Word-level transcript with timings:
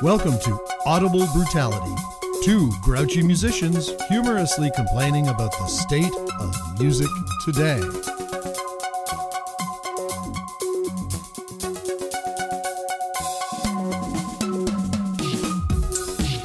Welcome 0.00 0.38
to 0.38 0.58
Audible 0.86 1.26
Brutality. 1.34 1.92
Two 2.44 2.70
grouchy 2.82 3.20
musicians 3.22 3.90
humorously 4.08 4.70
complaining 4.76 5.26
about 5.26 5.50
the 5.50 5.66
state 5.66 6.12
of 6.38 6.54
music 6.78 7.08
today. 7.44 7.80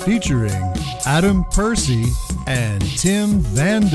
Featuring 0.03 0.73
Adam 1.05 1.43
Percy 1.51 2.05
and 2.47 2.81
Tim 2.97 3.41
Van 3.41 3.88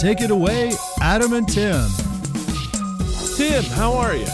Take 0.00 0.22
it 0.22 0.30
away, 0.30 0.72
Adam 1.02 1.34
and 1.34 1.46
Tim. 1.46 1.86
Tim, 3.36 3.62
how 3.64 3.92
are 3.92 4.16
you? 4.16 4.26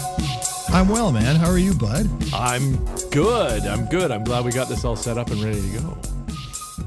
I'm 0.68 0.88
well, 0.88 1.10
man. 1.10 1.34
How 1.34 1.50
are 1.50 1.58
you, 1.58 1.74
bud? 1.74 2.08
I'm 2.32 2.76
good. 3.10 3.64
I'm 3.64 3.84
good. 3.86 4.12
I'm 4.12 4.22
glad 4.22 4.44
we 4.44 4.52
got 4.52 4.68
this 4.68 4.84
all 4.84 4.94
set 4.94 5.18
up 5.18 5.32
and 5.32 5.42
ready 5.42 5.60
to 5.60 5.78
go. 5.80 5.98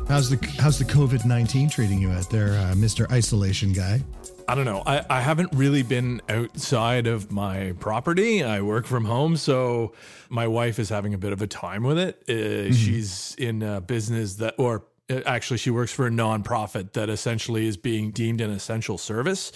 How's 0.07 0.29
the 0.29 0.37
How's 0.59 0.79
the 0.79 0.85
COVID 0.85 1.25
nineteen 1.25 1.70
treating 1.70 1.99
you 1.99 2.09
out 2.11 2.29
there, 2.29 2.53
uh, 2.53 2.73
Mister 2.73 3.05
Isolation 3.11 3.73
guy? 3.73 4.01
I 4.47 4.55
don't 4.55 4.63
know. 4.63 4.81
I, 4.85 5.05
I 5.09 5.20
haven't 5.20 5.51
really 5.53 5.84
been 5.84 6.21
outside 6.29 7.05
of 7.05 7.34
my 7.34 7.73
property. 7.82 8.45
I 8.45 8.61
work 8.61 8.85
from 8.85 9.04
home, 9.04 9.35
so 9.35 9.93
my 10.29 10.48
wife 10.48 10.79
is 10.79 10.87
having 10.87 11.13
a 11.13 11.17
bit 11.17 11.34
of 11.34 11.41
a 11.41 11.48
time 11.48 11.84
with 11.84 11.99
it. 11.99 12.23
Uh, 12.29 12.32
mm-hmm. 12.32 12.71
She's 12.71 13.35
in 13.37 13.61
a 13.61 13.82
business 13.82 14.35
that, 14.35 14.55
or 14.57 14.85
actually 15.26 15.57
she 15.57 15.70
works 15.70 15.91
for 15.91 16.07
a 16.07 16.10
nonprofit 16.10 16.93
that 16.93 17.10
essentially 17.10 17.68
is 17.68 17.77
being 17.77 18.12
deemed 18.12 18.41
an 18.41 18.52
essential 18.52 18.98
service. 18.98 19.51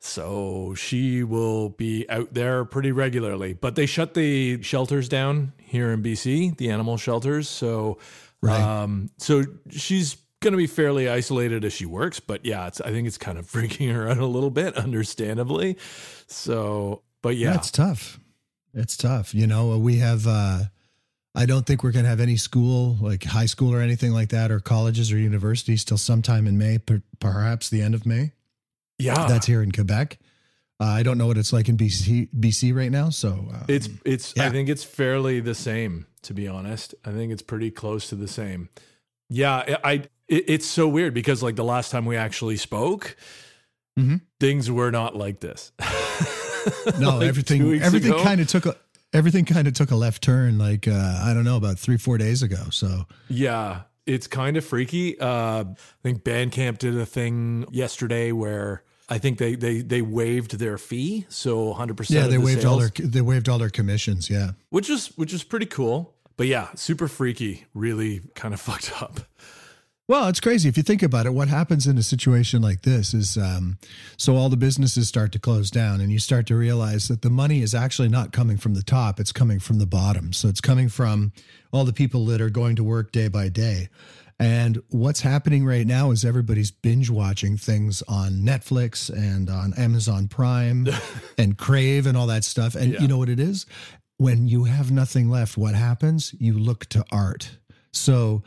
So 0.00 0.74
she 0.76 1.22
will 1.22 1.68
be 1.68 2.08
out 2.08 2.32
there 2.32 2.64
pretty 2.64 2.90
regularly. 2.90 3.52
But 3.52 3.76
they 3.76 3.86
shut 3.86 4.14
the 4.14 4.62
shelters 4.62 5.08
down 5.08 5.52
here 5.58 5.92
in 5.92 6.02
BC, 6.02 6.56
the 6.56 6.70
animal 6.70 6.96
shelters. 6.96 7.48
So 7.48 7.98
right. 8.40 8.60
um 8.60 9.10
so 9.18 9.44
she's 9.68 10.16
going 10.40 10.52
to 10.52 10.58
be 10.58 10.66
fairly 10.66 11.08
isolated 11.08 11.64
as 11.64 11.72
she 11.74 11.84
works, 11.84 12.18
but 12.18 12.44
yeah, 12.46 12.66
it's 12.66 12.80
I 12.80 12.90
think 12.90 13.06
it's 13.06 13.18
kind 13.18 13.38
of 13.38 13.46
freaking 13.50 13.92
her 13.92 14.08
out 14.08 14.18
a 14.18 14.26
little 14.26 14.50
bit 14.50 14.76
understandably. 14.76 15.76
So, 16.26 17.02
but 17.22 17.36
yeah. 17.36 17.52
That's 17.52 17.70
tough. 17.70 18.18
It's 18.72 18.96
tough. 18.96 19.34
You 19.34 19.46
know, 19.46 19.76
we 19.78 19.96
have 19.96 20.26
uh 20.26 20.64
I 21.34 21.46
don't 21.46 21.64
think 21.64 21.84
we're 21.84 21.92
going 21.92 22.04
to 22.04 22.08
have 22.08 22.20
any 22.20 22.36
school, 22.36 22.96
like 23.00 23.22
high 23.22 23.46
school 23.46 23.72
or 23.72 23.80
anything 23.80 24.12
like 24.12 24.30
that, 24.30 24.50
or 24.50 24.58
colleges 24.58 25.12
or 25.12 25.18
universities 25.18 25.84
till 25.84 25.98
sometime 25.98 26.46
in 26.46 26.58
May, 26.58 26.78
per, 26.78 27.02
perhaps 27.20 27.70
the 27.70 27.82
end 27.82 27.94
of 27.94 28.04
May. 28.04 28.32
Yeah, 28.98 29.26
that's 29.26 29.46
here 29.46 29.62
in 29.62 29.72
Quebec. 29.72 30.18
Uh, 30.80 30.84
I 30.84 31.02
don't 31.02 31.18
know 31.18 31.26
what 31.26 31.38
it's 31.38 31.52
like 31.52 31.68
in 31.68 31.76
BC, 31.76 32.28
BC 32.38 32.74
right 32.74 32.90
now. 32.90 33.10
So 33.10 33.30
um, 33.30 33.64
it's 33.68 33.88
it's. 34.04 34.34
Yeah. 34.36 34.46
I 34.46 34.50
think 34.50 34.68
it's 34.68 34.84
fairly 34.84 35.40
the 35.40 35.54
same. 35.54 36.06
To 36.22 36.34
be 36.34 36.48
honest, 36.48 36.94
I 37.04 37.12
think 37.12 37.32
it's 37.32 37.42
pretty 37.42 37.70
close 37.70 38.08
to 38.08 38.14
the 38.14 38.28
same. 38.28 38.68
Yeah, 39.28 39.76
I. 39.84 40.04
It, 40.28 40.44
it's 40.48 40.66
so 40.66 40.88
weird 40.88 41.14
because 41.14 41.42
like 41.42 41.56
the 41.56 41.64
last 41.64 41.90
time 41.90 42.06
we 42.06 42.16
actually 42.16 42.56
spoke, 42.56 43.16
mm-hmm. 43.98 44.16
things 44.38 44.70
were 44.70 44.90
not 44.90 45.16
like 45.16 45.40
this. 45.40 45.72
no, 46.98 47.16
like 47.16 47.28
everything 47.28 47.80
everything 47.80 48.12
kind 48.18 48.40
of 48.40 48.48
took 48.48 48.66
a 48.66 48.76
everything 49.12 49.44
kind 49.44 49.66
of 49.66 49.74
took 49.74 49.90
a 49.90 49.96
left 49.96 50.22
turn 50.22 50.58
like 50.58 50.86
uh, 50.86 51.20
i 51.24 51.34
don't 51.34 51.44
know 51.44 51.56
about 51.56 51.78
three 51.78 51.96
four 51.96 52.18
days 52.18 52.42
ago 52.42 52.64
so. 52.70 53.06
Yeah 53.28 53.82
it's 54.06 54.26
kind 54.26 54.56
of 54.56 54.64
freaky. 54.64 55.18
Uh, 55.20 55.64
i 55.64 55.74
think 56.02 56.24
bandcamp 56.24 56.78
did 56.78 56.96
a 56.96 57.06
thing 57.06 57.66
yesterday 57.70 58.32
where 58.32 58.82
i 59.08 59.18
think 59.18 59.38
they 59.38 59.54
they 59.54 59.82
they 59.82 60.02
waived 60.02 60.58
their 60.58 60.78
fee 60.78 61.26
so 61.28 61.72
100% 61.74 62.10
yeah 62.10 62.22
they 62.22 62.30
the 62.30 62.38
waived 62.38 62.62
sales, 62.62 62.72
all 62.72 62.78
their 62.78 62.90
they 63.08 63.20
waived 63.20 63.48
all 63.48 63.58
their 63.58 63.70
commissions 63.70 64.28
yeah. 64.30 64.52
Which 64.70 64.90
is 64.90 65.08
which 65.16 65.32
is 65.32 65.44
pretty 65.44 65.66
cool 65.66 66.14
but 66.36 66.46
yeah 66.46 66.68
super 66.74 67.08
freaky 67.08 67.66
really 67.74 68.22
kind 68.34 68.54
of 68.54 68.60
fucked 68.68 68.92
up 69.02 69.20
well, 70.10 70.26
it's 70.26 70.40
crazy 70.40 70.68
if 70.68 70.76
you 70.76 70.82
think 70.82 71.04
about 71.04 71.26
it. 71.26 71.34
What 71.34 71.46
happens 71.46 71.86
in 71.86 71.96
a 71.96 72.02
situation 72.02 72.60
like 72.60 72.82
this 72.82 73.14
is 73.14 73.38
um, 73.38 73.78
so 74.16 74.34
all 74.34 74.48
the 74.48 74.56
businesses 74.56 75.06
start 75.06 75.30
to 75.30 75.38
close 75.38 75.70
down, 75.70 76.00
and 76.00 76.10
you 76.10 76.18
start 76.18 76.48
to 76.48 76.56
realize 76.56 77.06
that 77.06 77.22
the 77.22 77.30
money 77.30 77.62
is 77.62 77.76
actually 77.76 78.08
not 78.08 78.32
coming 78.32 78.56
from 78.56 78.74
the 78.74 78.82
top; 78.82 79.20
it's 79.20 79.30
coming 79.30 79.60
from 79.60 79.78
the 79.78 79.86
bottom. 79.86 80.32
So 80.32 80.48
it's 80.48 80.60
coming 80.60 80.88
from 80.88 81.30
all 81.70 81.84
the 81.84 81.92
people 81.92 82.26
that 82.26 82.40
are 82.40 82.50
going 82.50 82.74
to 82.74 82.82
work 82.82 83.12
day 83.12 83.28
by 83.28 83.50
day. 83.50 83.88
And 84.40 84.82
what's 84.88 85.20
happening 85.20 85.64
right 85.64 85.86
now 85.86 86.10
is 86.10 86.24
everybody's 86.24 86.72
binge 86.72 87.08
watching 87.08 87.56
things 87.56 88.02
on 88.08 88.40
Netflix 88.40 89.10
and 89.10 89.48
on 89.48 89.74
Amazon 89.74 90.26
Prime 90.26 90.88
and 91.38 91.56
Crave 91.56 92.08
and 92.08 92.16
all 92.16 92.26
that 92.26 92.42
stuff. 92.42 92.74
And 92.74 92.94
yeah. 92.94 93.00
you 93.00 93.06
know 93.06 93.18
what 93.18 93.28
it 93.28 93.38
is? 93.38 93.64
When 94.16 94.48
you 94.48 94.64
have 94.64 94.90
nothing 94.90 95.30
left, 95.30 95.56
what 95.56 95.76
happens? 95.76 96.34
You 96.40 96.58
look 96.58 96.86
to 96.86 97.04
art. 97.12 97.58
So 97.92 98.42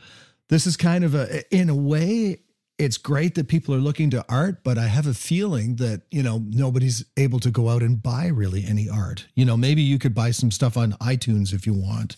this 0.54 0.68
is 0.68 0.76
kind 0.76 1.02
of 1.02 1.16
a 1.16 1.42
in 1.52 1.68
a 1.68 1.74
way 1.74 2.38
it's 2.78 2.96
great 2.96 3.34
that 3.34 3.48
people 3.48 3.74
are 3.74 3.78
looking 3.78 4.10
to 4.10 4.24
art, 4.28 4.64
but 4.64 4.78
I 4.78 4.86
have 4.86 5.06
a 5.06 5.14
feeling 5.14 5.76
that, 5.76 6.02
you 6.10 6.22
know, 6.24 6.42
nobody's 6.48 7.04
able 7.16 7.38
to 7.40 7.50
go 7.50 7.68
out 7.68 7.82
and 7.82 8.02
buy 8.02 8.26
really 8.26 8.64
any 8.64 8.88
art. 8.88 9.26
You 9.34 9.44
know, 9.44 9.56
maybe 9.56 9.82
you 9.82 9.98
could 9.98 10.14
buy 10.14 10.32
some 10.32 10.50
stuff 10.50 10.76
on 10.76 10.92
iTunes 10.94 11.52
if 11.52 11.66
you 11.66 11.72
want, 11.72 12.16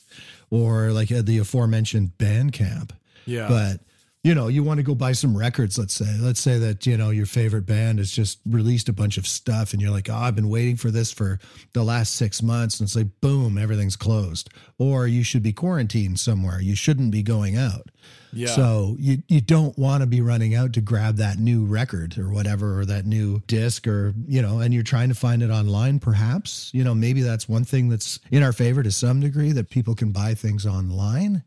or 0.50 0.92
like 0.92 1.12
uh, 1.12 1.20
the 1.22 1.38
aforementioned 1.38 2.12
Bandcamp. 2.18 2.92
Yeah. 3.26 3.48
But 3.48 3.80
you 4.26 4.34
know, 4.34 4.48
you 4.48 4.64
want 4.64 4.78
to 4.78 4.82
go 4.82 4.92
buy 4.92 5.12
some 5.12 5.38
records, 5.38 5.78
let's 5.78 5.94
say. 5.94 6.16
Let's 6.18 6.40
say 6.40 6.58
that, 6.58 6.84
you 6.84 6.96
know, 6.96 7.10
your 7.10 7.26
favorite 7.26 7.64
band 7.64 8.00
has 8.00 8.10
just 8.10 8.40
released 8.44 8.88
a 8.88 8.92
bunch 8.92 9.18
of 9.18 9.26
stuff 9.26 9.72
and 9.72 9.80
you're 9.80 9.92
like, 9.92 10.10
oh, 10.10 10.16
I've 10.16 10.34
been 10.34 10.48
waiting 10.48 10.74
for 10.74 10.90
this 10.90 11.12
for 11.12 11.38
the 11.74 11.84
last 11.84 12.16
six 12.16 12.42
months. 12.42 12.80
And 12.80 12.88
it's 12.88 12.96
like, 12.96 13.06
boom, 13.20 13.56
everything's 13.56 13.94
closed. 13.94 14.50
Or 14.78 15.06
you 15.06 15.22
should 15.22 15.44
be 15.44 15.52
quarantined 15.52 16.18
somewhere. 16.18 16.60
You 16.60 16.74
shouldn't 16.74 17.12
be 17.12 17.22
going 17.22 17.56
out. 17.56 17.86
Yeah. 18.32 18.48
So 18.48 18.96
you, 18.98 19.22
you 19.28 19.40
don't 19.40 19.78
want 19.78 20.00
to 20.00 20.08
be 20.08 20.20
running 20.20 20.56
out 20.56 20.72
to 20.72 20.80
grab 20.80 21.18
that 21.18 21.38
new 21.38 21.64
record 21.64 22.18
or 22.18 22.28
whatever, 22.28 22.80
or 22.80 22.84
that 22.84 23.06
new 23.06 23.38
disc, 23.46 23.86
or, 23.86 24.12
you 24.26 24.42
know, 24.42 24.58
and 24.58 24.74
you're 24.74 24.82
trying 24.82 25.08
to 25.08 25.14
find 25.14 25.40
it 25.40 25.50
online, 25.50 26.00
perhaps. 26.00 26.72
You 26.74 26.82
know, 26.82 26.96
maybe 26.96 27.22
that's 27.22 27.48
one 27.48 27.64
thing 27.64 27.90
that's 27.90 28.18
in 28.32 28.42
our 28.42 28.52
favor 28.52 28.82
to 28.82 28.90
some 28.90 29.20
degree 29.20 29.52
that 29.52 29.70
people 29.70 29.94
can 29.94 30.10
buy 30.10 30.34
things 30.34 30.66
online 30.66 31.44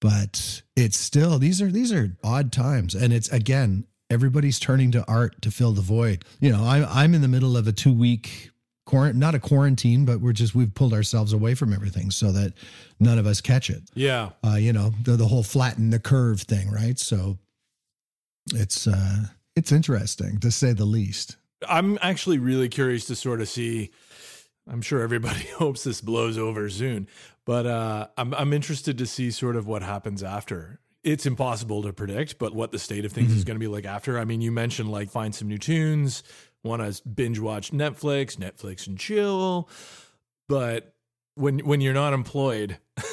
but 0.00 0.62
it's 0.76 0.98
still 0.98 1.38
these 1.38 1.60
are 1.62 1.70
these 1.70 1.92
are 1.92 2.16
odd 2.24 2.52
times. 2.52 2.94
And 2.94 3.12
it's 3.12 3.28
again 3.28 3.86
everybody's 4.08 4.58
turning 4.58 4.90
to 4.92 5.04
art 5.06 5.40
to 5.42 5.50
fill 5.50 5.72
the 5.72 5.82
void. 5.82 6.24
You 6.40 6.50
know 6.50 6.64
i'm, 6.64 6.86
I'm 6.88 7.14
in 7.14 7.20
the 7.22 7.28
middle 7.28 7.56
of 7.56 7.66
a 7.68 7.72
two 7.72 7.92
week 7.92 8.50
quarantine 8.86 9.20
not 9.20 9.34
a 9.36 9.38
quarantine 9.38 10.04
but 10.04 10.20
we're 10.20 10.32
just 10.32 10.54
we've 10.54 10.74
pulled 10.74 10.92
ourselves 10.92 11.32
away 11.32 11.54
from 11.54 11.72
everything 11.72 12.10
so 12.10 12.32
that 12.32 12.54
none 12.98 13.18
of 13.18 13.26
us 13.26 13.40
catch 13.40 13.70
it. 13.70 13.82
Yeah. 13.94 14.30
Uh, 14.44 14.56
you 14.56 14.72
know 14.72 14.92
the, 15.02 15.12
the 15.12 15.28
whole 15.28 15.42
flatten 15.42 15.90
the 15.90 16.00
curve 16.00 16.40
thing 16.40 16.70
right? 16.70 16.98
So 16.98 17.38
it's 18.52 18.86
uh 18.86 19.26
it's 19.54 19.72
interesting 19.72 20.38
to 20.40 20.50
say 20.50 20.72
the 20.72 20.84
least. 20.84 21.36
I'm 21.68 21.98
actually 22.00 22.38
really 22.38 22.70
curious 22.70 23.04
to 23.06 23.14
sort 23.14 23.40
of 23.42 23.48
see 23.48 23.90
I'm 24.68 24.82
sure 24.82 25.02
everybody 25.02 25.46
hopes 25.56 25.84
this 25.84 26.00
blows 26.00 26.38
over 26.38 26.68
soon, 26.70 27.08
but 27.50 27.66
uh, 27.66 28.06
I'm 28.16 28.32
I'm 28.32 28.52
interested 28.52 28.96
to 28.98 29.06
see 29.06 29.32
sort 29.32 29.56
of 29.56 29.66
what 29.66 29.82
happens 29.82 30.22
after. 30.22 30.78
It's 31.02 31.26
impossible 31.26 31.82
to 31.82 31.92
predict, 31.92 32.38
but 32.38 32.54
what 32.54 32.70
the 32.70 32.78
state 32.78 33.04
of 33.04 33.10
things 33.10 33.30
mm-hmm. 33.30 33.38
is 33.38 33.44
going 33.44 33.56
to 33.56 33.60
be 33.60 33.66
like 33.66 33.84
after. 33.84 34.20
I 34.20 34.24
mean, 34.24 34.40
you 34.40 34.52
mentioned 34.52 34.88
like 34.88 35.10
find 35.10 35.34
some 35.34 35.48
new 35.48 35.58
tunes, 35.58 36.22
want 36.62 36.80
to 36.80 37.02
binge 37.08 37.40
watch 37.40 37.72
Netflix, 37.72 38.36
Netflix 38.36 38.86
and 38.86 38.96
chill, 38.96 39.68
but 40.48 40.94
when 41.34 41.58
when 41.58 41.80
you're 41.80 41.92
not 41.92 42.12
employed. 42.12 42.78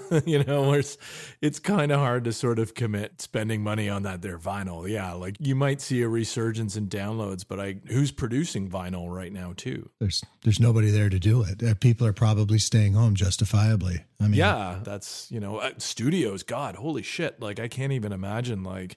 you 0.26 0.42
know, 0.44 0.72
it's 0.72 0.98
it's 1.40 1.58
kind 1.58 1.92
of 1.92 1.98
hard 1.98 2.24
to 2.24 2.32
sort 2.32 2.58
of 2.58 2.74
commit 2.74 3.20
spending 3.20 3.62
money 3.62 3.88
on 3.88 4.02
that 4.02 4.22
there 4.22 4.38
vinyl. 4.38 4.88
Yeah, 4.88 5.12
like 5.12 5.36
you 5.38 5.54
might 5.54 5.80
see 5.80 6.02
a 6.02 6.08
resurgence 6.08 6.76
in 6.76 6.88
downloads, 6.88 7.44
but 7.46 7.60
I 7.60 7.76
who's 7.86 8.10
producing 8.10 8.68
vinyl 8.68 9.12
right 9.14 9.32
now 9.32 9.54
too? 9.56 9.90
There's 10.00 10.22
there's 10.42 10.60
nobody 10.60 10.90
there 10.90 11.08
to 11.08 11.18
do 11.18 11.42
it. 11.42 11.62
Uh, 11.62 11.74
people 11.74 12.06
are 12.06 12.12
probably 12.12 12.58
staying 12.58 12.94
home 12.94 13.14
justifiably. 13.14 14.04
I 14.20 14.24
mean, 14.24 14.34
yeah, 14.34 14.78
that's 14.82 15.30
you 15.30 15.40
know, 15.40 15.58
uh, 15.58 15.72
studios. 15.78 16.42
God, 16.42 16.76
holy 16.76 17.02
shit! 17.02 17.40
Like 17.40 17.60
I 17.60 17.68
can't 17.68 17.92
even 17.92 18.12
imagine 18.12 18.62
like. 18.62 18.96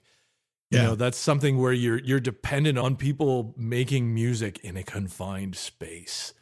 You 0.72 0.78
yeah. 0.78 0.84
know, 0.86 0.94
that's 0.96 1.16
something 1.16 1.58
where 1.58 1.72
you're 1.72 2.00
you're 2.00 2.18
dependent 2.18 2.76
on 2.76 2.96
people 2.96 3.54
making 3.56 4.12
music 4.12 4.58
in 4.64 4.76
a 4.76 4.82
confined 4.82 5.54
space. 5.54 6.34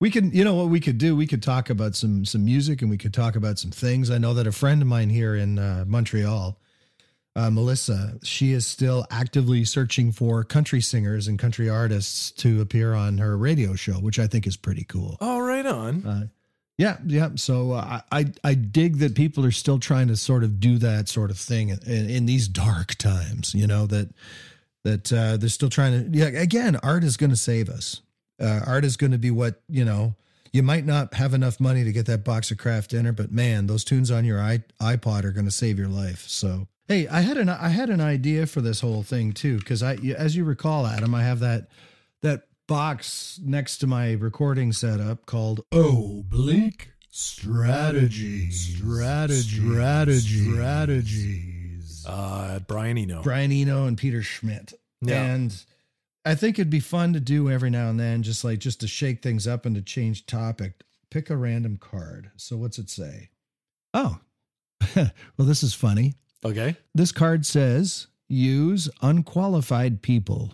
We 0.00 0.10
can, 0.10 0.30
you 0.30 0.44
know, 0.44 0.54
what 0.54 0.68
we 0.68 0.78
could 0.80 0.98
do. 0.98 1.16
We 1.16 1.26
could 1.26 1.42
talk 1.42 1.70
about 1.70 1.96
some 1.96 2.24
some 2.24 2.44
music, 2.44 2.82
and 2.82 2.90
we 2.90 2.98
could 2.98 3.12
talk 3.12 3.34
about 3.34 3.58
some 3.58 3.72
things. 3.72 4.10
I 4.10 4.18
know 4.18 4.34
that 4.34 4.46
a 4.46 4.52
friend 4.52 4.80
of 4.80 4.86
mine 4.88 5.10
here 5.10 5.34
in 5.34 5.58
uh, 5.58 5.84
Montreal, 5.88 6.56
uh, 7.34 7.50
Melissa, 7.50 8.18
she 8.22 8.52
is 8.52 8.66
still 8.66 9.06
actively 9.10 9.64
searching 9.64 10.12
for 10.12 10.44
country 10.44 10.80
singers 10.80 11.26
and 11.26 11.38
country 11.38 11.68
artists 11.68 12.30
to 12.32 12.60
appear 12.60 12.94
on 12.94 13.18
her 13.18 13.36
radio 13.36 13.74
show, 13.74 13.94
which 13.94 14.18
I 14.20 14.28
think 14.28 14.46
is 14.46 14.56
pretty 14.56 14.84
cool. 14.84 15.16
Oh, 15.20 15.40
right 15.40 15.66
on. 15.66 16.06
Uh, 16.06 16.26
Yeah, 16.76 16.98
yeah. 17.04 17.30
So 17.34 17.72
uh, 17.72 18.00
I 18.12 18.26
I 18.44 18.54
dig 18.54 18.98
that 18.98 19.16
people 19.16 19.44
are 19.44 19.50
still 19.50 19.80
trying 19.80 20.06
to 20.08 20.16
sort 20.16 20.44
of 20.44 20.60
do 20.60 20.78
that 20.78 21.08
sort 21.08 21.32
of 21.32 21.38
thing 21.38 21.70
in, 21.70 22.08
in 22.08 22.26
these 22.26 22.46
dark 22.46 22.94
times. 22.94 23.52
You 23.52 23.66
know 23.66 23.86
that 23.88 24.10
that 24.84 25.12
uh, 25.12 25.36
they're 25.38 25.48
still 25.48 25.70
trying 25.70 26.12
to. 26.12 26.16
Yeah, 26.16 26.26
again, 26.26 26.76
art 26.84 27.02
is 27.02 27.16
going 27.16 27.30
to 27.30 27.36
save 27.36 27.68
us. 27.68 28.00
Uh, 28.40 28.60
art 28.66 28.84
is 28.84 28.96
going 28.96 29.12
to 29.12 29.18
be 29.18 29.30
what 29.30 29.60
you 29.68 29.84
know. 29.84 30.14
You 30.50 30.62
might 30.62 30.86
not 30.86 31.14
have 31.14 31.34
enough 31.34 31.60
money 31.60 31.84
to 31.84 31.92
get 31.92 32.06
that 32.06 32.24
box 32.24 32.50
of 32.50 32.56
Kraft 32.56 32.90
Dinner, 32.90 33.12
but 33.12 33.30
man, 33.30 33.66
those 33.66 33.84
tunes 33.84 34.10
on 34.10 34.24
your 34.24 34.38
iPod 34.38 35.24
are 35.24 35.30
going 35.30 35.44
to 35.44 35.50
save 35.50 35.78
your 35.78 35.88
life. 35.88 36.24
So 36.26 36.68
hey, 36.88 37.06
I 37.06 37.20
had 37.20 37.36
an 37.36 37.48
I 37.48 37.68
had 37.68 37.90
an 37.90 38.00
idea 38.00 38.46
for 38.46 38.60
this 38.60 38.80
whole 38.80 39.02
thing 39.02 39.32
too 39.32 39.58
because 39.58 39.82
I, 39.82 39.94
as 40.16 40.34
you 40.34 40.44
recall, 40.44 40.86
Adam, 40.86 41.14
I 41.14 41.22
have 41.22 41.40
that 41.40 41.68
that 42.22 42.46
box 42.66 43.38
next 43.44 43.78
to 43.78 43.86
my 43.86 44.12
recording 44.12 44.72
setup 44.72 45.26
called 45.26 45.60
Oblique 45.70 46.90
Strategy. 47.10 48.50
Strategy. 48.50 49.50
Strategy. 49.50 50.52
Strategies. 50.52 52.06
Uh, 52.08 52.60
Brian 52.66 52.98
Eno. 52.98 53.22
Brian 53.22 53.52
Eno 53.52 53.86
and 53.86 53.96
Peter 53.98 54.22
Schmidt. 54.22 54.72
Yeah. 55.00 55.22
And 55.24 55.64
I 56.28 56.34
think 56.34 56.58
it'd 56.58 56.68
be 56.68 56.78
fun 56.78 57.14
to 57.14 57.20
do 57.20 57.50
every 57.50 57.70
now 57.70 57.88
and 57.88 57.98
then, 57.98 58.22
just 58.22 58.44
like 58.44 58.58
just 58.58 58.80
to 58.80 58.86
shake 58.86 59.22
things 59.22 59.46
up 59.46 59.64
and 59.64 59.74
to 59.76 59.80
change 59.80 60.26
topic. 60.26 60.84
Pick 61.10 61.30
a 61.30 61.36
random 61.38 61.78
card. 61.78 62.30
So 62.36 62.58
what's 62.58 62.78
it 62.78 62.90
say? 62.90 63.30
Oh, 63.94 64.20
well, 64.94 65.10
this 65.38 65.62
is 65.62 65.72
funny. 65.72 66.16
Okay. 66.44 66.76
This 66.94 67.12
card 67.12 67.46
says 67.46 68.08
use 68.28 68.90
unqualified 69.00 70.02
people 70.02 70.52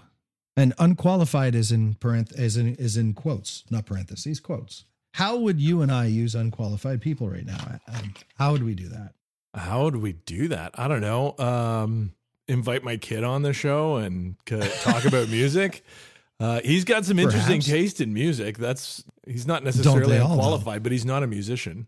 and 0.56 0.72
unqualified 0.78 1.56
is 1.56 1.72
in 1.72 1.94
parenth 1.94 2.38
is 2.38 2.56
in 2.56 2.76
is 2.76 2.96
in 2.96 3.12
quotes, 3.12 3.64
not 3.68 3.84
parentheses, 3.84 4.38
quotes. 4.38 4.84
How 5.14 5.36
would 5.38 5.60
you 5.60 5.82
and 5.82 5.90
I 5.90 6.06
use 6.06 6.36
unqualified 6.36 7.00
people 7.00 7.28
right 7.28 7.44
now? 7.44 7.80
Adam? 7.88 8.14
How 8.38 8.52
would 8.52 8.62
we 8.62 8.76
do 8.76 8.90
that? 8.90 9.14
How 9.54 9.82
would 9.82 9.96
we 9.96 10.12
do 10.12 10.46
that? 10.48 10.70
I 10.74 10.86
don't 10.86 11.00
know. 11.00 11.36
Um, 11.36 12.12
invite 12.48 12.84
my 12.84 12.96
kid 12.96 13.24
on 13.24 13.42
the 13.42 13.52
show 13.52 13.96
and 13.96 14.36
talk 14.46 15.04
about 15.04 15.28
music. 15.28 15.84
Uh, 16.40 16.60
he's 16.64 16.84
got 16.84 17.04
some 17.04 17.20
interesting 17.20 17.60
Perhaps. 17.60 17.66
taste 17.66 18.00
in 18.00 18.12
music. 18.12 18.58
That's 18.58 19.04
he's 19.24 19.46
not 19.46 19.62
necessarily 19.62 20.16
unqualified, 20.16 20.82
but 20.82 20.90
he's 20.90 21.04
not 21.04 21.22
a 21.22 21.28
musician. 21.28 21.86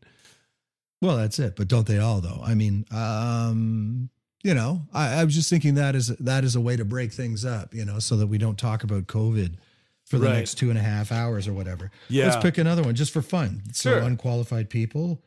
Well, 1.03 1.17
that's 1.17 1.41
it. 1.41 1.57
But 1.57 1.67
don't 1.67 1.87
they 1.87 1.99
all 1.99 2.21
though? 2.21 2.41
I 2.45 2.55
mean, 2.55 2.87
um, 2.93 4.09
you 4.45 4.55
know, 4.55 4.83
I, 4.95 5.17
I, 5.21 5.25
was 5.25 5.35
just 5.35 5.51
thinking 5.51 5.75
that 5.75 5.97
is 5.97 6.09
that 6.09 6.45
is 6.45 6.55
a 6.55 6.61
way 6.61 6.77
to 6.77 6.85
break 6.85 7.13
things 7.13 7.45
up, 7.45 7.75
you 7.75 7.85
know, 7.85 7.99
so 7.99 8.17
that 8.17 8.29
we 8.29 8.39
don't 8.39 8.57
talk 8.57 8.85
about 8.85 9.09
COVID 9.09 9.57
for 10.05 10.19
the 10.19 10.27
right. 10.27 10.35
next 10.37 10.55
two 10.55 10.71
and 10.71 10.79
a 10.79 10.83
half 10.83 11.11
hours 11.11 11.49
or 11.49 11.53
whatever. 11.53 11.91
Yeah. 12.09 12.27
Let's 12.27 12.37
pick 12.37 12.57
another 12.57 12.83
one 12.83 12.95
just 12.95 13.13
for 13.13 13.23
fun. 13.23 13.63
Sure. 13.75 14.01
So 14.01 14.07
unqualified 14.07 14.71
people. 14.71 15.21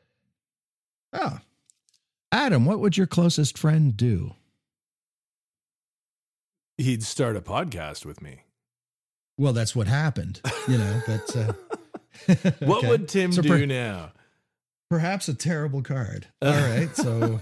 Oh. 1.12 1.40
Adam, 2.32 2.66
what 2.66 2.80
would 2.80 2.96
your 2.96 3.08
closest 3.08 3.58
friend 3.58 3.98
do? 3.98 4.34
He'd 6.80 7.04
start 7.04 7.36
a 7.36 7.42
podcast 7.42 8.06
with 8.06 8.22
me. 8.22 8.44
Well, 9.38 9.54
that's 9.54 9.76
what 9.76 9.88
happened, 9.88 10.42
you 10.68 10.78
know, 10.78 11.02
but 11.06 11.36
uh, 11.36 11.54
what 12.66 12.80
okay. 12.80 12.88
would 12.88 13.08
Tim 13.08 13.32
so 13.32 13.42
do 13.42 13.50
per- 13.50 13.66
now? 13.66 14.12
Perhaps 14.90 15.28
a 15.28 15.34
terrible 15.34 15.82
card. 15.82 16.28
All 16.42 16.52
right. 16.52 16.90
So 16.96 17.40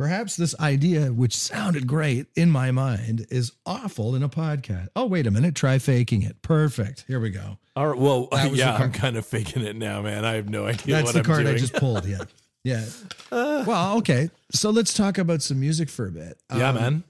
Perhaps 0.00 0.36
this 0.36 0.58
idea, 0.58 1.12
which 1.12 1.36
sounded 1.36 1.86
great 1.86 2.26
in 2.34 2.50
my 2.50 2.70
mind, 2.70 3.26
is 3.28 3.52
awful 3.66 4.14
in 4.14 4.22
a 4.22 4.30
podcast. 4.30 4.88
Oh, 4.96 5.04
wait 5.04 5.26
a 5.26 5.30
minute. 5.30 5.54
Try 5.54 5.78
faking 5.78 6.22
it. 6.22 6.40
Perfect. 6.40 7.04
Here 7.06 7.20
we 7.20 7.28
go. 7.28 7.58
All 7.76 7.88
right. 7.88 7.98
Well, 7.98 8.30
yeah, 8.54 8.76
I'm 8.76 8.92
kind 8.92 9.18
of 9.18 9.26
faking 9.26 9.62
it 9.62 9.76
now, 9.76 10.00
man. 10.00 10.24
I 10.24 10.36
have 10.36 10.48
no 10.48 10.64
idea 10.64 10.94
That's 10.94 11.04
what 11.04 11.12
the 11.12 11.18
I'm 11.18 11.24
card 11.26 11.42
doing. 11.42 11.54
I 11.54 11.58
just 11.58 11.74
pulled. 11.74 12.06
Yeah. 12.06 12.24
Yeah. 12.64 12.86
Well, 13.30 13.98
okay. 13.98 14.30
So 14.52 14.70
let's 14.70 14.94
talk 14.94 15.18
about 15.18 15.42
some 15.42 15.60
music 15.60 15.90
for 15.90 16.06
a 16.06 16.10
bit. 16.10 16.38
Yeah, 16.50 16.70
um, 16.70 16.74
man. 16.76 17.04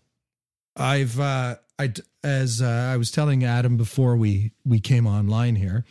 I've, 0.81 1.21
uh, 1.21 1.57
I, 1.79 1.93
as 2.25 2.61
uh, 2.63 2.91
I 2.93 2.97
was 2.97 3.11
telling 3.11 3.45
Adam 3.45 3.77
before 3.77 4.17
we, 4.17 4.53
we 4.65 4.81
came 4.81 5.07
online 5.07 5.57
here, 5.57 5.85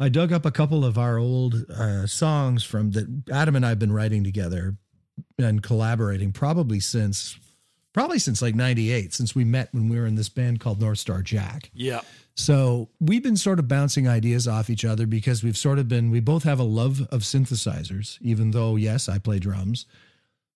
I 0.00 0.08
dug 0.08 0.32
up 0.32 0.46
a 0.46 0.50
couple 0.50 0.84
of 0.84 0.96
our 0.96 1.18
old 1.18 1.68
uh, 1.70 2.06
songs 2.06 2.62
from 2.62 2.92
that 2.92 3.22
Adam 3.32 3.56
and 3.56 3.66
I 3.66 3.70
have 3.70 3.78
been 3.78 3.92
writing 3.92 4.22
together 4.22 4.76
and 5.38 5.62
collaborating 5.62 6.32
probably 6.32 6.78
since 6.80 7.36
probably 7.92 8.20
since 8.20 8.40
like 8.40 8.54
98 8.54 9.12
since 9.12 9.34
we 9.34 9.44
met 9.44 9.70
when 9.72 9.88
we 9.88 9.98
were 9.98 10.06
in 10.06 10.14
this 10.14 10.28
band 10.28 10.60
called 10.60 10.80
North 10.80 10.98
Star 10.98 11.22
Jack. 11.22 11.70
Yeah. 11.74 12.02
So 12.36 12.90
we've 13.00 13.22
been 13.22 13.36
sort 13.36 13.58
of 13.58 13.66
bouncing 13.66 14.06
ideas 14.06 14.46
off 14.46 14.70
each 14.70 14.84
other 14.84 15.06
because 15.06 15.42
we've 15.42 15.56
sort 15.56 15.80
of 15.80 15.88
been 15.88 16.10
we 16.10 16.20
both 16.20 16.44
have 16.44 16.60
a 16.60 16.64
love 16.64 17.00
of 17.10 17.22
synthesizers 17.22 18.18
even 18.20 18.52
though 18.52 18.76
yes, 18.76 19.08
I 19.08 19.18
play 19.18 19.40
drums. 19.40 19.86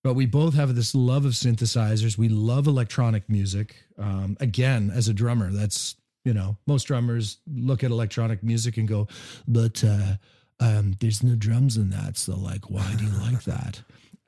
But 0.03 0.15
we 0.15 0.25
both 0.25 0.53
have 0.55 0.75
this 0.75 0.93
love 0.93 1.25
of 1.25 1.31
synthesizers. 1.31 2.17
We 2.17 2.27
love 2.29 2.67
electronic 2.67 3.29
music. 3.29 3.75
Um, 3.97 4.35
again, 4.39 4.91
as 4.93 5.07
a 5.07 5.13
drummer, 5.13 5.51
that's 5.51 5.95
you 6.25 6.33
know 6.33 6.57
most 6.67 6.83
drummers 6.83 7.37
look 7.47 7.83
at 7.83 7.91
electronic 7.91 8.43
music 8.43 8.77
and 8.77 8.87
go, 8.87 9.07
but 9.47 9.83
uh, 9.83 10.15
um, 10.59 10.95
there's 10.99 11.23
no 11.23 11.35
drums 11.35 11.77
in 11.77 11.89
that. 11.91 12.17
So 12.17 12.35
like, 12.35 12.69
why 12.69 12.93
do 12.97 13.05
you 13.05 13.11
like 13.11 13.43
that? 13.43 13.81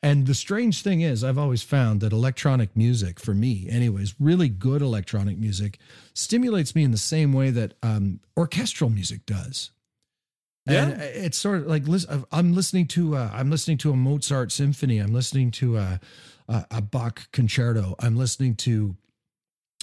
And 0.06 0.28
the 0.28 0.36
strange 0.36 0.84
thing 0.84 1.02
is, 1.02 1.24
I've 1.24 1.40
always 1.40 1.64
found 1.64 2.00
that 2.02 2.14
electronic 2.14 2.76
music, 2.76 3.20
for 3.20 3.34
me, 3.34 3.68
anyways, 3.68 4.14
really 4.20 4.50
good 4.50 4.84
electronic 4.84 5.38
music, 5.40 5.80
stimulates 6.14 6.76
me 6.76 6.84
in 6.84 6.92
the 6.92 6.98
same 6.98 7.34
way 7.34 7.50
that 7.50 7.74
um, 7.82 8.20
orchestral 8.38 8.92
music 8.92 9.26
does. 9.26 9.72
Yeah. 10.66 10.84
And 10.84 11.02
uh, 11.02 11.06
it's 11.06 11.38
sort 11.38 11.60
of 11.60 11.68
like 11.68 11.84
uh, 11.88 12.22
I'm 12.32 12.54
listening 12.54 12.88
to 12.88 13.16
uh, 13.16 13.30
I'm 13.34 13.50
listening 13.50 13.78
to 13.80 13.92
a 13.92 13.96
Mozart 13.96 14.52
symphony. 14.52 15.00
I'm 15.00 15.14
listening 15.14 15.52
to 15.52 15.78
a, 15.78 16.00
a, 16.48 16.82
Bach 16.82 17.32
concerto. 17.32 17.96
I'm 18.00 18.16
listening 18.16 18.56
to 18.56 18.96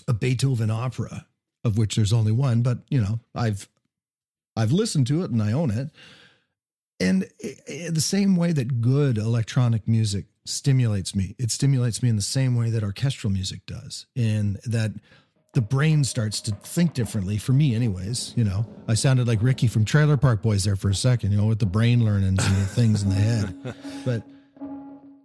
a 0.09 0.13
Beethoven 0.13 0.71
opera, 0.71 1.27
of 1.65 1.79
which 1.79 1.95
there's 1.95 2.13
only 2.13 2.33
one, 2.33 2.63
but 2.63 2.79
you 2.89 3.01
know 3.01 3.21
I've 3.35 3.69
I've 4.57 4.73
listened 4.73 5.07
to 5.09 5.23
it 5.23 5.31
and 5.31 5.43
I 5.43 5.53
own 5.53 5.71
it. 5.71 5.91
And 7.01 7.25
eh, 7.43 7.55
eh, 7.67 7.91
the 7.91 8.01
same 8.01 8.37
way 8.37 8.53
that 8.53 8.81
good 8.81 9.19
electronic 9.19 9.89
music 9.89 10.27
stimulates 10.45 11.15
me, 11.15 11.35
it 11.39 11.51
stimulates 11.51 12.03
me 12.03 12.09
in 12.09 12.17
the 12.17 12.23
same 12.23 12.57
way 12.57 12.71
that 12.71 12.83
orchestral 12.83 13.33
music 13.33 13.67
does. 13.67 14.07
And 14.17 14.59
that 14.65 14.93
the 15.53 15.61
brain 15.61 16.03
starts 16.03 16.41
to 16.41 16.53
think 16.53 16.95
differently 16.95 17.37
for 17.37 17.53
me 17.53 17.75
anyways 17.75 18.33
you 18.37 18.45
know 18.45 18.67
i 18.89 18.95
sounded 18.95 19.27
like 19.27 19.43
ricky 19.43 19.67
from 19.67 19.85
trailer 19.85 20.17
park 20.17 20.43
boys 20.43 20.65
there 20.65 20.77
for 20.77 20.89
a 20.89 20.95
second 20.95 21.31
you 21.31 21.37
know 21.37 21.47
with 21.47 21.59
the 21.59 21.67
brain 21.67 22.05
learnings 22.05 22.45
and 22.45 22.57
the 22.57 22.67
things 22.67 23.03
in 23.03 23.09
the 23.11 23.15
head 23.15 23.75
but 24.05 24.23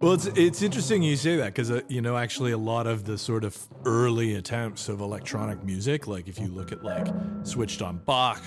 well 0.00 0.12
it's 0.12 0.26
it's 0.26 0.62
interesting 0.62 1.02
you 1.02 1.16
say 1.16 1.36
that 1.36 1.46
because 1.46 1.70
uh, 1.70 1.80
you 1.88 2.02
know 2.02 2.16
actually 2.16 2.52
a 2.52 2.58
lot 2.58 2.86
of 2.86 3.04
the 3.04 3.16
sort 3.16 3.44
of 3.44 3.56
early 3.84 4.34
attempts 4.34 4.88
of 4.88 5.00
electronic 5.00 5.62
music 5.64 6.06
like 6.06 6.28
if 6.28 6.38
you 6.38 6.48
look 6.48 6.72
at 6.72 6.84
like 6.84 7.06
switched 7.42 7.80
on 7.80 7.96
bach 8.04 8.42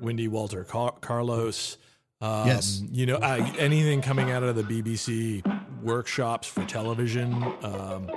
wendy 0.00 0.28
walter 0.28 0.64
Car- 0.64 0.94
carlos 1.00 1.78
um, 2.22 2.46
yes. 2.46 2.80
You 2.92 3.06
know, 3.06 3.16
uh, 3.16 3.44
anything 3.58 4.00
coming 4.00 4.30
out 4.30 4.44
of 4.44 4.54
the 4.54 4.62
BBC 4.62 5.42
workshops 5.82 6.46
for 6.46 6.64
television. 6.64 7.34
Um, 7.64 8.08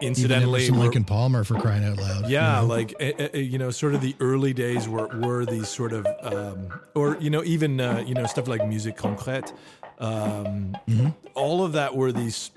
incidentally, 0.00 0.66
Emerson, 0.66 0.78
Lake 0.78 0.94
and 0.94 1.06
Palmer 1.06 1.44
for 1.44 1.58
crying 1.58 1.84
out 1.84 1.98
loud. 1.98 2.28
Yeah, 2.28 2.60
you 2.60 2.68
know? 2.68 2.74
like 2.74 2.94
uh, 3.00 3.36
you 3.36 3.58
know, 3.58 3.70
sort 3.70 3.94
of 3.94 4.00
the 4.00 4.14
early 4.20 4.52
days 4.52 4.88
were 4.88 5.08
were 5.08 5.44
these 5.44 5.68
sort 5.68 5.92
of, 5.92 6.06
um, 6.22 6.68
or 6.94 7.16
you 7.18 7.30
know, 7.30 7.42
even 7.44 7.80
uh, 7.80 8.02
you 8.06 8.14
know 8.14 8.26
stuff 8.26 8.48
like 8.48 8.66
musique 8.66 8.96
concrète. 8.96 9.52
Um, 9.98 10.76
mm-hmm. 10.88 11.08
All 11.34 11.64
of 11.64 11.72
that 11.72 11.94
were 11.94 12.12
these, 12.12 12.50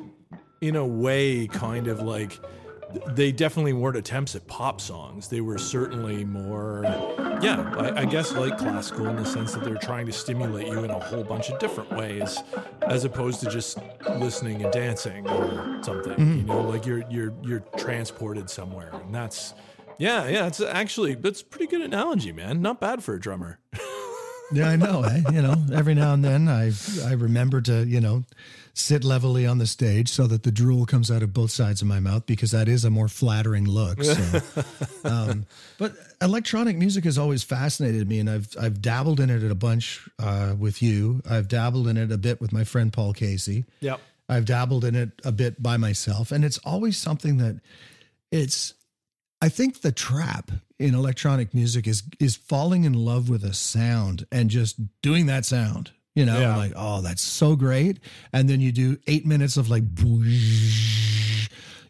in 0.61 0.75
a 0.75 0.85
way, 0.85 1.47
kind 1.47 1.87
of 1.87 2.01
like 2.01 2.39
they 3.07 3.31
definitely 3.31 3.73
weren't 3.73 3.97
attempts 3.97 4.35
at 4.35 4.47
pop 4.47 4.79
songs. 4.79 5.27
They 5.27 5.41
were 5.41 5.57
certainly 5.57 6.23
more, 6.23 6.83
yeah, 7.41 7.73
I, 7.77 8.01
I, 8.01 8.05
guess 8.05 8.33
like 8.33 8.57
classical 8.57 9.07
in 9.07 9.17
the 9.17 9.25
sense 9.25 9.53
that 9.53 9.63
they're 9.63 9.75
trying 9.75 10.05
to 10.05 10.13
stimulate 10.13 10.67
you 10.67 10.83
in 10.83 10.89
a 10.89 10.99
whole 10.99 11.23
bunch 11.23 11.49
of 11.49 11.59
different 11.59 11.91
ways, 11.91 12.39
as 12.83 13.03
opposed 13.03 13.41
to 13.41 13.49
just 13.49 13.79
listening 14.09 14.63
and 14.63 14.71
dancing 14.71 15.27
or 15.29 15.83
something. 15.83 16.13
Mm-hmm. 16.13 16.37
You 16.37 16.43
know, 16.43 16.61
like 16.61 16.85
you're 16.85 17.03
you're 17.09 17.33
you're 17.43 17.63
transported 17.77 18.49
somewhere, 18.49 18.91
and 18.93 19.13
that's 19.13 19.53
yeah, 19.97 20.27
yeah. 20.27 20.47
It's 20.47 20.61
actually 20.61 21.15
that's 21.15 21.43
pretty 21.43 21.67
good 21.67 21.81
analogy, 21.81 22.31
man. 22.31 22.61
Not 22.61 22.79
bad 22.79 23.03
for 23.03 23.15
a 23.15 23.19
drummer. 23.19 23.59
yeah, 24.51 24.69
I 24.69 24.75
know. 24.75 25.03
Eh? 25.03 25.21
You 25.31 25.41
know, 25.41 25.55
every 25.73 25.93
now 25.93 26.13
and 26.13 26.23
then 26.23 26.47
I 26.47 26.71
I 27.05 27.13
remember 27.13 27.61
to 27.61 27.85
you 27.85 28.01
know 28.01 28.23
sit 28.73 29.03
levelly 29.03 29.49
on 29.49 29.57
the 29.57 29.65
stage 29.65 30.07
so 30.07 30.27
that 30.27 30.43
the 30.43 30.51
drool 30.51 30.85
comes 30.85 31.09
out 31.09 31.23
of 31.23 31.33
both 31.33 31.49
sides 31.49 31.81
of 31.81 31.87
my 31.87 31.99
mouth 31.99 32.25
because 32.27 32.51
that 32.51 32.67
is 32.67 32.85
a 32.85 32.89
more 32.91 33.07
flattering 33.07 33.65
look. 33.65 34.03
So, 34.03 34.41
um, 35.03 35.47
but 35.79 35.95
electronic 36.21 36.77
music 36.77 37.05
has 37.05 37.17
always 37.17 37.43
fascinated 37.43 38.07
me, 38.07 38.19
and 38.19 38.29
I've 38.29 38.55
I've 38.59 38.81
dabbled 38.81 39.19
in 39.19 39.29
it 39.29 39.43
a 39.49 39.55
bunch 39.55 40.07
uh, 40.19 40.55
with 40.57 40.81
you. 40.81 41.21
I've 41.29 41.47
dabbled 41.47 41.87
in 41.87 41.97
it 41.97 42.11
a 42.11 42.17
bit 42.17 42.39
with 42.39 42.53
my 42.53 42.63
friend 42.63 42.93
Paul 42.93 43.13
Casey. 43.13 43.65
Yep. 43.81 43.99
I've 44.29 44.45
dabbled 44.45 44.83
in 44.83 44.95
it 44.95 45.11
a 45.23 45.31
bit 45.31 45.61
by 45.61 45.77
myself, 45.77 46.31
and 46.31 46.45
it's 46.45 46.59
always 46.59 46.97
something 46.97 47.37
that 47.37 47.59
it's. 48.31 48.73
I 49.39 49.49
think 49.49 49.81
the 49.81 49.91
trap 49.91 50.51
in 50.79 50.93
electronic 50.95 51.53
music 51.53 51.87
is 51.87 52.03
is 52.19 52.35
falling 52.35 52.83
in 52.83 52.93
love 52.93 53.29
with 53.29 53.43
a 53.43 53.53
sound 53.53 54.25
and 54.31 54.49
just 54.49 54.75
doing 55.01 55.25
that 55.27 55.45
sound. 55.45 55.91
You 56.15 56.25
know, 56.25 56.39
Yeah. 56.39 56.57
like 56.57 56.73
oh, 56.75 57.01
that's 57.01 57.21
so 57.21 57.55
great. 57.55 57.99
And 58.33 58.49
then 58.49 58.59
you 58.61 58.71
do 58.71 58.97
eight 59.07 59.25
minutes 59.25 59.55
of 59.57 59.69
like, 59.69 59.83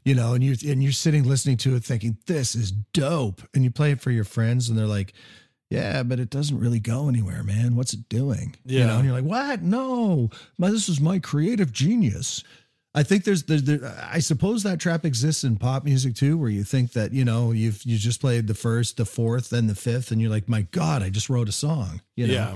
you 0.03 0.15
know, 0.15 0.34
and 0.34 0.44
you 0.44 0.56
and 0.70 0.82
you're 0.82 0.91
sitting 0.91 1.24
listening 1.24 1.58
to 1.58 1.75
it, 1.75 1.84
thinking 1.84 2.17
this 2.27 2.56
is 2.56 2.72
dope. 2.72 3.41
And 3.53 3.63
you 3.63 3.72
play 3.72 3.91
it 3.91 4.01
for 4.01 4.12
your 4.12 4.24
friends, 4.24 4.70
and 4.70 4.77
they're 4.77 4.86
like, 4.86 5.13
yeah, 5.70 6.03
but 6.03 6.20
it 6.20 6.29
doesn't 6.29 6.60
really 6.60 6.79
go 6.79 7.10
anywhere, 7.10 7.44
man. 7.44 7.75
What's 7.75 7.94
it 7.94 8.08
doing? 8.08 8.56
You 8.65 8.79
Yeah. 8.79 8.86
know, 8.88 8.96
and 8.98 9.06
you're 9.06 9.13
like, 9.13 9.25
what? 9.25 9.62
No, 9.62 10.29
my, 10.58 10.72
this 10.72 10.88
is 10.88 11.01
my 11.01 11.20
creative 11.20 11.74
genius. 11.74 12.44
I 12.98 13.04
think 13.04 13.25
there's, 13.25 13.44
there's 13.44 13.63
there, 13.63 14.10
I 14.12 14.18
suppose 14.18 14.63
that 14.63 14.80
trap 14.80 15.06
exists 15.06 15.44
in 15.44 15.58
pop 15.58 15.84
music 15.86 16.16
too, 16.16 16.36
where 16.36 16.50
you 16.50 16.63
think 16.63 16.94
that, 16.94 17.13
you 17.13 17.24
know, 17.24 17.51
you've, 17.51 17.84
you 17.84 17.96
just 17.98 18.20
played 18.20 18.48
the 18.48 18.56
first, 18.56 18.98
the 18.98 19.06
fourth, 19.06 19.51
then 19.51 19.68
the 19.68 19.75
fifth, 19.75 20.10
and 20.10 20.20
you're 20.20 20.32
like, 20.32 20.50
my 20.50 20.63
God, 20.63 21.04
I 21.04 21.10
just 21.10 21.30
wrote 21.30 21.48
a 21.48 21.51
song, 21.51 22.01
you 22.16 22.25
know? 22.25 22.34
Yeah. 22.34 22.56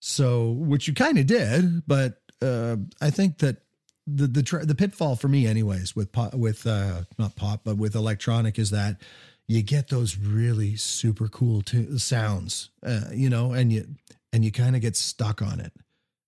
So, 0.00 0.52
which 0.52 0.88
you 0.88 0.94
kind 0.94 1.18
of 1.18 1.26
did, 1.26 1.86
but 1.86 2.22
uh, 2.40 2.76
I 3.02 3.10
think 3.10 3.38
that 3.38 3.58
the 4.06 4.26
the 4.26 4.42
tra- 4.42 4.64
the 4.64 4.74
pitfall 4.74 5.16
for 5.16 5.28
me, 5.28 5.46
anyways, 5.46 5.96
with 5.96 6.12
pop, 6.12 6.32
with 6.34 6.66
uh, 6.66 7.02
not 7.18 7.36
pop, 7.36 7.62
but 7.64 7.76
with 7.76 7.94
electronic, 7.94 8.58
is 8.58 8.70
that 8.70 9.02
you 9.48 9.62
get 9.62 9.88
those 9.88 10.16
really 10.16 10.76
super 10.76 11.28
cool 11.28 11.62
tu- 11.62 11.98
sounds, 11.98 12.70
uh, 12.84 13.10
you 13.12 13.28
know, 13.28 13.52
and 13.52 13.72
you 13.72 13.86
and 14.32 14.44
you 14.44 14.52
kind 14.52 14.76
of 14.76 14.82
get 14.82 14.96
stuck 14.96 15.42
on 15.42 15.60
it, 15.60 15.72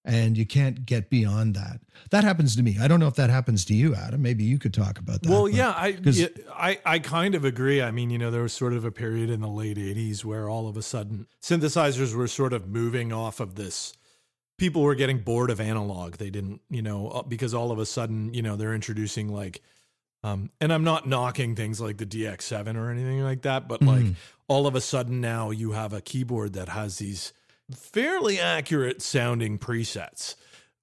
and 0.08 0.36
you 0.38 0.46
can't 0.46 0.84
get 0.86 1.10
beyond 1.10 1.54
that. 1.54 1.80
That 2.10 2.24
happens 2.24 2.56
to 2.56 2.62
me. 2.62 2.76
I 2.80 2.88
don't 2.88 2.98
know 2.98 3.06
if 3.08 3.14
that 3.16 3.28
happens 3.30 3.64
to 3.66 3.74
you, 3.74 3.94
Adam. 3.94 4.22
Maybe 4.22 4.42
you 4.42 4.58
could 4.58 4.72
talk 4.72 4.98
about 4.98 5.22
that. 5.22 5.30
Well, 5.30 5.42
but- 5.42 5.52
yeah, 5.52 5.70
I, 5.70 5.88
yeah, 6.02 6.26
I 6.52 6.78
I 6.84 6.98
kind 6.98 7.34
of 7.34 7.44
agree. 7.44 7.82
I 7.82 7.90
mean, 7.90 8.10
you 8.10 8.18
know, 8.18 8.30
there 8.30 8.42
was 8.42 8.52
sort 8.52 8.72
of 8.72 8.84
a 8.84 8.90
period 8.90 9.30
in 9.30 9.40
the 9.40 9.48
late 9.48 9.76
'80s 9.76 10.24
where 10.24 10.48
all 10.48 10.66
of 10.68 10.76
a 10.76 10.82
sudden 10.82 11.26
synthesizers 11.42 12.14
were 12.14 12.26
sort 12.28 12.52
of 12.52 12.66
moving 12.68 13.12
off 13.12 13.38
of 13.40 13.54
this. 13.54 13.92
People 14.56 14.82
were 14.82 14.94
getting 14.96 15.18
bored 15.18 15.50
of 15.50 15.60
analog. 15.60 16.16
They 16.16 16.30
didn't, 16.30 16.60
you 16.70 16.82
know, 16.82 17.08
uh, 17.10 17.22
because 17.22 17.54
all 17.54 17.70
of 17.70 17.78
a 17.78 17.86
sudden, 17.86 18.34
you 18.34 18.42
know, 18.42 18.56
they're 18.56 18.74
introducing 18.74 19.28
like, 19.28 19.60
um, 20.24 20.50
and 20.60 20.72
I'm 20.72 20.82
not 20.82 21.06
knocking 21.06 21.54
things 21.54 21.80
like 21.80 21.98
the 21.98 22.06
DX7 22.06 22.74
or 22.76 22.90
anything 22.90 23.22
like 23.22 23.42
that, 23.42 23.68
but 23.68 23.82
like 23.82 24.02
Mhm. 24.04 24.14
all 24.48 24.66
of 24.66 24.74
a 24.74 24.80
sudden 24.80 25.20
now 25.20 25.50
you 25.52 25.72
have 25.72 25.92
a 25.92 26.00
keyboard 26.00 26.54
that 26.54 26.70
has 26.70 26.98
these 26.98 27.32
fairly 27.74 28.38
accurate 28.40 29.02
sounding 29.02 29.58
presets 29.58 30.34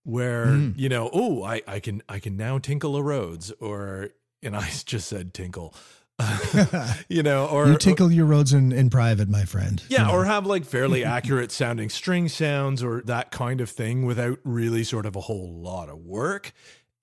where 0.04 0.46
Mm. 0.46 0.78
you 0.78 0.88
know 0.90 1.10
oh 1.14 1.44
I, 1.44 1.62
I 1.68 1.80
can 1.80 2.04
i 2.08 2.20
can 2.20 2.38
now 2.38 2.60
tinkle 2.60 2.96
a 2.96 3.02
Rhodes 3.02 3.52
or 3.60 4.10
and 4.44 4.56
i 4.56 4.70
just 4.86 5.08
said 5.10 5.34
tinkle 5.34 5.74
you 7.10 7.24
know 7.24 7.48
or 7.48 7.68
you 7.68 7.78
tinkle 7.78 8.12
your 8.12 8.26
Rhodes 8.26 8.54
in, 8.54 8.72
in 8.72 8.90
private, 8.90 9.28
my 9.30 9.46
friend. 9.46 9.82
yeah 9.90 10.04
know? 10.04 10.14
or 10.14 10.26
have 10.26 10.46
like 10.46 10.64
fairly 10.64 11.04
accurate 11.04 11.52
sounding 11.52 11.90
string 11.90 12.30
sounds 12.30 12.84
or 12.84 13.02
that 13.06 13.32
kind 13.32 13.62
of 13.62 13.70
thing 13.70 14.06
without 14.06 14.40
really 14.44 14.84
sort 14.84 15.06
of 15.06 15.16
a 15.16 15.22
whole 15.22 15.60
lot 15.62 15.90
of 15.90 15.98
work 15.98 16.54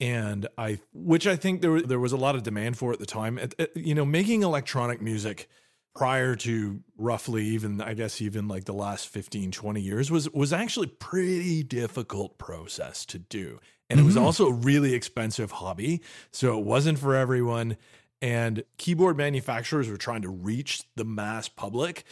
and 0.00 0.46
i 0.56 0.78
which 0.94 1.26
i 1.26 1.36
think 1.36 1.60
there, 1.60 1.82
there 1.82 2.00
was 2.00 2.12
a 2.12 2.16
lot 2.16 2.34
of 2.36 2.42
demand 2.42 2.78
for 2.78 2.92
at 2.92 2.98
the 3.00 3.06
time 3.06 3.38
you 3.74 3.94
know 3.94 4.04
making 4.04 4.42
electronic 4.42 5.02
music 5.02 5.48
prior 5.94 6.34
to 6.34 6.80
roughly 6.96 7.44
even 7.44 7.80
i 7.82 7.92
guess 7.94 8.20
even 8.22 8.48
like 8.48 8.64
the 8.64 8.72
last 8.72 9.08
15 9.08 9.50
20 9.50 9.80
years 9.80 10.10
was 10.10 10.28
was 10.30 10.52
actually 10.52 10.86
pretty 10.86 11.62
difficult 11.62 12.38
process 12.38 13.04
to 13.04 13.18
do 13.18 13.58
and 13.90 14.00
it 14.00 14.04
was 14.04 14.16
Mhm. 14.16 14.22
also 14.22 14.46
a 14.46 14.52
really 14.52 14.94
expensive 14.94 15.50
hobby 15.50 16.00
so 16.30 16.58
it 16.58 16.64
wasn't 16.64 16.98
for 16.98 17.14
everyone 17.14 17.76
and 18.22 18.64
keyboard 18.78 19.16
manufacturers 19.18 19.88
were 19.90 19.96
trying 19.98 20.22
to 20.22 20.30
reach 20.30 20.84
the 20.96 21.04
mass 21.04 21.48
public 21.48 22.04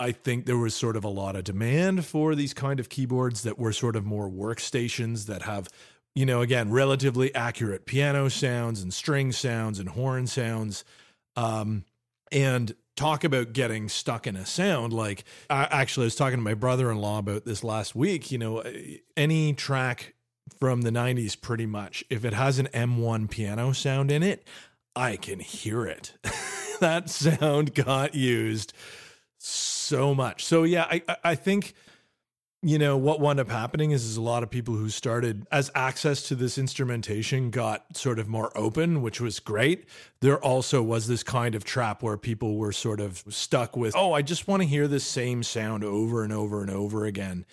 I 0.00 0.10
think 0.12 0.46
there 0.46 0.56
was 0.56 0.74
sort 0.74 0.96
of 0.96 1.04
a 1.04 1.08
lot 1.08 1.36
of 1.36 1.44
demand 1.44 2.06
for 2.06 2.34
these 2.34 2.54
kind 2.54 2.80
of 2.80 2.88
keyboards 2.88 3.42
that 3.42 3.58
were 3.58 3.72
sort 3.74 3.94
of 3.94 4.06
more 4.06 4.26
workstations 4.30 5.26
that 5.26 5.42
have, 5.42 5.68
you 6.14 6.24
know, 6.24 6.40
again, 6.40 6.70
relatively 6.70 7.32
accurate 7.34 7.84
piano 7.84 8.30
sounds 8.30 8.80
and 8.80 8.92
string 8.92 9.32
sounds 9.32 9.78
and 9.78 9.90
horn 9.90 10.26
sounds. 10.26 10.82
Um, 11.36 11.84
and 12.32 12.74
talk 12.96 13.24
about 13.24 13.52
getting 13.52 13.88
stuck 13.88 14.26
in 14.26 14.36
a 14.36 14.46
sound. 14.46 14.92
Like, 14.92 15.24
I 15.50 15.64
actually 15.70 16.04
I 16.04 16.06
was 16.06 16.16
talking 16.16 16.38
to 16.38 16.42
my 16.42 16.54
brother 16.54 16.90
in 16.90 16.98
law 16.98 17.18
about 17.18 17.44
this 17.44 17.62
last 17.62 17.94
week. 17.94 18.30
You 18.30 18.38
know, 18.38 18.62
any 19.16 19.52
track 19.52 20.14
from 20.58 20.82
the 20.82 20.90
90s, 20.90 21.40
pretty 21.40 21.66
much, 21.66 22.04
if 22.10 22.24
it 22.24 22.32
has 22.32 22.58
an 22.58 22.68
M1 22.68 23.28
piano 23.30 23.72
sound 23.72 24.10
in 24.10 24.22
it, 24.22 24.46
I 24.94 25.16
can 25.16 25.40
hear 25.40 25.84
it. 25.86 26.14
that 26.80 27.10
sound 27.10 27.74
got 27.74 28.14
used 28.14 28.72
so 29.38 30.14
much. 30.14 30.44
So 30.44 30.62
yeah, 30.64 30.84
I 30.90 31.02
I- 31.08 31.16
I 31.24 31.34
think 31.34 31.74
you 32.66 32.80
know 32.80 32.96
what 32.96 33.20
wound 33.20 33.38
up 33.38 33.48
happening 33.48 33.92
is, 33.92 34.04
is 34.04 34.16
a 34.16 34.20
lot 34.20 34.42
of 34.42 34.50
people 34.50 34.74
who 34.74 34.88
started 34.88 35.46
as 35.52 35.70
access 35.76 36.22
to 36.26 36.34
this 36.34 36.58
instrumentation 36.58 37.50
got 37.50 37.96
sort 37.96 38.18
of 38.18 38.26
more 38.26 38.50
open, 38.58 39.02
which 39.02 39.20
was 39.20 39.38
great. 39.38 39.88
There 40.18 40.42
also 40.42 40.82
was 40.82 41.06
this 41.06 41.22
kind 41.22 41.54
of 41.54 41.62
trap 41.62 42.02
where 42.02 42.16
people 42.16 42.56
were 42.56 42.72
sort 42.72 42.98
of 42.98 43.22
stuck 43.28 43.76
with, 43.76 43.94
oh, 43.94 44.12
I 44.12 44.22
just 44.22 44.48
want 44.48 44.62
to 44.62 44.68
hear 44.68 44.88
this 44.88 45.04
same 45.04 45.44
sound 45.44 45.84
over 45.84 46.24
and 46.24 46.32
over 46.32 46.60
and 46.60 46.70
over 46.70 47.04
again. 47.04 47.46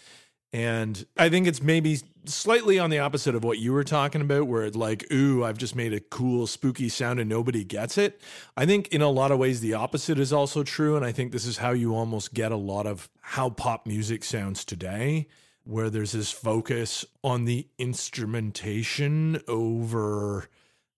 And 0.54 1.04
I 1.18 1.30
think 1.30 1.48
it's 1.48 1.64
maybe 1.64 1.98
slightly 2.26 2.78
on 2.78 2.92
the 2.92 3.00
opposite 3.00 3.34
of 3.34 3.44
what 3.44 3.58
you 3.58 3.74
were 3.74 3.84
talking 3.84 4.22
about, 4.22 4.46
where 4.46 4.64
it's 4.64 4.78
like, 4.78 5.12
ooh, 5.12 5.44
I've 5.44 5.58
just 5.58 5.76
made 5.76 5.94
a 5.94 6.00
cool, 6.00 6.46
spooky 6.46 6.90
sound 6.90 7.20
and 7.20 7.28
nobody 7.28 7.64
gets 7.64 7.98
it. 7.98 8.22
I 8.56 8.68
think 8.68 8.88
in 8.90 9.02
a 9.02 9.10
lot 9.10 9.32
of 9.32 9.40
ways, 9.40 9.62
the 9.62 9.74
opposite 9.74 10.20
is 10.20 10.32
also 10.32 10.62
true. 10.62 10.96
And 10.96 11.04
I 11.04 11.12
think 11.12 11.32
this 11.32 11.48
is 11.48 11.58
how 11.58 11.72
you 11.72 11.96
almost 11.96 12.36
get 12.36 12.52
a 12.52 12.58
lot 12.58 12.86
of 12.86 13.10
how 13.20 13.50
pop 13.50 13.88
music 13.88 14.24
sounds 14.24 14.64
today, 14.64 15.28
where 15.64 15.90
there's 15.90 16.12
this 16.12 16.32
focus 16.32 17.04
on 17.24 17.46
the 17.46 17.68
instrumentation 17.80 19.42
over 19.48 20.50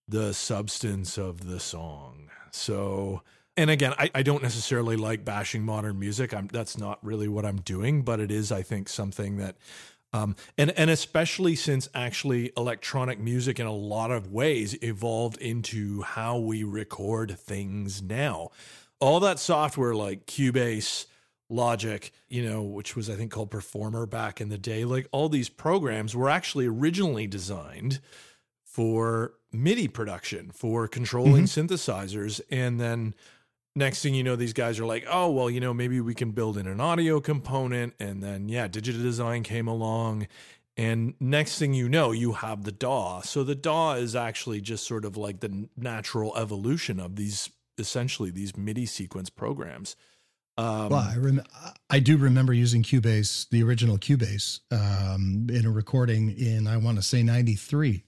the 0.06 0.34
substance 0.34 1.18
of 1.18 1.48
the 1.48 1.62
song. 1.62 2.30
So, 2.52 3.22
and 3.58 3.70
again, 3.70 3.94
I, 3.98 4.12
I 4.14 4.24
don't 4.24 4.44
necessarily 4.44 4.98
like 4.98 5.24
bashing 5.24 5.64
modern 5.64 6.00
music. 6.00 6.34
I'm 6.34 6.48
that's 6.48 6.78
not 6.78 7.00
really 7.04 7.28
what 7.28 7.46
I'm 7.46 7.62
doing, 7.62 8.02
but 8.02 8.20
it 8.20 8.32
is, 8.32 8.52
I 8.52 8.62
think, 8.62 8.90
something 8.90 9.38
that 9.38 9.56
um, 10.14 10.36
and 10.58 10.72
and 10.72 10.90
especially 10.90 11.56
since 11.56 11.90
actually 11.94 12.52
electronic 12.56 13.20
music 13.20 13.60
in 13.60 13.68
a 13.68 13.74
lot 13.74 14.12
of 14.12 14.32
ways 14.32 14.82
evolved 14.82 15.38
into 15.38 16.02
how 16.02 16.38
we 16.38 16.64
record 16.64 17.38
things 17.40 18.02
now. 18.02 18.50
All 19.00 19.20
that 19.20 19.40
software 19.40 19.94
like 19.94 20.26
Cubase, 20.26 21.06
Logic, 21.50 22.12
you 22.30 22.44
know, 22.44 22.64
which 22.64 22.96
was 22.96 23.10
I 23.10 23.16
think 23.16 23.32
called 23.32 23.52
Performer 23.52 24.06
back 24.06 24.42
in 24.42 24.50
the 24.50 24.58
day, 24.58 24.86
like 24.86 25.08
all 25.12 25.30
these 25.30 25.50
programs 25.50 26.16
were 26.16 26.30
actually 26.30 26.66
originally 26.66 27.28
designed 27.28 28.00
for 28.64 29.34
MIDI 29.52 29.88
production, 29.88 30.52
for 30.52 30.88
controlling 30.88 31.44
synthesizers. 31.46 32.42
And 32.50 32.80
then 32.80 33.16
next 33.76 34.02
thing 34.02 34.14
you 34.14 34.24
know, 34.24 34.36
these 34.36 34.54
guys 34.54 34.80
are 34.80 34.86
like, 34.86 35.06
oh, 35.10 35.30
well, 35.32 35.50
you 35.50 35.60
know, 35.60 35.74
maybe 35.74 36.00
we 36.00 36.16
can 36.16 36.32
build 36.32 36.58
in 36.58 36.68
an 36.68 36.80
audio 36.80 37.20
component. 37.20 37.94
And 38.00 38.24
then, 38.24 38.50
yeah, 38.50 38.68
digital 38.68 39.02
design 39.02 39.44
came 39.44 39.68
along. 39.68 40.28
And 40.78 41.14
next 41.20 41.60
thing 41.60 41.74
you 41.74 41.88
know, 41.88 42.12
you 42.12 42.34
have 42.34 42.64
the 42.64 42.72
DAW. 42.72 43.22
So 43.22 43.44
the 43.44 43.56
DAW 43.56 43.94
is 43.94 44.16
actually 44.16 44.62
just 44.62 44.86
sort 44.86 45.06
of 45.06 45.16
like 45.16 45.40
the 45.40 45.68
natural 45.78 46.36
evolution 46.38 47.00
of 47.00 47.16
these, 47.16 47.50
essentially, 47.78 48.30
these 48.30 48.58
MIDI 48.58 48.86
sequence 48.86 49.30
programs. 49.30 49.96
Um, 50.58 50.90
Well, 50.90 51.08
I, 51.10 51.18
rem- 51.18 51.44
I 51.90 52.00
do 52.00 52.18
remember 52.18 52.54
using 52.54 52.82
Cubase, 52.84 53.50
the 53.50 53.62
original 53.64 53.98
Cubase, 53.98 54.62
um, 54.72 55.48
in 55.50 55.66
a 55.66 55.72
recording 55.72 56.30
in 56.38 56.68
I 56.68 56.78
want 56.78 56.98
to 56.98 57.04
say 57.04 57.24
'93, 57.24 58.04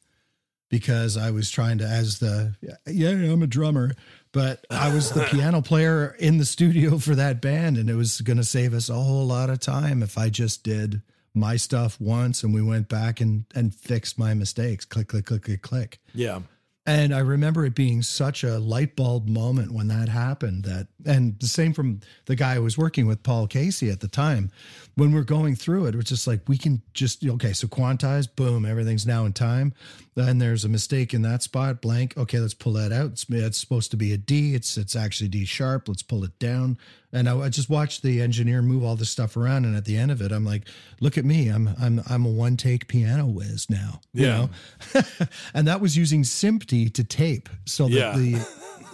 because 0.70 1.18
I 1.18 1.32
was 1.32 1.50
trying 1.50 1.78
to, 1.80 1.86
as 1.86 2.20
the 2.20 2.56
yeah, 2.86 3.10
I'm 3.10 3.44
a 3.44 3.48
drummer, 3.48 3.96
but 4.32 4.66
I 4.70 4.94
was 4.94 5.12
the 5.12 5.24
piano 5.32 5.62
player 5.62 6.16
in 6.20 6.38
the 6.38 6.46
studio 6.46 6.98
for 6.98 7.16
that 7.16 7.42
band, 7.42 7.78
and 7.78 7.90
it 7.90 7.96
was 7.96 8.22
going 8.22 8.38
to 8.38 8.44
save 8.44 8.74
us 8.74 8.90
a 8.90 8.94
whole 8.96 9.26
lot 9.26 9.50
of 9.50 9.60
time 9.60 10.04
if 10.04 10.18
I 10.18 10.30
just 10.30 10.64
did 10.64 11.02
my 11.34 11.56
stuff 11.56 12.02
once 12.02 12.44
and 12.44 12.54
we 12.54 12.62
went 12.62 12.90
back 12.90 13.22
and 13.22 13.46
and 13.54 13.74
fixed 13.74 14.18
my 14.18 14.34
mistakes. 14.34 14.86
Click, 14.86 15.08
click, 15.08 15.26
click, 15.26 15.44
click, 15.44 15.62
click. 15.62 16.00
yeah. 16.14 16.40
And 16.88 17.14
I 17.14 17.20
remember 17.20 17.66
it 17.66 17.76
being 17.76 18.02
such 18.02 18.46
a 18.46 18.60
light 18.60 18.96
bulb 18.96 19.28
moment 19.28 19.74
when 19.74 19.90
that 19.90 20.08
happened. 20.08 20.64
That 20.64 20.88
and 21.06 21.38
the 21.38 21.48
same 21.48 21.74
from 21.74 22.00
the 22.28 22.36
guy 22.38 22.56
I 22.56 22.60
was 22.60 22.78
working 22.78 23.08
with, 23.08 23.24
Paul 23.24 23.46
Casey, 23.46 23.90
at 23.90 24.00
the 24.00 24.08
time. 24.08 24.52
When 24.96 25.12
we're 25.12 25.24
going 25.24 25.56
through 25.56 25.88
it, 25.88 25.96
it 25.96 25.98
was 25.98 26.06
just 26.06 26.28
like 26.28 26.48
we 26.48 26.58
can 26.58 26.82
just 26.94 27.26
okay, 27.26 27.52
so 27.52 27.68
quantize, 27.68 28.34
boom, 28.34 28.66
everything's 28.66 29.06
now 29.06 29.26
in 29.26 29.34
time. 29.34 29.74
Then 30.16 30.38
there's 30.38 30.64
a 30.64 30.70
mistake 30.70 31.14
in 31.14 31.24
that 31.24 31.44
spot, 31.44 31.82
blank. 31.82 32.18
Okay, 32.18 32.40
let's 32.40 32.54
pull 32.54 32.74
that 32.74 32.94
out. 32.94 33.12
It's, 33.12 33.26
it's 33.30 33.58
supposed 33.58 33.92
to 33.92 33.98
be 33.98 34.14
a 34.14 34.18
D. 34.18 34.56
It's 34.56 34.78
it's 34.78 34.96
actually 34.96 35.28
D 35.28 35.44
sharp. 35.44 35.90
Let's 35.90 36.04
pull 36.04 36.24
it 36.24 36.40
down. 36.40 36.78
And 37.14 37.30
I, 37.30 37.40
I 37.40 37.50
just 37.50 37.70
watched 37.70 38.04
the 38.04 38.22
engineer 38.22 38.62
move 38.62 38.84
all 38.84 38.96
this 38.98 39.10
stuff 39.10 39.38
around. 39.38 39.64
And 39.66 39.76
at 39.78 39.86
the 39.86 39.96
end 39.98 40.12
of 40.12 40.22
it, 40.22 40.32
I'm 40.32 40.44
like, 40.46 40.68
look 41.00 41.18
at 41.18 41.24
me. 41.26 41.48
I'm 41.50 41.70
I'm 41.82 42.02
I'm 42.10 42.26
a 42.26 42.30
one 42.30 42.58
take 42.58 42.88
piano 42.88 43.26
whiz 43.26 43.70
now. 43.70 44.02
You 44.14 44.26
Yeah. 44.26 44.48
know? 44.94 45.02
and 45.54 45.68
that 45.68 45.80
was 45.82 45.96
using 45.98 46.24
SMPTE 46.24 46.94
to 46.96 47.04
tape 47.04 47.50
so 47.66 47.88
that 47.88 47.92
Yeah. 47.96 48.18
the 48.18 48.48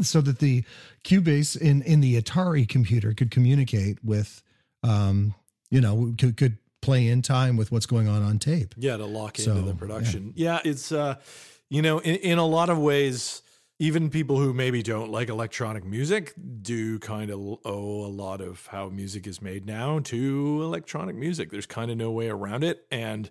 so 0.04 0.22
that 0.22 0.40
the 0.40 0.64
Cubase 1.04 1.56
in 1.60 1.82
in 1.84 2.02
the 2.02 2.20
Atari 2.22 2.68
computer 2.68 3.14
could 3.14 3.30
communicate 3.32 4.04
with, 4.04 4.42
um, 4.84 5.34
you 5.70 5.82
know, 5.82 6.14
could, 6.18 6.38
could 6.38 6.58
play 6.82 7.08
in 7.08 7.22
time 7.22 7.58
with 7.58 7.72
what's 7.72 7.86
going 7.86 8.08
on 8.08 8.22
on 8.24 8.40
tape. 8.40 8.74
Yeah, 8.78 8.98
to 8.98 9.06
lock 9.06 9.38
So, 9.38 9.52
into 9.52 9.64
the 9.64 9.74
production. 9.76 10.34
Yeah, 10.36 10.60
it's 10.66 10.92
uh, 10.92 11.16
you 11.70 11.82
know, 11.82 12.00
in, 12.00 12.16
in 12.18 12.38
a 12.38 12.46
lot 12.46 12.70
of 12.70 12.78
ways, 12.78 13.42
even 13.80 14.10
people 14.10 14.38
who 14.38 14.54
maybe 14.54 14.82
don't 14.84 15.12
like 15.12 15.30
electronic 15.30 15.84
music 15.84 16.34
do 16.62 17.00
kind 17.00 17.30
of 17.32 17.40
owe 17.66 18.06
a 18.06 18.08
lot 18.08 18.40
of 18.42 18.68
how 18.68 18.90
music 18.90 19.28
is 19.28 19.42
made 19.42 19.66
now 19.66 20.00
to 20.00 20.62
electronic 20.64 21.16
music. 21.16 21.50
There's 21.52 21.66
kind 21.66 21.92
of 21.92 21.98
no 21.98 22.12
way 22.12 22.30
around 22.30 22.64
it. 22.64 22.86
And 22.92 23.30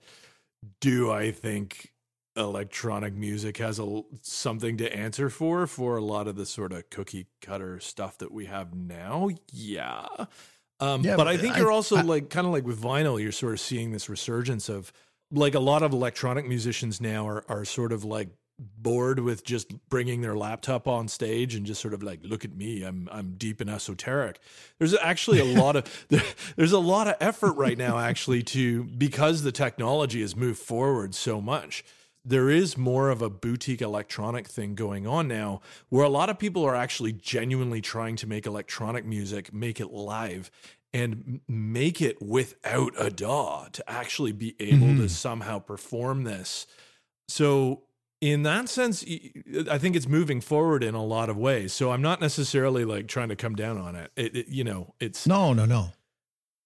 do 0.81 1.11
I 1.11 1.31
think 1.33 1.93
electronic 2.37 3.15
music 3.15 3.59
has 3.59 3.79
a 3.79 4.03
something 4.23 4.77
to 4.79 4.95
answer 4.97 5.29
for 5.31 5.67
for 5.67 5.97
a 5.97 6.03
lot 6.05 6.27
of 6.29 6.37
the 6.37 6.47
sort 6.47 6.73
of 6.73 6.89
cookie 6.91 7.27
cutter 7.41 7.79
stuff 7.81 8.19
that 8.19 8.33
we 8.33 8.47
have 8.47 8.75
now? 8.75 9.31
Yeah. 9.53 10.07
Um, 10.81 11.03
Yeah, 11.03 11.17
but 11.17 11.25
but 11.25 11.29
I 11.29 11.37
think 11.37 11.55
I- 11.57 11.59
you're 11.61 11.71
also 11.73 11.97
I- 11.97 12.03
like 12.03 12.31
kind 12.31 12.47
of 12.47 12.53
like 12.53 12.65
with 12.65 12.81
vinyl, 12.83 13.21
you're 13.23 13.33
sort 13.33 13.53
of 13.55 13.61
seeing 13.61 13.93
this 13.93 14.09
resurgence 14.09 14.69
of 14.69 14.93
like 15.31 15.55
a 15.55 15.61
lot 15.61 15.83
of 15.83 15.93
electronic 15.93 16.47
musicians 16.47 17.01
now 17.01 17.27
are 17.27 17.45
are 17.49 17.65
sort 17.65 17.93
of 17.93 18.05
like 18.05 18.31
bored 18.79 19.21
with 19.21 19.45
just 19.45 19.73
bringing 19.89 20.21
their 20.21 20.37
laptop 20.37 20.87
on 20.89 21.09
stage 21.09 21.55
and 21.55 21.67
just 21.67 21.81
sort 21.81 21.95
of 21.95 22.03
like 22.03 22.21
look 22.23 22.45
at 22.45 22.55
me 22.55 22.83
i'm 22.83 23.09
i'm 23.13 23.35
deep 23.37 23.61
and 23.61 23.71
esoteric 23.71 24.39
there's 24.79 24.95
actually 24.97 25.39
a 25.39 25.61
lot 25.61 25.77
of 25.77 26.07
there, 26.09 26.23
there's 26.57 26.73
a 26.73 26.79
lot 26.79 27.07
of 27.07 27.15
effort 27.21 27.53
right 27.53 27.79
now 27.79 27.99
actually 27.99 28.43
to 28.43 28.85
because 28.85 29.43
the 29.43 29.53
technology 29.53 30.21
has 30.21 30.37
moved 30.37 30.59
forward 30.59 31.15
so 31.15 31.41
much 31.41 31.85
there 32.25 32.49
is 32.49 32.77
more 32.79 33.11
of 33.11 33.21
a 33.21 33.29
boutique 33.29 33.83
electronic 33.83 34.47
thing 34.47 34.75
going 34.77 35.07
on 35.07 35.27
now 35.27 35.61
where 35.89 36.05
a 36.05 36.09
lot 36.09 36.31
of 36.31 36.39
people 36.39 36.65
are 36.65 36.77
actually 36.77 37.13
genuinely 37.13 37.81
trying 37.81 38.17
to 38.17 38.27
make 38.27 38.47
electronic 38.47 39.05
music 39.05 39.53
make 39.53 39.81
it 39.81 39.93
live 39.93 40.51
and 40.93 41.41
make 41.49 42.03
it 42.03 42.21
without 42.21 42.93
a 42.99 43.11
DAW 43.11 43.67
to 43.73 43.91
actually 43.91 44.33
be 44.33 44.55
able 44.61 44.89
to 44.89 44.93
mm-hmm. 44.93 45.07
somehow 45.07 45.59
perform 45.59 46.25
this. 46.25 46.67
So, 47.29 47.85
in 48.23 48.45
that 48.45 48.69
sense, 48.69 49.05
I 49.69 49.79
think 49.79 49.97
it's 49.97 50.07
moving 50.07 50.41
forward 50.41 50.85
in 50.85 50.95
a 50.95 51.05
lot 51.05 51.29
of 51.29 51.37
ways. 51.37 51.73
So, 51.73 51.91
I'm 51.91 52.01
not 52.01 52.21
necessarily 52.21 52.85
like 52.85 53.09
trying 53.09 53.31
to 53.31 53.37
come 53.37 53.57
down 53.57 53.77
on 53.77 53.97
it. 53.97 54.13
It, 54.17 54.37
it 54.37 54.49
you 54.49 54.63
know, 54.63 54.95
it's 55.01 55.27
No, 55.27 55.53
no, 55.53 55.67
no. 55.67 55.89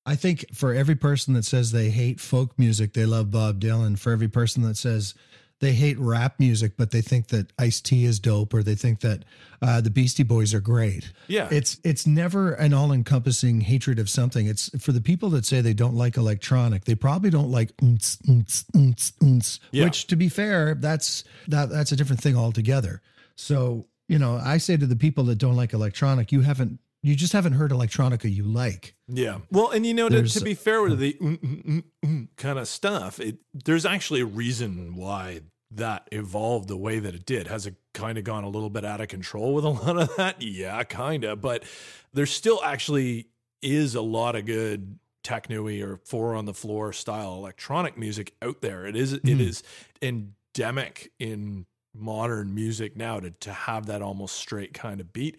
I 0.04 0.14
think 0.14 0.44
for 0.54 0.74
every 0.74 0.94
person 0.94 1.32
that 1.34 1.46
says 1.46 1.72
they 1.72 1.88
hate 1.88 2.20
folk 2.20 2.56
music, 2.58 2.92
they 2.92 3.06
love 3.06 3.30
Bob 3.30 3.58
Dylan. 3.58 3.98
For 3.98 4.12
every 4.12 4.28
person 4.28 4.62
that 4.62 4.76
says 4.76 5.14
they 5.60 5.72
hate 5.72 5.98
rap 5.98 6.38
music, 6.38 6.72
but 6.76 6.90
they 6.90 7.00
think 7.00 7.28
that 7.28 7.50
Ice 7.58 7.80
T 7.80 8.04
is 8.04 8.20
dope, 8.20 8.52
or 8.52 8.62
they 8.62 8.74
think 8.74 9.00
that 9.00 9.24
uh, 9.62 9.80
the 9.80 9.88
Beastie 9.90 10.22
Boys 10.22 10.52
are 10.52 10.60
great. 10.60 11.12
yeah, 11.28 11.48
It's 11.50 11.78
it's 11.82 12.06
never 12.06 12.52
an 12.52 12.74
all 12.74 12.92
encompassing 12.92 13.62
hatred 13.62 13.98
of 13.98 14.10
something. 14.10 14.46
It's 14.46 14.68
for 14.82 14.92
the 14.92 15.00
people 15.00 15.30
that 15.30 15.46
say 15.46 15.60
they 15.62 15.72
don't 15.72 15.94
like 15.94 16.16
electronic. 16.18 16.84
They 16.84 16.94
probably 16.94 17.30
don't 17.30 17.50
like 17.50 17.74
oonts, 17.78 18.18
oonts, 18.28 18.64
oonts, 18.72 19.12
oonts, 19.22 19.58
Yeah. 19.72 19.84
which, 19.84 20.06
to 20.08 20.16
be 20.16 20.28
fair, 20.28 20.74
that's 20.74 21.24
that 21.48 21.70
that's 21.70 21.90
a 21.92 21.96
different 21.96 22.20
thing 22.22 22.36
altogether. 22.36 23.00
So 23.36 23.86
you 24.08 24.18
know, 24.20 24.36
I 24.36 24.58
say 24.58 24.76
to 24.76 24.86
the 24.86 24.94
people 24.94 25.24
that 25.24 25.36
don't 25.36 25.56
like 25.56 25.72
electronic, 25.72 26.30
you 26.32 26.42
haven't 26.42 26.78
you 27.06 27.14
just 27.14 27.32
haven't 27.32 27.52
heard 27.52 27.70
electronica 27.70 28.30
you 28.32 28.42
like. 28.42 28.94
Yeah. 29.08 29.38
Well, 29.50 29.70
and 29.70 29.86
you 29.86 29.94
know, 29.94 30.08
to, 30.08 30.22
to 30.24 30.40
be 30.40 30.54
fair 30.54 30.82
with 30.82 30.98
the 30.98 31.12
mm, 31.20 31.38
mm, 31.38 31.84
mm, 32.04 32.28
kind 32.36 32.58
of 32.58 32.66
stuff, 32.68 33.20
it 33.20 33.38
there's 33.54 33.86
actually 33.86 34.20
a 34.20 34.26
reason 34.26 34.96
why 34.96 35.42
that 35.70 36.08
evolved 36.12 36.68
the 36.68 36.76
way 36.76 36.98
that 36.98 37.14
it 37.14 37.24
did. 37.26 37.46
Has 37.46 37.66
it 37.66 37.74
kind 37.94 38.18
of 38.18 38.24
gone 38.24 38.44
a 38.44 38.48
little 38.48 38.70
bit 38.70 38.84
out 38.84 39.00
of 39.00 39.08
control 39.08 39.54
with 39.54 39.64
a 39.64 39.68
lot 39.84 39.96
of 39.98 40.16
that? 40.16 40.42
Yeah, 40.42 40.82
kind 40.84 41.24
of. 41.24 41.40
But 41.40 41.64
there 42.12 42.26
still 42.26 42.60
actually 42.64 43.28
is 43.62 43.94
a 43.94 44.02
lot 44.02 44.34
of 44.36 44.44
good 44.46 44.98
techno 45.24 45.66
or 45.82 45.96
four 46.04 46.34
on 46.34 46.44
the 46.44 46.54
floor 46.54 46.92
style 46.92 47.34
electronic 47.34 47.96
music 47.98 48.34
out 48.42 48.62
there. 48.62 48.86
It 48.86 48.96
is 48.96 49.12
it 49.12 49.22
Mhm. 49.24 49.40
is 49.40 49.62
endemic 50.02 51.12
in 51.18 51.66
modern 51.94 52.54
music 52.54 52.96
now 52.96 53.20
to 53.20 53.30
to 53.30 53.52
have 53.52 53.86
that 53.86 54.02
almost 54.02 54.36
straight 54.36 54.74
kind 54.74 55.00
of 55.00 55.12
beat. 55.12 55.36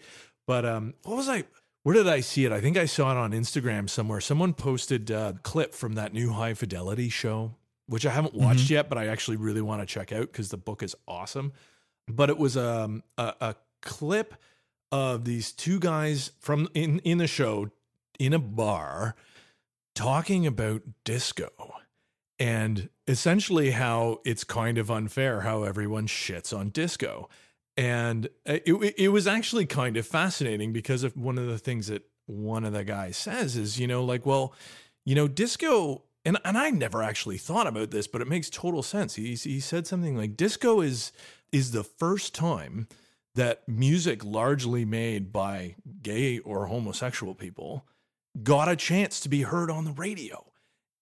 But 0.47 0.65
um, 0.65 0.95
what 1.03 1.17
was 1.17 1.29
I? 1.29 1.43
Where 1.83 1.93
did 1.93 2.07
I 2.07 2.21
see 2.21 2.45
it? 2.45 2.51
I 2.51 2.59
think 2.59 2.77
I 2.77 2.85
saw 2.85 3.11
it 3.11 3.17
on 3.17 3.31
Instagram 3.31 3.89
somewhere. 3.89 4.19
Someone 4.19 4.53
posted 4.53 5.11
a 5.11 5.39
clip 5.43 5.73
from 5.73 5.93
that 5.93 6.13
new 6.13 6.31
High 6.31 6.53
Fidelity 6.53 7.09
show, 7.09 7.55
which 7.85 8.05
I 8.05 8.09
haven't 8.09 8.33
watched 8.33 8.69
yet, 8.69 8.89
but 8.89 8.97
I 8.97 9.07
actually 9.07 9.37
really 9.37 9.61
want 9.61 9.81
to 9.81 9.85
check 9.85 10.11
out 10.11 10.31
because 10.31 10.49
the 10.49 10.57
book 10.57 10.81
is 10.81 10.95
awesome. 11.07 11.53
But 12.09 12.29
it 12.29 12.37
was 12.37 12.57
um, 12.57 13.03
a, 13.17 13.33
a 13.39 13.55
clip 13.81 14.33
of 14.91 15.25
these 15.25 15.51
two 15.51 15.79
guys 15.79 16.31
from 16.39 16.69
in 16.73 16.99
in 16.99 17.17
the 17.17 17.27
show 17.27 17.69
in 18.19 18.33
a 18.33 18.39
bar 18.39 19.15
talking 19.93 20.47
about 20.47 20.81
disco 21.03 21.51
and 22.39 22.89
essentially 23.07 23.71
how 23.71 24.19
it's 24.23 24.43
kind 24.43 24.77
of 24.77 24.91
unfair 24.91 25.41
how 25.41 25.63
everyone 25.63 26.07
shits 26.07 26.57
on 26.57 26.69
disco. 26.69 27.27
And 27.77 28.25
it, 28.45 28.63
it, 28.65 28.95
it 28.97 29.07
was 29.09 29.27
actually 29.27 29.65
kind 29.67 29.97
of 29.97 30.07
fascinating 30.07 30.73
because 30.73 31.03
of 31.03 31.15
one 31.15 31.37
of 31.37 31.45
the 31.47 31.59
things 31.59 31.87
that 31.87 32.03
one 32.25 32.65
of 32.65 32.73
the 32.73 32.83
guys 32.83 33.15
says 33.17 33.55
is, 33.55 33.79
you 33.79 33.87
know, 33.87 34.03
like, 34.03 34.25
well, 34.25 34.53
you 35.05 35.13
know, 35.15 35.27
disco, 35.27 36.03
and, 36.25 36.37
and 36.43 36.57
I 36.57 36.71
never 36.71 37.03
actually 37.03 37.37
thought 37.37 37.67
about 37.67 37.91
this, 37.91 38.07
but 38.07 38.19
it 38.21 38.27
makes 38.27 38.49
total 38.49 38.81
sense. 38.83 39.15
He, 39.15 39.35
he 39.35 39.59
said 39.59 39.85
something 39.87 40.17
like 40.17 40.35
disco 40.35 40.81
is 40.81 41.11
is 41.53 41.71
the 41.71 41.83
first 41.83 42.35
time 42.35 42.87
that 43.35 43.65
music 43.69 44.25
largely 44.25 44.83
made 44.83 45.31
by 45.31 45.75
gay 46.01 46.39
or 46.39 46.65
homosexual 46.65 47.33
people 47.35 47.85
got 48.43 48.67
a 48.67 48.75
chance 48.75 49.19
to 49.21 49.29
be 49.29 49.43
heard 49.43 49.71
on 49.71 49.85
the 49.85 49.91
radio. 49.91 50.51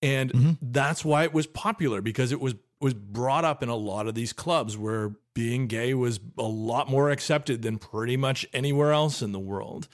And 0.03 0.31
Mhm. 0.33 0.57
that's 0.61 1.03
why 1.03 1.23
it 1.23 1.33
was 1.33 1.47
popular 1.47 2.01
because 2.01 2.31
it 2.31 2.39
was 2.39 2.53
was 2.85 2.93
brought 2.93 3.43
up 3.43 3.63
in 3.63 3.69
a 3.69 3.75
lot 3.75 4.07
of 4.07 4.13
these 4.13 4.31
clubs 4.31 4.77
where 4.77 5.15
being 5.33 5.65
gay 5.65 5.93
was 5.95 6.19
a 6.37 6.43
lot 6.43 6.87
more 6.87 7.09
accepted 7.09 7.63
than 7.63 7.79
pretty 7.79 8.15
much 8.15 8.45
anywhere 8.53 8.91
else 8.93 9.21
in 9.23 9.31
the 9.31 9.39
world. 9.39 9.87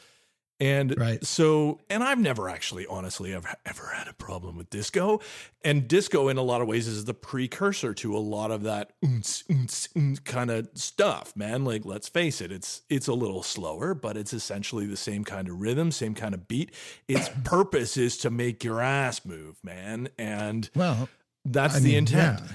And 0.60 0.94
Right. 1.00 1.26
so, 1.26 1.80
and 1.90 2.04
I've 2.04 2.20
never 2.20 2.48
actually, 2.50 2.86
honestly, 2.86 3.34
ever 3.34 3.50
ever 3.66 3.88
had 3.96 4.08
a 4.08 4.14
problem 4.14 4.58
with 4.58 4.70
disco. 4.70 5.20
And 5.64 5.88
disco, 5.88 6.28
in 6.28 6.38
a 6.38 6.44
lot 6.44 6.62
of 6.62 6.68
ways, 6.68 6.86
is 6.88 7.06
the 7.06 7.16
precursor 7.16 7.94
to 7.96 8.16
a 8.16 8.20
lot 8.20 8.52
of 8.52 8.62
that 8.64 8.92
oonce, 9.04 9.44
oonce, 9.48 9.88
oonce 9.94 10.24
kind 10.24 10.52
of 10.52 10.68
stuff. 10.76 11.34
Man, 11.36 11.64
like 11.66 11.84
let's 11.86 12.10
face 12.10 12.42
it, 12.42 12.52
it's 12.52 12.82
it's 12.90 13.08
a 13.08 13.14
little 13.14 13.42
slower, 13.42 13.96
but 13.96 14.18
it's 14.18 14.34
essentially 14.34 14.86
the 14.86 14.98
same 14.98 15.24
kind 15.24 15.48
of 15.50 15.60
rhythm, 15.62 15.92
same 15.92 16.14
kind 16.14 16.36
of 16.36 16.48
beat. 16.48 16.72
Its 17.08 17.28
purpose 17.44 17.98
is 17.98 18.18
to 18.18 18.30
make 18.30 18.64
your 18.64 18.82
ass 18.82 19.26
move, 19.26 19.56
man, 19.64 20.10
and 20.20 20.70
Well, 20.76 21.10
that's 21.44 21.78
I 21.78 21.80
the 21.80 21.86
mean, 21.86 21.98
intent. 21.98 22.40
yeah. 22.40 22.48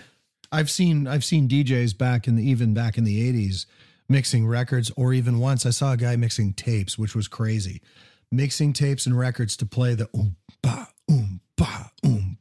I've 0.53 0.71
seen 0.71 1.07
I've 1.07 1.25
seen 1.25 1.49
DJs 1.49 1.97
back 1.97 2.29
in 2.29 2.37
the 2.37 2.49
even 2.49 2.75
back 2.75 2.99
in 2.99 3.05
the 3.05 3.27
eighties 3.27 3.67
mixing 4.09 4.47
records, 4.47 4.91
or 4.97 5.13
even 5.13 5.39
once 5.39 5.67
I 5.67 5.71
saw 5.71 5.93
a 5.93 5.97
guy 5.97 6.17
mixing 6.17 6.53
tapes, 6.53 6.99
which 6.99 7.15
was 7.15 7.29
crazy. 7.29 7.83
Mixing 8.31 8.73
tapes 8.73 9.07
and 9.07 9.19
records 9.19 9.57
to 9.59 9.67
play 9.67 9.95
the 9.95 10.09
oom 10.17 10.37
ba 10.63 10.89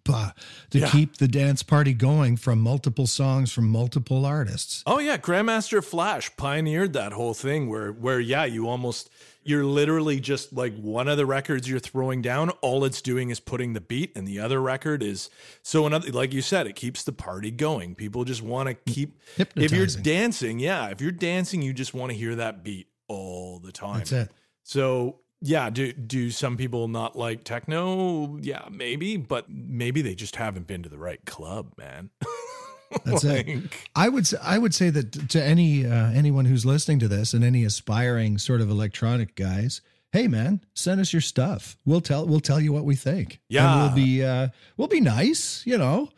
ba 0.06 0.14
uh, 0.14 0.30
to 0.70 0.80
Yeah. 0.80 0.90
keep 0.90 1.18
the 1.18 1.28
dance 1.28 1.64
party 1.64 1.94
going 1.94 2.38
from 2.38 2.62
multiple 2.62 3.08
songs 3.08 3.52
from 3.52 3.68
multiple 3.70 4.26
artists. 4.26 4.84
Oh 4.86 5.00
yeah, 5.00 5.18
Grandmaster 5.18 5.84
Flash 5.84 6.36
pioneered 6.38 6.94
that 6.94 7.12
whole 7.12 7.34
thing 7.34 7.68
where 7.70 7.92
where 7.92 8.20
yeah, 8.20 8.46
you 8.46 8.70
almost 8.70 9.10
you're 9.44 9.66
literally 9.66 10.20
just 10.20 10.54
like 10.54 10.76
one 10.76 11.08
of 11.08 11.18
the 11.18 11.26
records 11.26 11.70
you're 11.70 11.80
throwing 11.80 12.20
down, 12.22 12.50
all 12.62 12.84
it's 12.86 13.00
doing 13.02 13.30
is 13.30 13.40
putting 13.40 13.74
the 13.74 13.82
beat 13.82 14.12
and 14.16 14.28
the 14.28 14.40
other 14.40 14.60
record 14.62 15.04
is 15.04 15.30
so 15.62 15.86
another 15.86 16.12
like 16.12 16.34
you 16.34 16.42
said, 16.42 16.66
it 16.68 16.76
keeps 16.76 17.04
the 17.04 17.12
party 17.12 17.52
going. 17.52 17.96
People 17.96 18.24
just 18.24 18.42
want 18.42 18.70
to 18.70 18.74
keep 18.92 19.20
if 19.56 19.72
you're 19.72 19.86
dancing, 19.88 20.60
yeah, 20.60 20.88
if 20.90 21.02
you're 21.02 21.12
dancing, 21.12 21.62
you 21.62 21.74
just 21.74 21.94
want 21.94 22.12
to 22.12 22.18
hear 22.18 22.36
that 22.36 22.64
beat 22.64 22.88
all 23.08 23.60
the 23.60 23.72
time. 23.72 24.00
That's 24.00 24.12
it. 24.12 24.32
So 24.64 25.20
yeah, 25.42 25.70
do 25.70 25.94
do 25.94 26.32
some 26.32 26.58
people 26.58 26.88
not 26.88 27.16
like 27.16 27.44
techno? 27.44 28.38
Yeah, 28.42 28.68
maybe, 28.72 29.18
but 29.18 29.50
maybe 29.50 30.02
they 30.02 30.16
just 30.16 30.36
haven't 30.36 30.68
been 30.68 30.84
to 30.84 30.90
the 30.90 30.98
right 30.98 31.24
club, 31.26 31.74
man. 31.78 32.10
That's 33.04 33.24
it. 33.24 33.64
I 33.96 34.10
would 34.10 34.26
say, 34.28 34.38
I 34.42 34.58
would 34.58 34.74
say 34.74 34.90
that 34.90 35.30
to 35.30 35.44
any 35.44 35.86
uh, 35.86 36.12
anyone 36.12 36.46
who's 36.46 36.66
listening 36.66 37.00
to 37.00 37.08
this 37.08 37.34
and 37.34 37.44
any 37.44 37.64
aspiring 37.64 38.38
sort 38.38 38.62
of 38.62 38.70
electronic 38.70 39.36
guys, 39.36 39.82
hey 40.12 40.28
man, 40.28 40.62
send 40.74 41.02
us 41.02 41.12
your 41.12 41.22
stuff. 41.22 41.78
We'll 41.86 42.02
tell 42.02 42.26
we'll 42.26 42.40
tell 42.40 42.62
you 42.62 42.72
what 42.72 42.86
we 42.86 42.96
think. 42.96 43.42
Yeah. 43.50 43.72
and 43.72 43.82
we'll 43.82 44.06
be 44.06 44.24
uh, 44.24 44.48
we'll 44.78 44.88
be 44.88 45.02
nice. 45.02 45.64
You 45.66 45.78
know, 45.78 46.10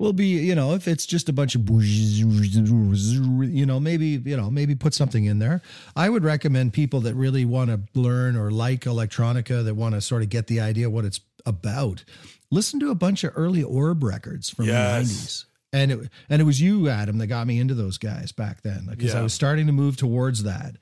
we'll 0.00 0.12
be 0.14 0.26
you 0.26 0.54
know 0.56 0.72
if 0.74 0.88
it's 0.88 1.06
just 1.06 1.28
a 1.28 1.32
bunch 1.32 1.54
of 1.54 1.62
you 1.70 3.66
know 3.66 3.78
maybe 3.78 4.06
you 4.24 4.36
know 4.36 4.50
maybe 4.50 4.74
put 4.74 4.94
something 4.94 5.26
in 5.26 5.38
there. 5.38 5.60
I 5.94 6.08
would 6.08 6.24
recommend 6.24 6.72
people 6.72 7.00
that 7.02 7.14
really 7.14 7.44
want 7.44 7.70
to 7.70 7.80
learn 7.98 8.34
or 8.36 8.50
like 8.50 8.80
electronica 8.80 9.64
that 9.64 9.74
want 9.76 9.94
to 9.94 10.00
sort 10.00 10.22
of 10.22 10.28
get 10.30 10.48
the 10.48 10.60
idea 10.60 10.90
what 10.90 11.04
it's 11.04 11.20
about. 11.46 12.02
Listen 12.50 12.80
to 12.80 12.90
a 12.90 12.94
bunch 12.96 13.22
of 13.22 13.32
early 13.36 13.62
Orb 13.62 14.02
records 14.02 14.50
from 14.50 14.64
Yes. 14.66 14.74
the 14.74 14.92
nineties 14.98 15.46
and 15.72 15.92
it 15.92 16.10
and 16.28 16.42
it 16.42 16.44
was 16.44 16.60
you 16.60 16.88
adam 16.88 17.18
that 17.18 17.28
got 17.28 17.46
me 17.46 17.60
into 17.60 17.74
those 17.74 17.96
guys 17.96 18.32
back 18.32 18.60
then 18.62 18.86
because 18.90 19.14
i 19.14 19.22
was 19.22 19.32
starting 19.32 19.66
to 19.68 19.72
move 19.72 19.96
towards 19.96 20.42
that 20.42 20.74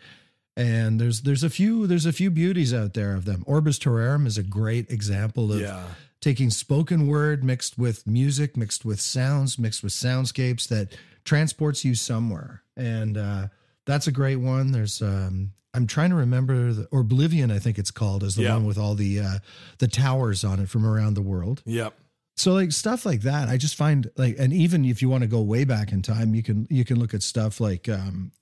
And 0.56 0.98
there's 0.98 1.20
there's 1.20 1.44
a 1.44 1.50
few 1.50 1.86
there's 1.86 2.06
a 2.06 2.12
few 2.12 2.30
beauties 2.30 2.72
out 2.72 2.94
there 2.94 3.14
of 3.14 3.24
them. 3.26 3.44
Orbus 3.46 3.78
Terrarum 3.78 4.26
is 4.26 4.38
a 4.38 4.42
great 4.42 4.90
example 4.90 5.52
of 5.52 5.60
Yeah. 5.60 5.84
Taking 6.20 6.50
spoken 6.50 7.06
word 7.06 7.44
mixed 7.44 7.78
with 7.78 8.06
music, 8.06 8.56
mixed 8.56 8.84
with 8.84 9.00
sounds, 9.00 9.58
mixed 9.58 9.82
with 9.84 9.92
soundscapes 9.92 10.66
that 10.68 10.96
transports 11.24 11.84
you 11.84 11.94
somewhere. 11.94 12.62
And 12.76 13.16
uh, 13.16 13.48
that's 13.86 14.06
a 14.08 14.12
great 14.12 14.36
one. 14.36 14.72
There's 14.72 15.00
um, 15.00 15.52
I'm 15.74 15.86
trying 15.86 16.10
to 16.10 16.16
remember 16.16 16.72
the 16.72 16.84
Orblivion, 16.86 17.52
I 17.52 17.60
think 17.60 17.78
it's 17.78 17.92
called, 17.92 18.22
is 18.24 18.34
the 18.34 18.42
Yeah. 18.42 18.54
one 18.54 18.66
with 18.66 18.78
all 18.78 18.94
the 18.94 19.20
uh, 19.20 19.38
the 19.78 19.86
towers 19.86 20.42
on 20.44 20.58
it 20.58 20.68
from 20.68 20.84
around 20.84 21.14
the 21.14 21.22
world. 21.22 21.62
Yep. 21.66 21.94
So 22.36 22.52
like 22.52 22.72
stuff 22.72 23.04
like 23.06 23.20
that, 23.22 23.48
I 23.48 23.56
just 23.56 23.76
find 23.76 24.10
like, 24.16 24.36
and 24.38 24.52
even 24.52 24.84
if 24.84 25.02
you 25.02 25.08
want 25.08 25.22
to 25.22 25.28
go 25.28 25.40
way 25.42 25.64
back 25.64 25.92
in 25.92 26.02
time, 26.02 26.34
you 26.34 26.42
can 26.42 26.66
you 26.70 26.84
can 26.84 26.98
look 26.98 27.14
at 27.14 27.22
stuff 27.22 27.60
like, 27.60 27.88
um, 27.88 28.32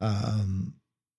um, 0.00 0.74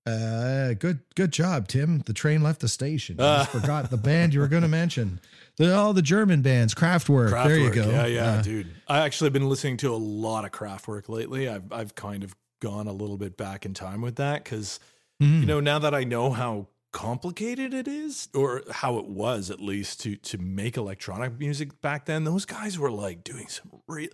uh, 0.05 0.73
good 0.73 0.99
good 1.15 1.31
job, 1.31 1.67
Tim. 1.67 1.99
The 1.99 2.13
train 2.13 2.41
left 2.41 2.61
the 2.61 2.67
station. 2.67 3.17
You 3.17 3.23
just 3.23 3.51
forgot 3.51 3.89
the 3.89 3.97
band 3.97 4.33
you 4.33 4.39
were 4.39 4.47
going 4.47 4.63
to 4.63 4.67
mention. 4.67 5.19
The, 5.57 5.75
all 5.75 5.93
the 5.93 6.01
German 6.01 6.41
bands, 6.41 6.73
Kraftwerk. 6.73 7.31
there 7.45 7.57
you 7.57 7.71
go. 7.71 7.89
Yeah, 7.89 8.05
yeah, 8.07 8.31
Uh, 8.31 8.41
dude. 8.41 8.73
I 8.87 8.99
actually 8.99 9.27
have 9.27 9.33
been 9.33 9.49
listening 9.49 9.77
to 9.77 9.93
a 9.93 9.97
lot 9.97 10.45
of 10.45 10.51
Kraftwerk 10.51 11.07
lately. 11.07 11.47
I've 11.47 11.71
I've 11.71 11.95
kind 11.95 12.23
of 12.23 12.35
gone 12.61 12.87
a 12.87 12.93
little 12.93 13.17
bit 13.17 13.37
back 13.37 13.65
in 13.65 13.73
time 13.73 14.01
with 14.01 14.15
that 14.15 14.43
because 14.43 14.79
mhm. 15.21 15.41
you 15.41 15.45
know 15.45 15.59
now 15.59 15.79
that 15.79 15.93
I 15.93 16.03
know 16.03 16.31
how 16.31 16.67
complicated 16.91 17.73
it 17.73 17.87
is, 17.87 18.29
or 18.33 18.63
how 18.69 18.97
it 18.97 19.07
was 19.07 19.49
at 19.49 19.61
least 19.61 20.01
to 20.01 20.15
to 20.17 20.37
make 20.37 20.77
electronic 20.77 21.39
music 21.39 21.81
back 21.81 22.05
then, 22.05 22.23
those 22.23 22.45
guys 22.45 22.77
were 22.77 22.91
like 22.91 23.23
doing 23.23 23.47
some 23.47 23.81
real. 23.87 24.09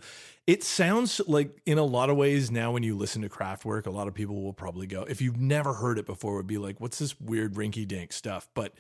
It 0.45 0.63
sounds 0.63 1.19
like 1.27 1.61
in 1.65 1.77
a 1.77 1.83
lot 1.83 2.09
of 2.09 2.17
ways 2.17 2.51
now 2.51 2.71
when 2.71 2.83
you 2.83 2.95
listen 2.95 3.21
to 3.23 3.29
Kraftwerk, 3.29 3.85
a 3.85 3.91
lot 3.91 4.07
of 4.07 4.13
people 4.13 4.41
will 4.41 4.53
probably 4.53 4.87
go 4.87 5.03
if 5.03 5.21
you've 5.21 5.39
never 5.39 5.73
heard 5.73 5.99
it 5.99 6.05
before, 6.05 6.35
would 6.35 6.47
be 6.47 6.57
like, 6.57 6.79
"What's 6.79 6.99
this 6.99 7.19
weird 7.19 7.55
rinky 7.55 7.87
dink 7.87 8.13
stuff?" 8.13 8.47
But 8.53 8.73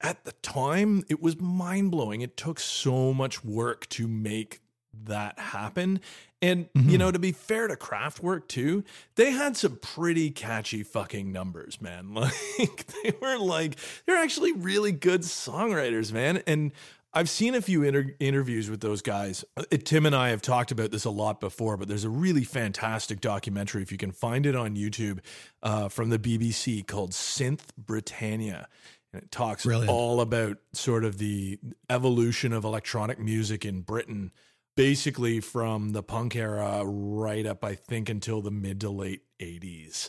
at 0.00 0.24
the 0.24 0.32
time, 0.42 1.04
it 1.08 1.22
was 1.22 1.40
mind 1.40 1.90
blowing. 1.90 2.20
It 2.20 2.36
took 2.36 2.58
so 2.60 3.14
much 3.14 3.44
work 3.44 3.88
to 3.90 4.08
make 4.08 4.60
that 5.04 5.38
happen. 5.38 6.00
And, 6.42 6.68
you 6.74 6.98
know, 6.98 7.12
to 7.12 7.20
be 7.20 7.30
fair 7.30 7.68
to 7.68 7.76
Kraftwerk 7.76 8.48
too, 8.48 8.82
they 9.14 9.30
had 9.30 9.56
some 9.56 9.76
pretty 9.76 10.30
catchy 10.30 10.82
fucking 10.82 11.30
numbers, 11.30 11.80
man. 11.80 12.14
Like, 12.58 12.86
they 13.02 13.14
were 13.20 13.38
like, 13.38 13.76
they're 14.04 14.16
actually 14.16 14.52
really 14.52 14.90
good 14.92 15.22
songwriters, 15.22 16.12
man. 16.12 16.42
And 16.46 16.72
I've 17.14 17.28
seen 17.28 17.54
a 17.54 17.60
few 17.62 17.82
inter- 17.82 18.14
interviews 18.18 18.70
with 18.70 18.80
those 18.80 19.02
guys. 19.02 19.44
Uh, 19.56 19.64
Tim 19.84 20.04
and 20.06 20.16
I 20.16 20.30
have 20.30 20.42
talked 20.42 20.72
about 20.72 20.90
this 20.90 21.04
a 21.04 21.10
lot 21.10 21.40
before, 21.40 21.76
but 21.76 21.86
there's 21.86 22.04
a 22.04 22.10
really 22.10 22.44
fantastic 22.44 23.20
documentary, 23.20 23.82
if 23.82 23.92
you 23.92 23.98
can 23.98 24.12
find 24.12 24.46
it 24.46 24.56
on 24.56 24.76
YouTube, 24.76 25.20
uh, 25.62 25.88
from 25.88 26.10
the 26.10 26.18
BBC 26.18 26.86
called 26.86 27.12
Synth 27.12 27.68
Britannia. 27.76 28.66
And 29.12 29.22
it 29.22 29.30
talks 29.30 29.64
Brilliant. 29.64 29.90
all 29.90 30.20
about 30.22 30.56
sort 30.72 31.04
of 31.04 31.18
the 31.18 31.58
evolution 31.90 32.52
of 32.52 32.64
electronic 32.64 33.18
music 33.18 33.64
in 33.64 33.82
Britain, 33.82 34.32
basically 34.76 35.40
from 35.40 35.90
the 35.90 36.02
punk 36.02 36.36
era 36.36 36.82
right 36.84 37.46
up, 37.46 37.64
I 37.64 37.74
think, 37.74 38.08
until 38.08 38.40
the 38.42 38.50
mid 38.50 38.80
to 38.80 38.90
late 38.90 39.22
80s. 39.40 40.08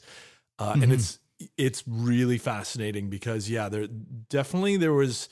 Uh, 0.60 0.76
And 0.82 0.91
it's 0.93 1.19
it's 1.58 1.84
really 1.88 2.38
fascinating 2.38 3.10
because 3.10 3.49
yeah, 3.49 3.67
there 3.69 3.88
definitely 3.88 4.78
there 4.78 4.93
was 4.93 5.28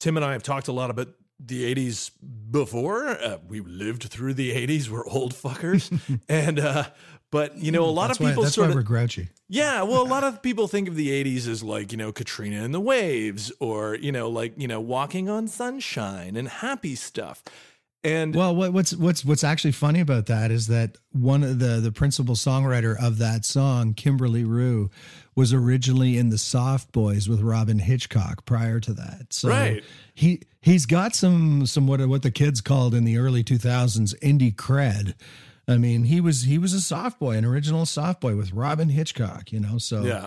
Tim 0.00 0.16
and 0.16 0.24
I 0.24 0.32
have 0.32 0.42
talked 0.42 0.68
a 0.68 0.72
lot 0.72 0.90
about 0.90 1.08
the 1.40 1.72
80s 1.74 2.10
before. 2.50 3.08
Uh, 3.08 3.38
we 3.46 3.60
lived 3.60 4.04
through 4.04 4.34
the 4.34 4.52
80s. 4.52 4.88
We're 4.88 5.06
old 5.06 5.34
fuckers. 5.34 5.90
and, 6.28 6.58
uh, 6.58 6.84
but, 7.30 7.56
you 7.58 7.70
know, 7.72 7.84
a 7.84 7.86
lot 7.90 8.08
that's 8.08 8.18
of 8.18 8.24
why, 8.24 8.30
people 8.30 8.42
that's 8.44 8.54
sort 8.54 8.66
why 8.66 8.70
of. 8.70 8.74
we're 8.76 8.82
grouchy. 8.82 9.28
Yeah, 9.48 9.82
well, 9.82 10.02
a 10.02 10.08
lot 10.08 10.24
of 10.24 10.42
people 10.42 10.66
think 10.66 10.88
of 10.88 10.96
the 10.96 11.08
80s 11.24 11.46
as 11.48 11.62
like, 11.62 11.92
you 11.92 11.98
know, 11.98 12.10
Katrina 12.10 12.64
and 12.64 12.74
the 12.74 12.80
Waves 12.80 13.52
or, 13.60 13.94
you 13.96 14.10
know, 14.12 14.28
like, 14.28 14.54
you 14.56 14.66
know, 14.66 14.80
walking 14.80 15.28
on 15.28 15.46
sunshine 15.46 16.36
and 16.36 16.48
happy 16.48 16.94
stuff. 16.94 17.42
And 18.04 18.34
Well, 18.34 18.54
what, 18.54 18.72
what's 18.72 18.94
what's 18.94 19.24
what's 19.24 19.42
actually 19.42 19.72
funny 19.72 19.98
about 20.00 20.26
that 20.26 20.52
is 20.52 20.68
that 20.68 20.96
one 21.10 21.42
of 21.42 21.58
the 21.58 21.80
the 21.80 21.90
principal 21.90 22.36
songwriter 22.36 22.96
of 22.96 23.18
that 23.18 23.44
song, 23.44 23.94
Kimberley 23.94 24.44
Rew, 24.44 24.88
was 25.34 25.52
originally 25.52 26.16
in 26.16 26.30
the 26.30 26.38
Soft 26.38 26.92
Boys 26.92 27.28
with 27.28 27.40
Robyn 27.40 27.80
Hitchcock 27.80 28.44
prior 28.44 28.78
to 28.80 28.92
that. 28.94 29.32
So 29.32 29.48
Right. 29.48 29.82
he 30.14 30.42
he's 30.60 30.86
got 30.86 31.16
some 31.16 31.66
some 31.66 31.88
what 31.88 32.06
what 32.08 32.22
the 32.22 32.30
kids 32.30 32.60
called 32.60 32.94
in 32.94 33.04
the 33.04 33.18
early 33.18 33.42
two 33.42 33.58
thousands 33.58 34.14
indie 34.14 34.54
cred. 34.54 35.14
I 35.66 35.76
mean, 35.76 36.04
he 36.04 36.20
was 36.20 36.42
he 36.42 36.56
was 36.56 36.72
a 36.72 36.80
soft 36.80 37.18
boy, 37.18 37.36
an 37.36 37.44
original 37.44 37.84
soft 37.84 38.20
boy 38.20 38.36
with 38.36 38.52
Robyn 38.52 38.90
Hitchcock. 38.90 39.52
You 39.52 39.60
know, 39.60 39.76
so 39.78 40.04
yeah. 40.04 40.26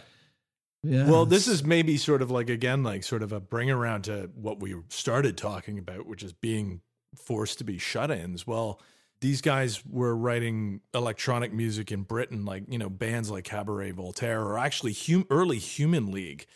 yeah. 0.83 1.09
Well, 1.09 1.25
this 1.25 1.47
is 1.47 1.63
maybe 1.63 1.95
sort 1.97 2.21
of 2.21 2.29
like, 2.29 2.49
again, 2.49 2.83
like 2.83 3.03
sort 3.03 3.23
of 3.23 3.31
a 3.31 3.39
bring 3.39 3.71
around 3.71 4.03
to 4.03 4.29
what 4.35 4.59
we 4.59 4.75
started 4.89 5.37
talking 5.37 5.79
about, 5.79 6.05
which 6.05 6.21
is 6.21 6.33
being 6.33 6.81
forced 7.15 7.57
to 7.59 7.63
be 7.63 7.77
shut 7.77 8.11
ins. 8.11 8.45
Well, 8.45 8.79
these 9.21 9.41
guys 9.41 9.85
were 9.85 10.15
writing 10.15 10.81
electronic 10.93 11.53
music 11.53 11.91
in 11.91 12.03
Britain, 12.03 12.43
like, 12.43 12.63
you 12.67 12.77
know, 12.77 12.89
bands 12.89 13.29
like 13.29 13.43
Cabaret 13.43 13.91
Voltaire 13.91 14.41
or 14.41 14.57
actually 14.57 14.93
hum- 14.93 15.27
early 15.29 15.59
Human 15.59 16.11
League 16.11 16.47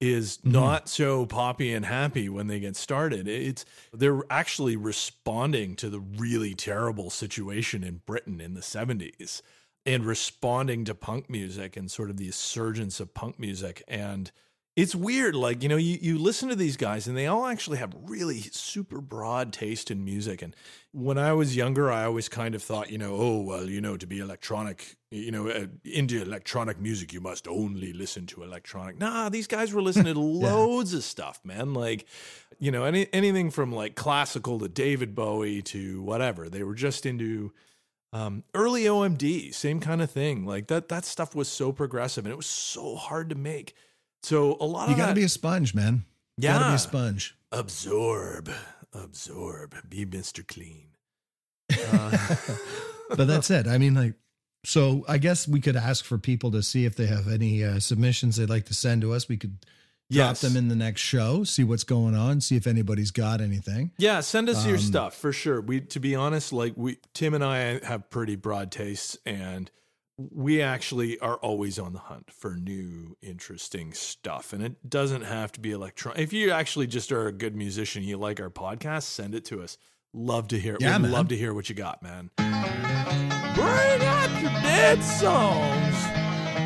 is 0.00 0.38
mm-hmm. 0.38 0.52
not 0.52 0.88
so 0.88 1.26
poppy 1.26 1.72
and 1.72 1.84
happy 1.84 2.28
when 2.28 2.46
they 2.46 2.60
get 2.60 2.76
started. 2.76 3.26
It's 3.28 3.64
they're 3.92 4.22
actually 4.30 4.76
responding 4.76 5.76
to 5.76 5.90
the 5.90 6.00
really 6.00 6.54
terrible 6.54 7.10
situation 7.10 7.84
in 7.84 8.02
Britain 8.06 8.40
in 8.40 8.54
the 8.54 8.60
70s 8.60 9.42
and 9.86 10.04
responding 10.04 10.84
to 10.84 10.94
punk 10.94 11.30
music 11.30 11.76
and 11.76 11.90
sort 11.90 12.10
of 12.10 12.16
the 12.16 12.30
surgence 12.30 13.00
of 13.00 13.14
punk 13.14 13.38
music 13.38 13.82
and 13.88 14.30
it's 14.78 14.94
weird 14.94 15.34
like 15.34 15.60
you 15.64 15.68
know 15.68 15.76
you, 15.76 15.98
you 16.00 16.18
listen 16.18 16.48
to 16.48 16.54
these 16.54 16.76
guys 16.76 17.08
and 17.08 17.16
they 17.16 17.26
all 17.26 17.46
actually 17.46 17.78
have 17.78 17.92
really 18.04 18.42
super 18.52 19.00
broad 19.00 19.52
taste 19.52 19.90
in 19.90 20.04
music. 20.04 20.40
And 20.40 20.54
when 20.92 21.18
i 21.18 21.32
was 21.32 21.56
younger 21.56 21.90
i 21.90 22.04
always 22.04 22.28
kind 22.28 22.54
of 22.54 22.62
thought 22.62 22.90
you 22.90 22.96
know 22.96 23.14
oh 23.14 23.40
well 23.42 23.68
you 23.68 23.80
know 23.80 23.96
to 23.96 24.06
be 24.06 24.20
electronic 24.20 24.96
you 25.10 25.30
know 25.30 25.48
uh, 25.48 25.66
into 25.84 26.22
electronic 26.22 26.80
music 26.80 27.12
you 27.12 27.20
must 27.20 27.48
only 27.48 27.92
listen 27.92 28.24
to 28.26 28.44
electronic. 28.44 28.98
Nah 28.98 29.28
these 29.28 29.48
guys 29.48 29.72
were 29.72 29.82
listening 29.82 30.14
to 30.14 30.20
loads 30.46 30.94
of 30.94 31.02
stuff 31.02 31.40
man. 31.42 31.74
Like 31.74 32.06
you 32.60 32.70
know 32.70 32.84
any, 32.84 33.08
anything 33.12 33.50
from 33.50 33.72
like 33.72 33.96
classical 33.96 34.60
to 34.60 34.68
david 34.68 35.16
bowie 35.16 35.60
to 35.62 36.00
whatever. 36.02 36.48
They 36.48 36.62
were 36.62 36.76
just 36.76 37.04
into 37.04 37.52
um, 38.12 38.44
early 38.54 38.84
OMD, 38.84 39.52
same 39.52 39.80
kind 39.80 40.00
of 40.00 40.10
thing. 40.10 40.46
Like 40.46 40.68
that, 40.68 40.88
that 40.88 41.04
stuff 41.04 41.34
was 41.34 41.48
so 41.48 41.72
progressive 41.72 42.24
and 42.24 42.32
it 42.32 42.36
was 42.36 42.46
so 42.46 42.94
hard 42.94 43.28
to 43.28 43.34
make. 43.34 43.74
So 44.22 44.56
a 44.60 44.64
lot 44.66 44.88
you 44.88 44.92
of 44.94 44.98
you 44.98 45.04
got 45.04 45.08
to 45.10 45.14
be 45.14 45.22
a 45.24 45.28
sponge, 45.28 45.74
man. 45.74 46.04
You 46.36 46.42
gotta 46.48 46.68
be 46.70 46.74
a 46.74 46.78
sponge. 46.78 47.36
absorb, 47.50 48.50
absorb, 48.92 49.74
be 49.88 50.06
Mr. 50.06 50.46
Clean. 50.46 50.86
but 53.16 53.26
that's 53.26 53.50
it. 53.50 53.66
I 53.66 53.78
mean, 53.78 53.94
like, 53.94 54.14
so 54.64 55.04
I 55.08 55.18
guess 55.18 55.48
we 55.48 55.60
could 55.60 55.76
ask 55.76 56.04
for 56.04 56.18
people 56.18 56.50
to 56.52 56.62
see 56.62 56.84
if 56.84 56.96
they 56.96 57.06
have 57.06 57.28
any 57.28 57.64
uh, 57.64 57.80
submissions 57.80 58.36
they'd 58.36 58.48
like 58.48 58.66
to 58.66 58.74
send 58.74 59.02
to 59.02 59.12
us. 59.12 59.28
We 59.28 59.36
could 59.36 59.58
drop 60.10 60.28
Yes. 60.30 60.40
them 60.40 60.56
in 60.56 60.68
the 60.68 60.74
next 60.76 61.00
show, 61.02 61.44
see 61.44 61.64
what's 61.64 61.84
going 61.84 62.14
on, 62.14 62.40
see 62.40 62.56
if 62.56 62.66
anybody's 62.66 63.10
got 63.10 63.40
anything. 63.40 63.90
Yeah, 63.98 64.20
send 64.20 64.48
us 64.48 64.64
your 64.64 64.76
Um, 64.76 64.82
stuff 64.82 65.14
for 65.16 65.32
sure. 65.32 65.60
We, 65.60 65.80
to 65.82 66.00
be 66.00 66.14
honest, 66.14 66.52
like 66.52 66.74
we, 66.76 66.98
Tim 67.14 67.34
and 67.34 67.44
I 67.44 67.84
have 67.84 68.10
pretty 68.10 68.36
broad 68.36 68.70
tastes, 68.72 69.18
and 69.26 69.70
we 70.18 70.60
actually 70.60 71.18
are 71.20 71.36
always 71.36 71.78
on 71.78 71.92
the 71.92 72.00
hunt 72.00 72.30
for 72.32 72.56
new, 72.56 73.16
interesting 73.22 73.92
stuff. 73.92 74.52
And 74.52 74.62
it 74.64 74.90
doesn't 74.90 75.22
have 75.22 75.52
to 75.52 75.60
be 75.60 75.70
electronic. 75.70 76.20
If 76.20 76.32
you 76.32 76.50
actually 76.50 76.88
just 76.88 77.12
are 77.12 77.28
a 77.28 77.32
good 77.32 77.54
musician, 77.54 78.02
you 78.02 78.16
like 78.16 78.40
our 78.40 78.50
podcast, 78.50 79.04
send 79.04 79.34
it 79.34 79.44
to 79.46 79.62
us. 79.62 79.78
Love 80.12 80.48
to 80.48 80.58
hear. 80.58 80.76
Yeah, 80.80 80.96
We'd 80.96 81.02
man. 81.02 81.12
love 81.12 81.28
to 81.28 81.36
hear 81.36 81.54
what 81.54 81.68
you 81.68 81.74
got, 81.76 82.02
man. 82.02 82.30
Bring 82.36 82.48
out 84.02 84.42
your 84.42 84.50
dead 84.50 85.02
songs. 85.04 85.94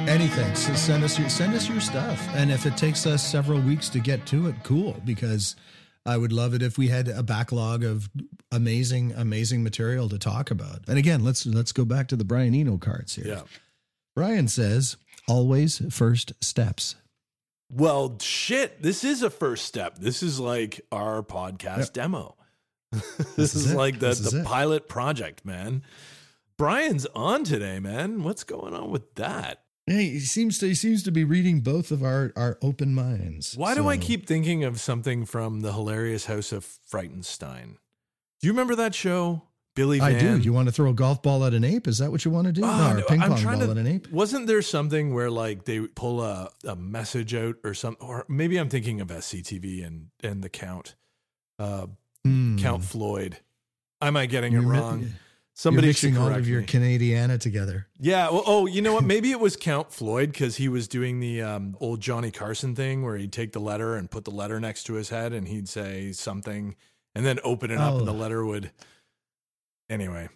Anything. 0.08 0.54
So 0.54 0.74
send 0.74 1.04
us 1.04 1.18
your 1.18 1.28
send 1.28 1.54
us 1.54 1.68
your 1.68 1.80
stuff. 1.80 2.26
And 2.34 2.50
if 2.50 2.66
it 2.66 2.76
takes 2.76 3.06
us 3.06 3.24
several 3.24 3.60
weeks 3.60 3.88
to 3.90 3.98
get 4.00 4.26
to 4.26 4.48
it, 4.48 4.56
cool. 4.62 5.00
Because 5.04 5.56
I 6.04 6.16
would 6.16 6.32
love 6.32 6.52
it 6.54 6.62
if 6.62 6.76
we 6.78 6.88
had 6.88 7.08
a 7.08 7.22
backlog 7.22 7.84
of 7.84 8.10
amazing, 8.50 9.12
amazing 9.16 9.62
material 9.62 10.08
to 10.08 10.18
talk 10.18 10.50
about. 10.50 10.80
And 10.88 10.98
again, 10.98 11.22
let's 11.24 11.46
let's 11.46 11.72
go 11.72 11.84
back 11.84 12.08
to 12.08 12.16
the 12.16 12.24
Brian 12.24 12.54
Eno 12.54 12.76
cards 12.78 13.14
here. 13.14 13.26
Yeah. 13.26 13.42
Brian 14.16 14.48
says, 14.48 14.96
always 15.28 15.80
first 15.94 16.32
steps. 16.42 16.96
Well, 17.70 18.18
shit. 18.20 18.82
This 18.82 19.04
is 19.04 19.22
a 19.22 19.30
first 19.30 19.64
step. 19.64 19.96
This 19.98 20.22
is 20.22 20.38
like 20.40 20.80
our 20.90 21.22
podcast 21.22 21.78
Yep. 21.78 21.92
demo. 21.94 22.36
this, 23.36 23.54
is 23.54 23.66
is, 23.66 23.74
like 23.74 24.00
the, 24.00 24.08
is 24.10 24.30
the 24.30 24.40
it. 24.40 24.44
pilot 24.44 24.88
project, 24.88 25.46
man. 25.46 25.82
Brian's 26.58 27.06
on 27.14 27.44
today, 27.44 27.78
man. 27.78 28.22
What's 28.22 28.44
going 28.44 28.74
on 28.74 28.90
with 28.90 29.14
that? 29.14 29.62
Hey, 29.86 30.10
he 30.10 30.20
seems 30.20 30.58
to 30.58 30.66
he 30.68 30.74
seems 30.74 31.02
to 31.02 31.10
be 31.10 31.24
reading 31.24 31.60
both 31.60 31.90
of 31.90 32.02
our 32.04 32.32
our 32.36 32.56
open 32.62 32.94
minds. 32.94 33.56
Why 33.56 33.74
do 33.74 33.88
I 33.88 33.96
keep 33.96 34.26
thinking 34.26 34.62
of 34.64 34.80
something 34.80 35.24
from 35.26 35.60
the 35.60 35.72
hilarious 35.72 36.26
House 36.26 36.52
of 36.52 36.64
Frightenstein? 36.90 37.76
Do 38.40 38.46
you 38.46 38.52
remember 38.52 38.74
that 38.76 38.94
show? 38.94 39.42
Billy 39.74 40.00
I 40.00 40.18
do. 40.18 40.38
You 40.38 40.52
want 40.52 40.68
to 40.68 40.72
throw 40.72 40.90
a 40.90 40.94
golf 40.94 41.22
ball 41.22 41.44
at 41.46 41.54
an 41.54 41.64
ape? 41.64 41.88
Is 41.88 41.96
that 41.98 42.10
what 42.12 42.24
you 42.26 42.30
want 42.30 42.46
to 42.46 42.52
do? 42.52 42.62
Oh, 42.62 42.66
no, 42.66 42.90
or 42.90 42.94
no, 42.94 43.00
a 43.00 43.04
ping 43.06 43.22
I'm 43.22 43.30
pong 43.30 43.38
trying 43.38 43.58
ball 43.58 43.66
to- 43.68 43.72
at 43.72 43.78
an 43.78 43.86
ape? 43.86 44.12
Wasn't 44.12 44.46
there 44.46 44.60
something 44.60 45.14
where 45.14 45.30
like 45.30 45.64
they 45.64 45.80
pull 45.80 46.20
a, 46.22 46.50
a 46.64 46.76
message 46.76 47.34
out 47.34 47.56
or 47.64 47.72
something? 47.72 48.06
Or 48.06 48.26
maybe 48.28 48.58
I'm 48.58 48.68
thinking 48.68 49.00
of 49.00 49.08
SCTV 49.08 49.84
and 49.86 50.08
and 50.22 50.44
the 50.44 50.48
Count, 50.50 50.94
uh, 51.58 51.86
Hmm. 52.24 52.56
Count 52.58 52.84
Floyd. 52.84 53.38
Am 54.00 54.16
I 54.16 54.26
getting 54.26 54.52
it 54.52 54.60
You're 54.60 54.70
wrong? 54.70 55.14
Somebody 55.54 55.88
mixing 55.88 56.14
should 56.14 56.20
all 56.22 56.28
of 56.28 56.48
your 56.48 56.60
me. 56.62 56.66
Canadiana 56.66 57.38
together. 57.38 57.86
Yeah. 57.98 58.30
Well, 58.30 58.42
oh, 58.46 58.66
you 58.66 58.80
know 58.82 58.94
what? 58.94 59.04
Maybe 59.14 59.30
it 59.30 59.38
was 59.40 59.54
Count 59.56 59.92
Floyd 59.92 60.32
because 60.32 60.56
he 60.56 60.68
was 60.68 60.88
doing 60.88 61.20
the 61.20 61.42
um, 61.42 61.76
old 61.80 62.00
Johnny 62.00 62.30
Carson 62.30 62.74
thing 62.74 63.02
where 63.02 63.16
he'd 63.16 63.32
take 63.32 63.52
the 63.52 63.60
letter 63.60 63.94
and 63.94 64.10
put 64.10 64.24
the 64.24 64.30
letter 64.30 64.58
next 64.60 64.84
to 64.84 64.94
his 64.94 65.10
head 65.10 65.32
and 65.32 65.46
he'd 65.48 65.68
say 65.68 66.12
something 66.12 66.74
and 67.14 67.26
then 67.26 67.38
open 67.44 67.70
it 67.70 67.78
up 67.78 67.94
Oh. 67.94 67.98
and 67.98 68.08
the 68.08 68.12
letter 68.14 68.44
would. 68.46 68.70
Anyway, 69.90 70.28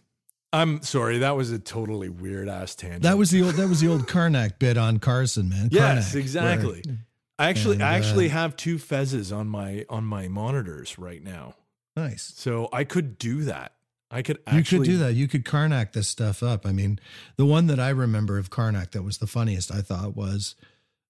I'm 0.52 0.82
sorry. 0.82 1.18
That 1.18 1.34
was 1.36 1.50
a 1.50 1.58
totally 1.58 2.08
weird 2.10 2.48
ass 2.48 2.74
tangent. 2.74 3.02
That 3.02 3.16
was 3.16 3.30
the 3.30 3.42
old. 3.42 3.54
That 3.54 3.68
was 3.68 3.80
the 3.80 3.88
old 3.88 4.06
Karnak 4.06 4.58
bit 4.58 4.76
on 4.76 4.98
Carson, 4.98 5.48
man. 5.48 5.68
Yes, 5.72 6.12
Karnak, 6.12 6.16
exactly. 6.20 6.82
where- 6.86 6.98
I 7.38 7.48
actually, 7.50 7.74
and, 7.74 7.82
I 7.84 7.96
actually 7.96 8.26
uh, 8.26 8.32
have 8.32 8.56
two 8.56 8.76
fezzes 8.76 9.34
on 9.34 9.46
my 9.48 9.84
on 9.90 10.04
my 10.04 10.28
monitors 10.28 10.98
right 10.98 11.22
now, 11.22 11.54
nice. 11.94 12.32
so 12.36 12.68
I 12.72 12.84
could 12.84 13.18
do 13.18 13.44
that. 13.44 13.72
I 14.10 14.22
could 14.22 14.38
You 14.52 14.62
could 14.62 14.84
do 14.84 14.98
that. 14.98 15.14
You 15.14 15.26
could 15.26 15.44
Karnak 15.44 15.92
this 15.92 16.08
stuff 16.08 16.42
up. 16.42 16.64
I 16.64 16.72
mean, 16.72 17.00
the 17.36 17.46
one 17.46 17.66
that 17.66 17.80
I 17.80 17.88
remember 17.88 18.38
of 18.38 18.50
Karnak 18.50 18.92
that 18.92 19.02
was 19.02 19.18
the 19.18 19.26
funniest, 19.26 19.72
I 19.72 19.80
thought, 19.80 20.16
was 20.16 20.54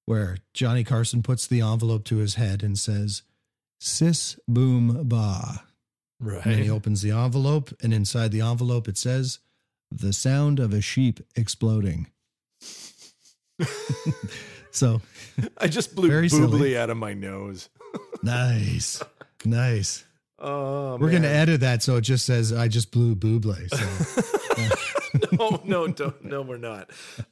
where 0.06 0.38
Johnny 0.54 0.82
Carson 0.82 1.22
puts 1.22 1.46
the 1.46 1.61
envelope 1.61 2.04
to 2.04 2.16
his 2.16 2.37
head 2.37 2.62
and 2.62 2.78
says, 2.78 3.22
Sis 3.78 4.38
boom 4.48 5.02
ba. 5.09 5.64
Right. 6.18 6.46
And 6.46 6.61
he 6.61 6.70
opens 6.70 7.02
the 7.02 7.11
envelope, 7.11 7.74
and 7.82 7.92
inside 7.92 8.32
the 8.32 8.40
envelope 8.40 8.88
it 8.88 8.96
says, 8.96 9.40
The 9.90 10.14
sound 10.14 10.59
of 10.59 10.72
a 10.72 10.80
sheep 10.80 11.20
exploding. 11.35 12.06
so 14.70 15.02
I 15.59 15.68
just 15.68 15.94
blew 15.94 16.09
Very 16.09 16.30
silly. 16.30 16.78
out 16.78 16.88
of 16.88 16.96
my 16.96 17.12
nose. 17.12 17.68
nice. 18.22 19.02
Nice. 19.44 20.06
Oh, 20.38 20.99
We're 20.99 21.11
going 21.11 21.22
to 21.22 21.29
edit 21.29 21.61
that 21.61 21.83
so 21.83 21.96
it 21.96 22.03
just 22.03 22.27
says, 22.27 22.53
I 22.53 22.68
just 22.68 22.90
blew 22.92 23.14
booble. 23.16 23.57
So. 23.70 24.87
no, 25.33 25.61
no, 25.64 25.88
don't, 25.88 26.25
no, 26.25 26.42
we're 26.42 26.59
not. 26.59 26.90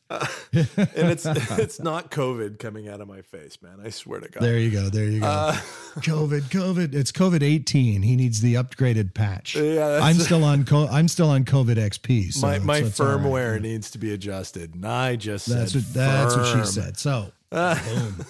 Uh, 0.08 0.26
and 0.52 1.10
it's 1.10 1.26
it's 1.26 1.80
not 1.80 2.10
COVID 2.10 2.58
coming 2.58 2.88
out 2.88 3.00
of 3.00 3.08
my 3.08 3.22
face, 3.22 3.60
man. 3.60 3.78
I 3.84 3.90
swear 3.90 4.20
to 4.20 4.28
God. 4.28 4.42
There 4.42 4.58
you 4.58 4.70
go. 4.70 4.88
There 4.88 5.04
you 5.04 5.20
go. 5.20 5.26
Uh, 5.26 5.52
COVID, 5.96 6.42
COVID. 6.42 6.94
It's 6.94 7.12
COVID 7.12 7.42
eighteen. 7.42 8.02
He 8.02 8.16
needs 8.16 8.40
the 8.40 8.54
upgraded 8.54 9.14
patch. 9.14 9.56
yeah, 9.56 10.00
I'm 10.02 10.16
still 10.16 10.44
on. 10.44 10.64
Co- 10.64 10.88
I'm 10.88 11.08
still 11.08 11.30
on 11.30 11.44
COVID 11.44 11.76
XP. 11.76 12.32
So, 12.32 12.46
my 12.46 12.58
my 12.58 12.82
so 12.84 13.04
all 13.04 13.16
right. 13.18 13.20
firmware 13.26 13.60
needs 13.60 13.90
to 13.92 13.98
be 13.98 14.12
adjusted, 14.12 14.74
and 14.74 14.86
I 14.86 15.16
just 15.16 15.46
That's 15.46 15.72
said 15.72 15.82
what. 15.82 15.94
That's 15.94 16.36
what 16.36 16.46
she 16.46 16.64
said. 16.72 16.96
So, 16.96 17.32
Ah, 17.52 17.82
boom. 17.86 18.26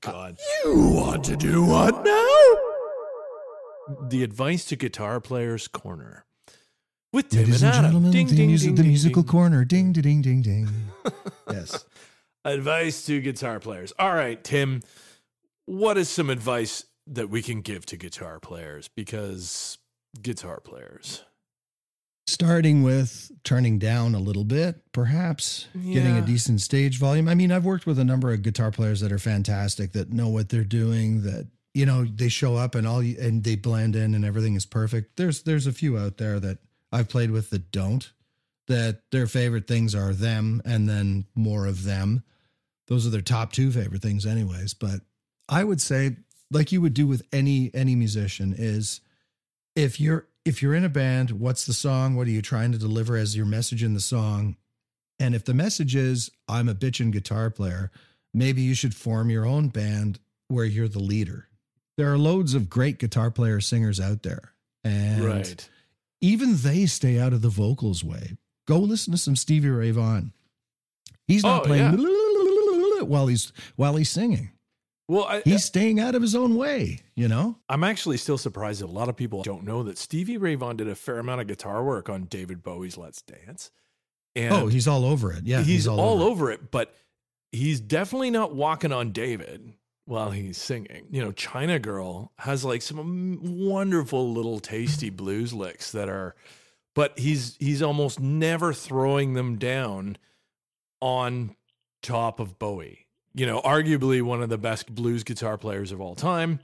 God, 0.00 0.38
you 0.64 0.76
want 0.76 1.24
to 1.24 1.36
do 1.36 1.64
what 1.64 2.04
now? 2.04 2.71
The 4.00 4.22
advice 4.22 4.64
to 4.66 4.76
guitar 4.76 5.20
players 5.20 5.68
corner 5.68 6.24
with 7.12 7.28
Tim 7.28 7.40
Ladies 7.40 7.62
and 7.62 7.74
and 7.74 7.86
Adam. 7.86 8.10
Ding, 8.10 8.26
the, 8.26 8.36
ding, 8.36 8.48
music, 8.48 8.68
ding, 8.68 8.76
the 8.76 8.88
musical 8.88 9.22
corner. 9.22 9.64
Ding, 9.64 9.92
ding, 9.92 10.22
ding, 10.22 10.42
ding. 10.42 10.68
yes. 11.50 11.84
Advice 12.44 13.06
to 13.06 13.20
guitar 13.20 13.60
players. 13.60 13.92
All 13.98 14.14
right, 14.14 14.42
Tim, 14.42 14.82
what 15.66 15.96
is 15.96 16.08
some 16.08 16.30
advice 16.30 16.84
that 17.06 17.30
we 17.30 17.42
can 17.42 17.60
give 17.60 17.86
to 17.86 17.96
guitar 17.96 18.40
players? 18.40 18.88
Because 18.88 19.78
guitar 20.20 20.60
players. 20.60 21.22
Starting 22.26 22.82
with 22.82 23.30
turning 23.44 23.78
down 23.78 24.14
a 24.14 24.18
little 24.18 24.44
bit, 24.44 24.80
perhaps 24.92 25.66
getting 25.74 26.16
a 26.16 26.22
decent 26.22 26.60
stage 26.60 26.98
volume. 26.98 27.28
I 27.28 27.34
mean, 27.34 27.50
I've 27.50 27.64
worked 27.64 27.84
with 27.84 27.98
a 27.98 28.04
number 28.04 28.32
of 28.32 28.42
guitar 28.42 28.70
players 28.70 29.00
that 29.00 29.12
are 29.12 29.18
fantastic, 29.18 29.92
that 29.92 30.12
know 30.12 30.28
what 30.28 30.48
they're 30.48 30.62
doing, 30.64 31.22
that 31.22 31.48
you 31.74 31.86
know 31.86 32.04
they 32.04 32.28
show 32.28 32.56
up 32.56 32.74
and 32.74 32.86
all 32.86 33.00
and 33.00 33.44
they 33.44 33.56
blend 33.56 33.96
in 33.96 34.14
and 34.14 34.24
everything 34.24 34.54
is 34.54 34.66
perfect. 34.66 35.16
There's 35.16 35.42
there's 35.42 35.66
a 35.66 35.72
few 35.72 35.98
out 35.98 36.18
there 36.18 36.38
that 36.40 36.58
I've 36.90 37.08
played 37.08 37.30
with 37.30 37.50
that 37.50 37.70
don't, 37.70 38.10
that 38.68 39.02
their 39.10 39.26
favorite 39.26 39.66
things 39.66 39.94
are 39.94 40.12
them 40.12 40.60
and 40.64 40.88
then 40.88 41.26
more 41.34 41.66
of 41.66 41.84
them. 41.84 42.22
Those 42.88 43.06
are 43.06 43.10
their 43.10 43.22
top 43.22 43.52
two 43.52 43.72
favorite 43.72 44.02
things, 44.02 44.26
anyways. 44.26 44.74
But 44.74 45.00
I 45.48 45.64
would 45.64 45.80
say, 45.80 46.16
like 46.50 46.72
you 46.72 46.82
would 46.82 46.94
do 46.94 47.06
with 47.06 47.22
any 47.32 47.70
any 47.72 47.96
musician, 47.96 48.54
is 48.56 49.00
if 49.74 49.98
you're 49.98 50.26
if 50.44 50.60
you're 50.60 50.74
in 50.74 50.84
a 50.84 50.90
band, 50.90 51.30
what's 51.30 51.64
the 51.64 51.72
song? 51.72 52.16
What 52.16 52.26
are 52.26 52.32
you 52.32 52.42
trying 52.42 52.72
to 52.72 52.78
deliver 52.78 53.16
as 53.16 53.36
your 53.36 53.46
message 53.46 53.82
in 53.82 53.94
the 53.94 54.00
song? 54.00 54.56
And 55.18 55.34
if 55.34 55.44
the 55.44 55.54
message 55.54 55.94
is 55.94 56.30
I'm 56.48 56.68
a 56.68 56.74
bitchin' 56.74 57.12
guitar 57.12 57.48
player, 57.48 57.90
maybe 58.34 58.60
you 58.60 58.74
should 58.74 58.94
form 58.94 59.30
your 59.30 59.46
own 59.46 59.68
band 59.68 60.18
where 60.48 60.64
you're 60.64 60.88
the 60.88 60.98
leader. 60.98 61.48
There 61.96 62.12
are 62.12 62.18
loads 62.18 62.54
of 62.54 62.70
great 62.70 62.98
guitar 62.98 63.30
player 63.30 63.60
singers 63.60 64.00
out 64.00 64.22
there. 64.22 64.52
And 64.84 65.24
right. 65.24 65.68
even 66.20 66.56
they 66.56 66.86
stay 66.86 67.18
out 67.18 67.32
of 67.32 67.42
the 67.42 67.48
vocals 67.48 68.02
way. 68.02 68.36
Go 68.66 68.78
listen 68.78 69.12
to 69.12 69.18
some 69.18 69.36
Stevie 69.36 69.68
Ray 69.68 69.90
Vaughan. 69.90 70.32
He's 71.26 71.42
not 71.42 71.62
Oh, 71.62 71.66
playing 71.66 71.96
while 73.08 73.26
he's 73.26 73.52
while 73.76 73.96
he's 73.96 74.10
singing. 74.10 74.50
Well, 75.08 75.24
I, 75.24 75.42
He's 75.44 75.64
staying 75.64 76.00
out 76.00 76.14
of 76.14 76.22
his 76.22 76.34
own 76.34 76.56
way, 76.56 77.00
you 77.16 77.28
know? 77.28 77.58
I'm 77.68 77.84
actually 77.84 78.16
still 78.16 78.38
surprised 78.38 78.80
that 78.80 78.86
a 78.86 78.92
lot 78.92 79.08
of 79.08 79.16
people 79.16 79.42
don't 79.42 79.64
know 79.64 79.82
that 79.82 79.98
Stevie 79.98 80.38
Ray 80.38 80.54
Vaughan 80.54 80.76
did 80.76 80.88
a 80.88 80.94
fair 80.94 81.18
amount 81.18 81.40
of 81.40 81.48
guitar 81.48 81.84
work 81.84 82.08
on 82.08 82.24
David 82.24 82.62
Bowie's 82.62 82.96
Let's 82.96 83.20
Dance. 83.20 83.70
And 84.34 84.54
oh, 84.54 84.66
he's 84.68 84.88
all 84.88 85.04
over 85.04 85.32
it. 85.32 85.44
Yeah. 85.44 85.62
he's, 85.62 85.86
all, 85.86 86.00
over 86.00 86.22
it. 86.22 86.30
over 86.30 86.50
it, 86.52 86.70
but 86.70 86.94
he's 87.50 87.80
definitely 87.80 88.30
not 88.30 88.54
walking 88.54 88.92
on 88.92 89.12
David 89.12 89.74
while 90.04 90.30
he's 90.30 90.58
singing. 90.58 91.06
You 91.10 91.22
know, 91.22 91.32
China 91.32 91.78
Girl 91.78 92.32
has 92.38 92.64
like 92.64 92.82
some 92.82 93.38
wonderful 93.42 94.32
little 94.32 94.60
tasty 94.60 95.10
blues 95.10 95.52
licks 95.52 95.92
that 95.92 96.08
are, 96.08 96.34
but 96.94 97.18
he's 97.18 97.56
he's 97.58 97.82
almost 97.82 98.20
never 98.20 98.72
throwing 98.72 99.34
them 99.34 99.58
down 99.58 100.16
on 101.00 101.56
top 102.02 102.40
of 102.40 102.58
Bowie. 102.58 103.06
You 103.34 103.46
know, 103.46 103.60
arguably 103.62 104.22
one 104.22 104.42
of 104.42 104.50
the 104.50 104.58
best 104.58 104.94
blues 104.94 105.24
guitar 105.24 105.56
players 105.56 105.92
of 105.92 106.00
all 106.00 106.14
time, 106.14 106.60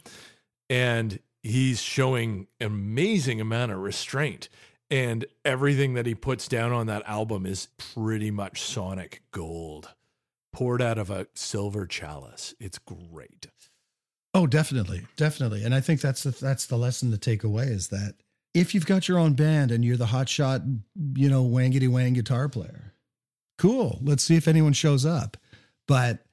and 0.68 1.18
he's 1.42 1.80
showing 1.80 2.46
amazing 2.60 3.40
amount 3.40 3.72
of 3.72 3.78
restraint. 3.78 4.48
And 4.90 5.26
everything 5.44 5.94
that 5.94 6.06
he 6.06 6.14
puts 6.14 6.48
down 6.48 6.72
on 6.72 6.86
that 6.86 7.06
album 7.06 7.44
is 7.44 7.68
pretty 7.76 8.30
much 8.30 8.62
sonic 8.62 9.22
gold, 9.32 9.94
poured 10.52 10.82
out 10.82 10.98
of 10.98 11.10
a 11.10 11.26
silver 11.34 11.86
chalice. 11.86 12.54
It's 12.58 12.78
great. 12.78 13.46
Oh, 14.34 14.46
definitely, 14.46 15.06
definitely, 15.16 15.64
and 15.64 15.74
I 15.74 15.80
think 15.80 16.00
that's 16.00 16.22
the, 16.22 16.30
that's 16.30 16.66
the 16.66 16.76
lesson 16.76 17.10
to 17.10 17.18
take 17.18 17.42
away 17.44 17.64
is 17.64 17.88
that 17.88 18.14
if 18.54 18.74
you've 18.74 18.86
got 18.86 19.08
your 19.08 19.18
own 19.18 19.34
band 19.34 19.70
and 19.70 19.84
you're 19.84 19.96
the 19.96 20.06
hotshot, 20.06 20.80
you 21.14 21.28
know, 21.28 21.44
wangity 21.44 21.88
wang 21.88 22.14
guitar 22.14 22.48
player, 22.48 22.94
cool. 23.56 23.98
Let's 24.02 24.22
see 24.22 24.36
if 24.36 24.48
anyone 24.48 24.72
shows 24.72 25.04
up. 25.06 25.36
But 25.86 26.24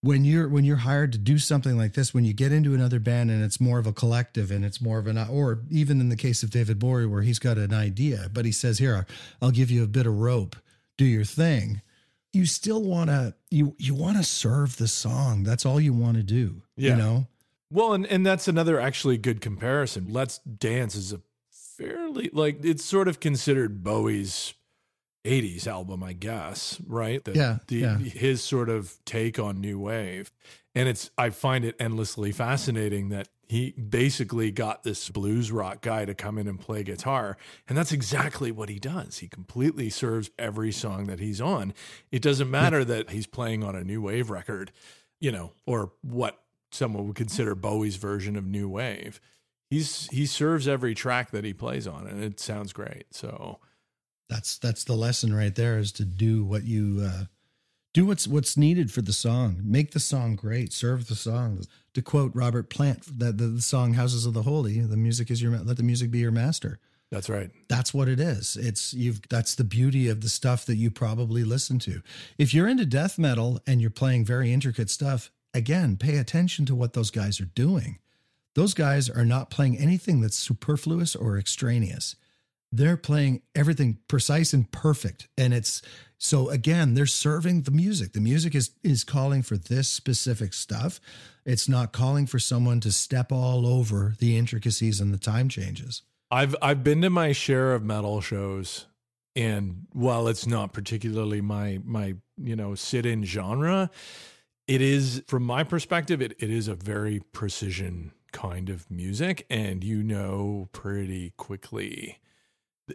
when 0.00 0.24
you're 0.24 0.48
when 0.48 0.64
you're 0.64 0.76
hired 0.76 1.12
to 1.12 1.18
do 1.18 1.38
something 1.38 1.76
like 1.76 1.94
this, 1.94 2.14
when 2.14 2.24
you 2.24 2.32
get 2.32 2.52
into 2.52 2.74
another 2.74 3.00
band 3.00 3.30
and 3.30 3.42
it's 3.42 3.60
more 3.60 3.78
of 3.78 3.86
a 3.86 3.92
collective 3.92 4.50
and 4.50 4.64
it's 4.64 4.80
more 4.80 4.98
of 4.98 5.06
an 5.06 5.18
or 5.18 5.62
even 5.70 6.00
in 6.00 6.08
the 6.08 6.16
case 6.16 6.42
of 6.42 6.50
David 6.50 6.78
Bowie 6.78 7.06
where 7.06 7.22
he's 7.22 7.38
got 7.38 7.58
an 7.58 7.74
idea, 7.74 8.30
but 8.32 8.44
he 8.44 8.52
says, 8.52 8.78
"Here, 8.78 9.06
I'll 9.42 9.50
give 9.50 9.70
you 9.70 9.82
a 9.82 9.88
bit 9.88 10.06
of 10.06 10.14
rope, 10.14 10.56
do 10.96 11.04
your 11.04 11.24
thing." 11.24 11.82
You 12.38 12.46
still 12.46 12.82
want 12.82 13.10
to 13.10 13.34
you 13.50 13.74
you 13.78 13.94
want 13.94 14.16
to 14.16 14.22
serve 14.22 14.76
the 14.76 14.86
song. 14.86 15.42
That's 15.42 15.66
all 15.66 15.80
you 15.80 15.92
want 15.92 16.16
to 16.18 16.22
do. 16.22 16.62
Yeah. 16.76 16.90
You 16.90 16.96
know. 16.96 17.26
Well, 17.70 17.92
and, 17.92 18.06
and 18.06 18.24
that's 18.24 18.48
another 18.48 18.80
actually 18.80 19.18
good 19.18 19.40
comparison. 19.40 20.06
Let's 20.08 20.38
Dance 20.38 20.94
is 20.94 21.12
a 21.12 21.20
fairly, 21.50 22.30
like, 22.32 22.64
it's 22.64 22.84
sort 22.84 23.08
of 23.08 23.20
considered 23.20 23.82
Bowie's 23.82 24.54
80s 25.24 25.66
album, 25.66 26.02
I 26.02 26.12
guess, 26.12 26.80
right? 26.86 27.22
The, 27.24 27.34
Yeah, 27.34 27.58
The, 27.66 27.76
yeah. 27.76 27.98
His 27.98 28.42
sort 28.42 28.68
of 28.68 28.96
take 29.04 29.38
on 29.38 29.60
New 29.60 29.78
Wave. 29.78 30.32
And 30.74 30.88
it's, 30.88 31.10
I 31.18 31.30
find 31.30 31.64
it 31.64 31.76
endlessly 31.78 32.32
fascinating 32.32 33.10
that 33.10 33.28
he 33.48 33.70
basically 33.72 34.50
got 34.50 34.82
this 34.82 35.08
blues 35.08 35.50
rock 35.50 35.80
guy 35.80 36.04
to 36.04 36.14
come 36.14 36.36
in 36.36 36.46
and 36.46 36.60
play 36.60 36.82
guitar. 36.82 37.38
And 37.66 37.78
that's 37.78 37.92
exactly 37.92 38.52
what 38.52 38.68
he 38.68 38.78
does. 38.78 39.18
He 39.18 39.28
completely 39.28 39.88
serves 39.88 40.30
every 40.38 40.70
song 40.70 41.06
that 41.06 41.18
he's 41.18 41.40
on. 41.40 41.72
It 42.12 42.20
doesn't 42.20 42.50
matter 42.50 42.84
that 42.84 43.10
he's 43.10 43.26
playing 43.26 43.64
on 43.64 43.74
a 43.74 43.82
new 43.82 44.02
wave 44.02 44.28
record, 44.28 44.70
you 45.18 45.32
know, 45.32 45.52
or 45.66 45.92
what 46.02 46.42
someone 46.70 47.06
would 47.06 47.16
consider 47.16 47.54
Bowie's 47.54 47.96
version 47.96 48.36
of 48.36 48.44
new 48.44 48.68
wave. 48.68 49.18
He's 49.70 50.08
he 50.08 50.26
serves 50.26 50.68
every 50.68 50.94
track 50.94 51.30
that 51.30 51.44
he 51.44 51.54
plays 51.54 51.86
on 51.86 52.06
and 52.06 52.22
it 52.22 52.38
sounds 52.38 52.74
great. 52.74 53.06
So 53.12 53.60
that's 54.28 54.58
that's 54.58 54.84
the 54.84 54.94
lesson 54.94 55.34
right 55.34 55.54
there 55.54 55.78
is 55.78 55.92
to 55.92 56.04
do 56.04 56.44
what 56.44 56.64
you 56.64 57.00
uh, 57.02 57.24
do 57.98 58.06
what's 58.06 58.28
what's 58.28 58.56
needed 58.56 58.92
for 58.92 59.02
the 59.02 59.12
song 59.12 59.60
make 59.64 59.90
the 59.90 59.98
song 59.98 60.36
great 60.36 60.72
serve 60.72 61.08
the 61.08 61.16
song 61.16 61.64
to 61.94 62.00
quote 62.00 62.30
robert 62.32 62.70
plant 62.70 63.18
that 63.18 63.38
the, 63.38 63.60
song 63.60 63.94
houses 63.94 64.24
of 64.24 64.34
the 64.34 64.44
holy 64.44 64.78
the 64.78 64.96
music 64.96 65.32
is 65.32 65.42
your 65.42 65.50
let 65.58 65.76
the 65.76 65.82
music 65.82 66.08
be 66.10 66.20
your 66.20 66.30
master 66.30 66.78
That's 67.10 67.30
right. 67.30 67.50
That's 67.68 67.94
what 67.94 68.06
it 68.06 68.20
is. 68.20 68.54
It's 68.60 68.92
you've 68.92 69.26
that's 69.30 69.54
the 69.54 69.64
beauty 69.64 70.08
of 70.08 70.20
the 70.20 70.28
stuff 70.28 70.66
that 70.66 70.76
you 70.76 70.90
probably 70.90 71.42
listen 71.42 71.78
to. 71.80 72.02
If 72.36 72.52
you're 72.52 72.68
into 72.68 72.84
death 72.84 73.18
metal 73.18 73.60
and 73.66 73.80
you're 73.80 73.88
playing 73.88 74.26
very 74.26 74.52
intricate 74.52 74.90
stuff, 74.90 75.30
again, 75.54 75.96
pay 75.96 76.18
attention 76.18 76.66
to 76.66 76.74
what 76.74 76.92
those 76.92 77.10
guys 77.10 77.40
are 77.40 77.46
doing. 77.54 77.98
Those 78.54 78.74
guys 78.74 79.08
are 79.08 79.24
not 79.24 79.48
playing 79.48 79.78
anything 79.78 80.20
that's 80.20 80.36
superfluous 80.36 81.16
or 81.16 81.38
extraneous. 81.38 82.14
They're 82.70 82.96
playing 82.96 83.42
everything 83.54 83.98
precise 84.08 84.52
and 84.52 84.70
perfect. 84.70 85.28
And 85.38 85.54
it's 85.54 85.82
so 86.18 86.50
again, 86.50 86.94
they're 86.94 87.06
serving 87.06 87.62
the 87.62 87.70
music. 87.70 88.12
The 88.12 88.20
music 88.20 88.54
is 88.54 88.72
is 88.82 89.04
calling 89.04 89.42
for 89.42 89.56
this 89.56 89.88
specific 89.88 90.52
stuff. 90.52 91.00
It's 91.44 91.68
not 91.68 91.92
calling 91.92 92.26
for 92.26 92.38
someone 92.38 92.80
to 92.80 92.92
step 92.92 93.32
all 93.32 93.66
over 93.66 94.14
the 94.18 94.36
intricacies 94.36 95.00
and 95.00 95.14
the 95.14 95.18
time 95.18 95.48
changes. 95.48 96.02
I've 96.30 96.54
I've 96.60 96.84
been 96.84 97.00
to 97.02 97.10
my 97.10 97.32
share 97.32 97.72
of 97.74 97.82
metal 97.82 98.20
shows 98.20 98.86
and 99.36 99.86
while 99.92 100.26
it's 100.26 100.46
not 100.46 100.72
particularly 100.72 101.40
my 101.40 101.78
my, 101.84 102.16
you 102.36 102.56
know, 102.56 102.74
sit-in 102.74 103.24
genre, 103.24 103.88
it 104.66 104.82
is 104.82 105.22
from 105.26 105.44
my 105.44 105.62
perspective 105.64 106.20
it, 106.20 106.34
it 106.38 106.50
is 106.50 106.68
a 106.68 106.74
very 106.74 107.20
precision 107.32 108.12
kind 108.32 108.68
of 108.68 108.90
music 108.90 109.46
and 109.48 109.82
you 109.82 110.02
know 110.02 110.68
pretty 110.72 111.32
quickly 111.38 112.18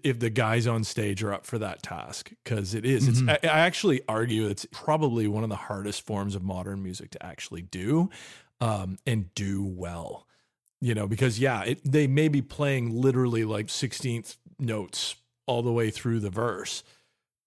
if 0.04 0.20
the 0.20 0.30
guys 0.30 0.68
on 0.68 0.84
stage 0.84 1.24
are 1.24 1.34
up 1.34 1.46
for 1.46 1.60
that 1.60 1.84
task 1.84 2.32
because 2.44 2.74
it 2.74 2.86
is, 2.86 3.08
mm-hmm. 3.08 3.30
it's 3.30 3.46
I, 3.46 3.48
I, 3.48 3.60
actually 3.60 4.02
argue 4.08 4.48
it's 4.48 4.66
probably 4.72 5.28
one 5.28 5.44
of 5.44 5.50
the 5.50 5.56
hardest 5.56 6.06
forms 6.06 6.36
of 6.36 6.44
modern 6.44 6.82
music 6.84 7.12
to 7.12 7.26
actually 7.26 7.62
do 7.62 8.10
um, 8.62 8.98
and 9.06 9.34
do 9.36 9.64
well 9.64 10.28
you 10.84 10.94
know 10.94 11.08
because 11.08 11.40
yeah 11.40 11.64
it, 11.64 11.80
they 11.90 12.08
may 12.08 12.28
be 12.28 12.42
playing 12.42 12.94
literally 12.94 13.46
like 13.46 13.68
16th 13.68 14.36
notes 14.60 15.16
all 15.46 15.62
the 15.62 15.72
way 15.72 15.90
through 15.90 16.20
the 16.20 16.30
verse 16.30 16.84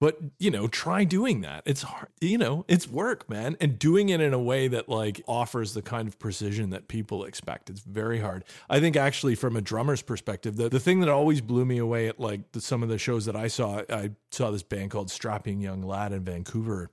but 0.00 0.18
you 0.38 0.50
know 0.50 0.66
try 0.68 1.04
doing 1.04 1.40
that. 1.42 1.62
It's 1.66 1.82
hard 1.82 2.08
you 2.20 2.38
know 2.38 2.64
it's 2.68 2.88
work 2.88 3.28
man 3.28 3.56
and 3.60 3.78
doing 3.78 4.08
it 4.08 4.20
in 4.20 4.32
a 4.32 4.38
way 4.38 4.68
that 4.68 4.88
like 4.88 5.22
offers 5.26 5.74
the 5.74 5.82
kind 5.82 6.08
of 6.08 6.18
precision 6.18 6.70
that 6.70 6.88
people 6.88 7.24
expect. 7.24 7.70
It's 7.70 7.80
very 7.80 8.20
hard. 8.20 8.44
I 8.68 8.80
think 8.80 8.96
actually 8.96 9.34
from 9.34 9.56
a 9.56 9.60
drummer's 9.60 10.02
perspective 10.02 10.56
the, 10.56 10.68
the 10.68 10.80
thing 10.80 11.00
that 11.00 11.08
always 11.08 11.40
blew 11.40 11.64
me 11.64 11.78
away 11.78 12.08
at 12.08 12.20
like 12.20 12.52
the, 12.52 12.60
some 12.60 12.82
of 12.82 12.88
the 12.88 12.98
shows 12.98 13.26
that 13.26 13.36
i 13.36 13.48
saw 13.48 13.82
i 13.90 14.10
saw 14.30 14.50
this 14.50 14.62
band 14.62 14.90
called 14.90 15.10
strapping 15.10 15.60
young 15.60 15.82
lad 15.82 16.12
in 16.12 16.24
vancouver 16.24 16.90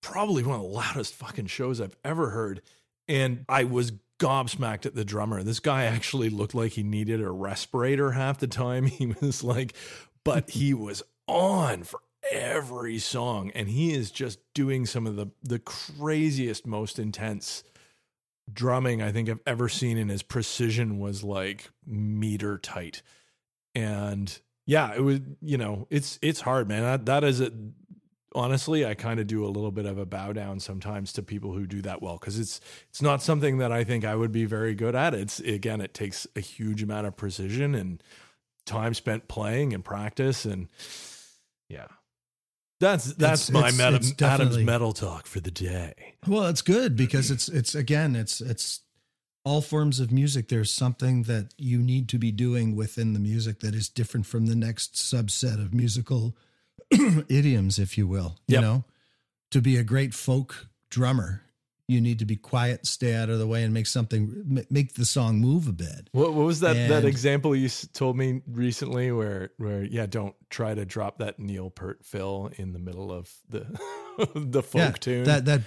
probably 0.00 0.42
one 0.42 0.56
of 0.56 0.62
the 0.62 0.68
loudest 0.68 1.14
fucking 1.14 1.46
shows 1.46 1.80
i've 1.80 1.96
ever 2.04 2.30
heard 2.30 2.62
and 3.08 3.44
i 3.48 3.64
was 3.64 3.92
gobsmacked 4.20 4.84
at 4.84 4.94
the 4.94 5.04
drummer. 5.04 5.42
This 5.42 5.60
guy 5.60 5.84
actually 5.84 6.28
looked 6.28 6.54
like 6.54 6.72
he 6.72 6.82
needed 6.82 7.22
a 7.22 7.30
respirator 7.30 8.12
half 8.12 8.38
the 8.38 8.46
time. 8.46 8.84
He 9.00 9.06
was 9.06 9.42
like 9.42 9.74
but 10.22 10.50
he 10.50 10.74
was 10.74 11.02
on 11.26 11.84
for 11.84 12.00
every 12.30 12.98
song 12.98 13.50
and 13.54 13.68
he 13.68 13.92
is 13.92 14.10
just 14.10 14.38
doing 14.54 14.86
some 14.86 15.06
of 15.06 15.16
the 15.16 15.26
the 15.42 15.58
craziest 15.58 16.66
most 16.66 16.98
intense 16.98 17.64
drumming 18.52 19.02
I 19.02 19.12
think 19.12 19.28
I've 19.28 19.40
ever 19.46 19.68
seen 19.68 19.96
and 19.96 20.10
his 20.10 20.22
precision 20.22 20.98
was 20.98 21.22
like 21.22 21.70
meter 21.86 22.58
tight. 22.58 23.02
And 23.74 24.38
yeah 24.66 24.92
it 24.94 25.00
was 25.00 25.20
you 25.40 25.58
know 25.58 25.86
it's 25.90 26.18
it's 26.22 26.40
hard 26.40 26.68
man. 26.68 26.82
That, 26.82 27.06
that 27.06 27.24
is 27.24 27.40
it 27.40 27.52
honestly 28.34 28.84
I 28.84 28.94
kind 28.94 29.18
of 29.18 29.26
do 29.26 29.44
a 29.44 29.48
little 29.48 29.70
bit 29.70 29.86
of 29.86 29.98
a 29.98 30.06
bow 30.06 30.32
down 30.32 30.60
sometimes 30.60 31.12
to 31.14 31.22
people 31.22 31.52
who 31.52 31.66
do 31.66 31.82
that 31.82 32.02
well 32.02 32.18
cuz 32.18 32.38
it's 32.38 32.60
it's 32.88 33.02
not 33.02 33.22
something 33.22 33.58
that 33.58 33.72
I 33.72 33.84
think 33.84 34.04
I 34.04 34.14
would 34.14 34.32
be 34.32 34.44
very 34.44 34.74
good 34.74 34.94
at. 34.94 35.14
It's 35.14 35.40
again 35.40 35.80
it 35.80 35.94
takes 35.94 36.26
a 36.36 36.40
huge 36.40 36.82
amount 36.82 37.06
of 37.06 37.16
precision 37.16 37.74
and 37.74 38.02
time 38.66 38.94
spent 38.94 39.26
playing 39.26 39.72
and 39.72 39.84
practice 39.84 40.44
and 40.44 40.68
yeah 41.68 41.86
that's 42.80 43.12
that's 43.14 43.42
it's, 43.42 43.50
my 43.50 43.68
it's, 43.68 43.78
meta, 43.78 43.96
it's 43.96 44.22
Adam's 44.22 44.58
metal 44.58 44.92
talk 44.92 45.26
for 45.26 45.38
the 45.38 45.50
day. 45.50 45.92
Well, 46.26 46.46
it's 46.46 46.62
good 46.62 46.96
because 46.96 47.30
it's 47.30 47.48
it's 47.48 47.74
again 47.74 48.16
it's 48.16 48.40
it's 48.40 48.80
all 49.44 49.60
forms 49.60 50.00
of 50.00 50.10
music. 50.10 50.48
There's 50.48 50.72
something 50.72 51.24
that 51.24 51.54
you 51.58 51.78
need 51.78 52.08
to 52.08 52.18
be 52.18 52.32
doing 52.32 52.74
within 52.74 53.12
the 53.12 53.20
music 53.20 53.60
that 53.60 53.74
is 53.74 53.88
different 53.88 54.26
from 54.26 54.46
the 54.46 54.56
next 54.56 54.94
subset 54.94 55.62
of 55.62 55.74
musical 55.74 56.36
idioms, 56.90 57.78
if 57.78 57.96
you 57.96 58.06
will. 58.06 58.36
You 58.46 58.54
yep. 58.54 58.62
know, 58.62 58.84
to 59.50 59.60
be 59.60 59.76
a 59.76 59.84
great 59.84 60.14
folk 60.14 60.68
drummer, 60.88 61.42
you 61.90 62.00
need 62.00 62.20
to 62.20 62.24
be 62.24 62.36
quiet, 62.36 62.86
stay 62.86 63.16
out 63.16 63.28
of 63.28 63.38
the 63.38 63.46
way, 63.46 63.64
and 63.64 63.74
make 63.74 63.86
something 63.86 64.64
make 64.70 64.94
the 64.94 65.04
song 65.04 65.40
move 65.40 65.66
a 65.66 65.72
bit. 65.72 66.08
What, 66.12 66.34
what 66.34 66.46
was 66.46 66.60
that 66.60 66.76
and, 66.76 66.90
that 66.90 67.04
example 67.04 67.54
you 67.56 67.68
told 67.92 68.16
me 68.16 68.42
recently? 68.46 69.10
Where 69.10 69.50
where 69.56 69.82
yeah, 69.82 70.06
don't 70.06 70.34
try 70.50 70.74
to 70.74 70.84
drop 70.84 71.18
that 71.18 71.40
Neil 71.40 71.68
Peart 71.68 72.04
fill 72.04 72.50
in 72.56 72.72
the 72.72 72.78
middle 72.78 73.12
of 73.12 73.32
the 73.48 73.66
the 74.34 74.62
folk 74.62 74.80
yeah, 74.80 74.90
tune. 74.92 75.24
That 75.24 75.44
that 75.46 75.62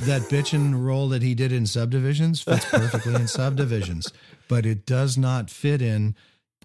that 0.00 0.22
bitch 0.22 0.52
and 0.52 0.84
roll 0.84 1.08
that 1.10 1.22
he 1.22 1.34
did 1.34 1.52
in 1.52 1.64
subdivisions 1.66 2.42
fits 2.42 2.64
perfectly 2.70 3.14
in 3.14 3.28
subdivisions, 3.28 4.12
but 4.48 4.66
it 4.66 4.84
does 4.84 5.16
not 5.16 5.48
fit 5.48 5.80
in 5.80 6.16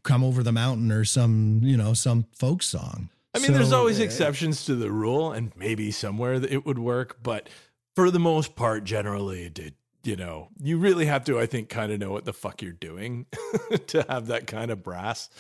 "Come 0.02 0.24
Over 0.24 0.42
the 0.42 0.52
Mountain" 0.52 0.92
or 0.92 1.06
some 1.06 1.62
you 1.62 1.78
know 1.78 1.94
some 1.94 2.26
folk 2.34 2.64
song. 2.64 3.10
I 3.36 3.40
mean, 3.40 3.48
so, 3.48 3.54
there's 3.54 3.72
always 3.74 4.00
uh, 4.00 4.04
exceptions 4.04 4.66
to 4.66 4.76
the 4.76 4.92
rule, 4.92 5.32
and 5.32 5.52
maybe 5.56 5.92
somewhere 5.92 6.34
it 6.34 6.66
would 6.66 6.80
work, 6.80 7.18
but 7.22 7.50
for 7.96 8.12
the 8.12 8.20
most 8.20 8.56
part, 8.56 8.84
generally, 8.84 9.50
did 9.50 9.76
you 10.04 10.18
know, 10.18 10.50
you 10.62 10.78
really 10.78 11.06
have 11.06 11.24
to, 11.26 11.40
I 11.40 11.46
think, 11.46 11.70
kind 11.70 11.92
of 11.92 12.00
know 12.00 12.12
what 12.12 12.26
the 12.26 12.34
fuck 12.34 12.62
you're 12.62 12.74
doing 12.74 13.26
to 13.88 14.06
have 14.10 14.28
that 14.28 14.48
kind 14.48 14.70
of 14.70 14.84
brass. 14.84 15.30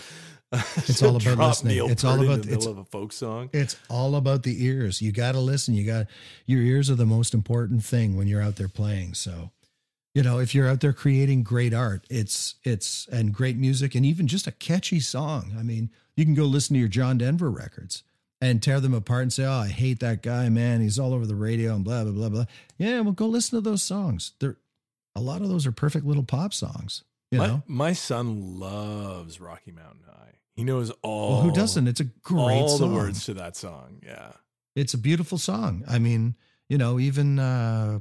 It's 0.78 1.02
all 1.02 1.16
about 1.16 1.39
listening. 1.39 1.74
Neil 1.74 1.89
it's 1.89 2.04
all 2.04 2.24
about 2.24 2.44
the 2.44 2.54
it's, 2.54 2.68
of 2.68 2.78
a 2.78 2.84
folk 2.84 3.12
song. 3.12 3.50
It's 3.54 3.76
all 3.89 4.16
about 4.16 4.44
the 4.44 4.63
ears. 4.63 5.02
You 5.02 5.12
got 5.12 5.32
to 5.32 5.39
listen. 5.39 5.74
You 5.74 5.84
got 5.84 6.06
your 6.46 6.62
ears 6.62 6.92
are 6.92 6.96
the 6.96 7.08
most 7.08 7.34
important 7.34 7.84
thing 7.84 8.16
when 8.16 8.28
you're 8.28 8.42
out 8.42 8.58
there 8.58 8.68
playing. 8.68 9.16
So, 9.16 9.50
you 10.13 10.22
know, 10.22 10.38
if 10.38 10.54
you're 10.54 10.70
out 10.70 10.82
there 10.82 10.94
creating 10.94 11.42
great 11.42 11.74
art, 11.74 12.06
it's 12.08 12.54
it's 12.63 13.08
and 13.12 13.34
great 13.34 13.58
music 13.58 13.96
and 13.96 14.06
even 14.06 14.28
just 14.28 14.46
a 14.46 14.52
catchy 14.52 15.00
song. 15.00 15.56
I 15.58 15.63
mean, 15.63 15.89
you 16.16 16.24
can 16.24 16.36
go 16.36 16.44
listen 16.44 16.76
to 16.76 16.80
your 16.80 16.88
John 16.88 17.18
Denver 17.18 17.50
records 17.50 18.04
and 18.44 18.62
tear 18.62 18.82
them 18.82 18.94
apart 18.94 19.22
and 19.22 19.34
say, 19.34 19.46
"Oh, 19.46 19.52
I 19.52 19.70
hate 19.70 20.02
that 20.02 20.22
guy, 20.22 20.50
man. 20.50 20.82
He's 20.82 21.00
all 21.00 21.14
over 21.14 21.26
the 21.26 21.36
radio 21.36 21.76
and 21.76 21.84
blah 21.84 22.04
blah 22.04 22.12
blah 22.12 22.30
blah." 22.30 22.46
Yeah, 22.78 23.00
well, 23.00 23.14
go 23.14 23.28
listen 23.28 23.58
to 23.58 23.62
those 23.62 23.82
songs. 23.82 24.34
They're 24.40 24.58
a 25.16 25.22
lot 25.22 25.42
of 25.42 25.50
those 25.50 25.66
are 25.66 25.72
perfect 25.72 26.06
little 26.06 26.24
pop 26.24 26.54
songs. 26.54 27.04
You 27.32 27.40
my, 27.40 27.48
know, 27.48 27.64
my 27.68 27.94
son 27.94 28.60
loves 28.60 29.40
Rocky 29.40 29.72
Mountain 29.72 30.04
High. 30.06 30.34
He 30.56 30.64
knows 30.64 30.92
all. 31.02 31.32
Well, 31.32 31.42
who 31.42 31.52
doesn't? 31.52 31.88
It's 31.88 32.02
a 32.02 32.06
great 32.06 32.42
all 32.42 32.68
song. 32.68 32.90
the 32.90 32.96
words 32.96 33.26
to 33.26 33.34
that 33.36 33.56
song. 33.56 34.02
Yeah, 34.06 34.34
it's 34.76 34.94
a 34.94 34.98
beautiful 34.98 35.38
song. 35.38 35.84
I 35.88 36.00
mean, 36.00 36.36
you 36.68 36.78
know, 36.78 37.00
even 37.00 37.40
uh, 37.40 38.00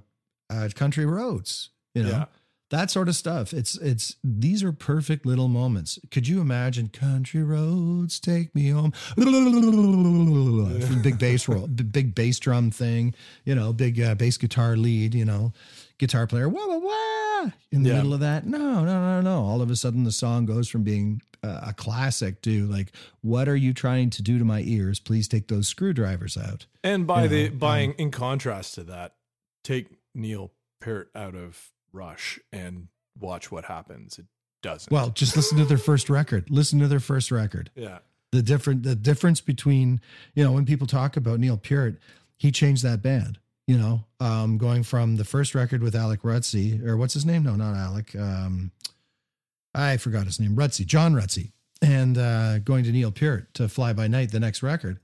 uh 0.50 0.68
Country 0.74 1.06
Roads. 1.06 1.70
You 1.94 2.02
know, 2.02 2.10
yeah 2.10 2.24
that 2.72 2.90
sort 2.90 3.08
of 3.08 3.14
stuff. 3.14 3.52
It's 3.52 3.76
it's 3.76 4.16
these 4.24 4.64
are 4.64 4.72
perfect 4.72 5.26
little 5.26 5.48
moments. 5.48 5.98
Could 6.10 6.26
you 6.26 6.40
imagine 6.40 6.88
country 6.88 7.42
roads 7.42 8.18
take 8.18 8.54
me 8.54 8.70
home? 8.70 8.94
big 11.02 11.18
bass 11.18 11.46
roll, 11.46 11.66
big 11.66 12.14
bass 12.14 12.38
drum 12.38 12.70
thing, 12.70 13.14
you 13.44 13.54
know, 13.54 13.74
big 13.74 14.00
uh, 14.00 14.14
bass 14.14 14.38
guitar 14.38 14.76
lead, 14.76 15.14
you 15.14 15.26
know, 15.26 15.52
guitar 15.98 16.26
player, 16.26 16.48
wah 16.48 16.66
wah 16.66 16.78
wah, 16.78 17.50
in 17.70 17.82
the 17.82 17.90
yeah. 17.90 17.96
middle 17.96 18.14
of 18.14 18.20
that. 18.20 18.46
No, 18.46 18.82
no, 18.84 18.84
no, 18.84 19.20
no. 19.20 19.44
All 19.44 19.60
of 19.60 19.70
a 19.70 19.76
sudden, 19.76 20.04
the 20.04 20.12
song 20.12 20.46
goes 20.46 20.70
from 20.70 20.82
being 20.82 21.20
uh, 21.42 21.60
a 21.66 21.72
classic 21.74 22.40
to 22.42 22.66
like, 22.68 22.92
what 23.20 23.48
are 23.48 23.56
you 23.56 23.74
trying 23.74 24.08
to 24.10 24.22
do 24.22 24.38
to 24.38 24.46
my 24.46 24.62
ears? 24.62 24.98
Please 24.98 25.28
take 25.28 25.48
those 25.48 25.68
screwdrivers 25.68 26.38
out. 26.38 26.64
And 26.82 27.06
by 27.06 27.24
you 27.24 27.28
the 27.28 27.48
know, 27.50 27.56
by 27.56 27.84
um, 27.84 27.94
in 27.98 28.10
contrast 28.10 28.76
to 28.76 28.84
that, 28.84 29.14
take 29.62 29.88
Neil 30.14 30.52
Peart 30.80 31.10
out 31.14 31.34
of 31.34 31.70
Rush 31.92 32.38
and 32.52 32.88
watch 33.18 33.50
what 33.50 33.64
happens. 33.66 34.18
It 34.18 34.26
doesn't. 34.62 34.92
Well, 34.92 35.10
just 35.10 35.36
listen 35.36 35.58
to 35.58 35.64
their 35.64 35.78
first 35.78 36.08
record. 36.08 36.50
Listen 36.50 36.78
to 36.80 36.88
their 36.88 37.00
first 37.00 37.30
record. 37.30 37.70
Yeah. 37.74 37.98
The 38.30 38.42
different 38.42 38.82
the 38.82 38.94
difference 38.94 39.40
between, 39.40 40.00
you 40.34 40.42
know, 40.42 40.52
when 40.52 40.64
people 40.64 40.86
talk 40.86 41.16
about 41.16 41.38
Neil 41.38 41.58
Peart, 41.58 41.98
he 42.38 42.50
changed 42.50 42.82
that 42.82 43.02
band, 43.02 43.38
you 43.66 43.76
know, 43.76 44.04
um, 44.20 44.56
going 44.56 44.82
from 44.82 45.16
the 45.16 45.24
first 45.24 45.54
record 45.54 45.82
with 45.82 45.94
Alec 45.94 46.22
Rutsey, 46.22 46.82
or 46.84 46.96
what's 46.96 47.14
his 47.14 47.26
name? 47.26 47.42
No, 47.42 47.56
not 47.56 47.76
Alec. 47.76 48.16
Um, 48.16 48.70
I 49.74 49.98
forgot 49.98 50.24
his 50.26 50.40
name. 50.40 50.56
Rutsey, 50.56 50.86
John 50.86 51.14
Rutsey. 51.14 51.52
And 51.82 52.16
uh, 52.16 52.60
going 52.60 52.84
to 52.84 52.92
Neil 52.92 53.10
Peart 53.10 53.52
to 53.54 53.68
Fly 53.68 53.92
By 53.92 54.06
Night, 54.06 54.30
the 54.30 54.38
next 54.38 54.62
record. 54.62 55.00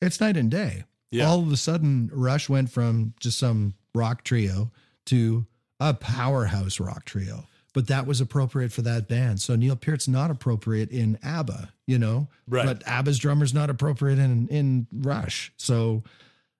It's 0.00 0.20
night 0.20 0.36
and 0.36 0.50
day. 0.50 0.84
Yeah. 1.10 1.28
All 1.28 1.40
of 1.40 1.50
a 1.52 1.56
sudden, 1.56 2.10
Rush 2.12 2.48
went 2.48 2.70
from 2.70 3.14
just 3.20 3.38
some 3.38 3.74
rock 3.94 4.24
trio 4.24 4.70
to 5.06 5.46
a 5.82 5.94
powerhouse 5.94 6.78
rock 6.78 7.04
trio. 7.04 7.44
But 7.74 7.88
that 7.88 8.06
was 8.06 8.20
appropriate 8.20 8.70
for 8.70 8.82
that 8.82 9.08
band. 9.08 9.40
So 9.40 9.56
Neil 9.56 9.76
Peart's 9.76 10.06
not 10.06 10.30
appropriate 10.30 10.90
in 10.90 11.18
ABBA, 11.22 11.72
you 11.86 11.98
know. 11.98 12.28
Right. 12.46 12.66
But 12.66 12.86
ABBA's 12.86 13.18
drummer's 13.18 13.54
not 13.54 13.70
appropriate 13.70 14.18
in 14.18 14.46
in 14.48 14.86
Rush. 14.92 15.52
So, 15.56 16.02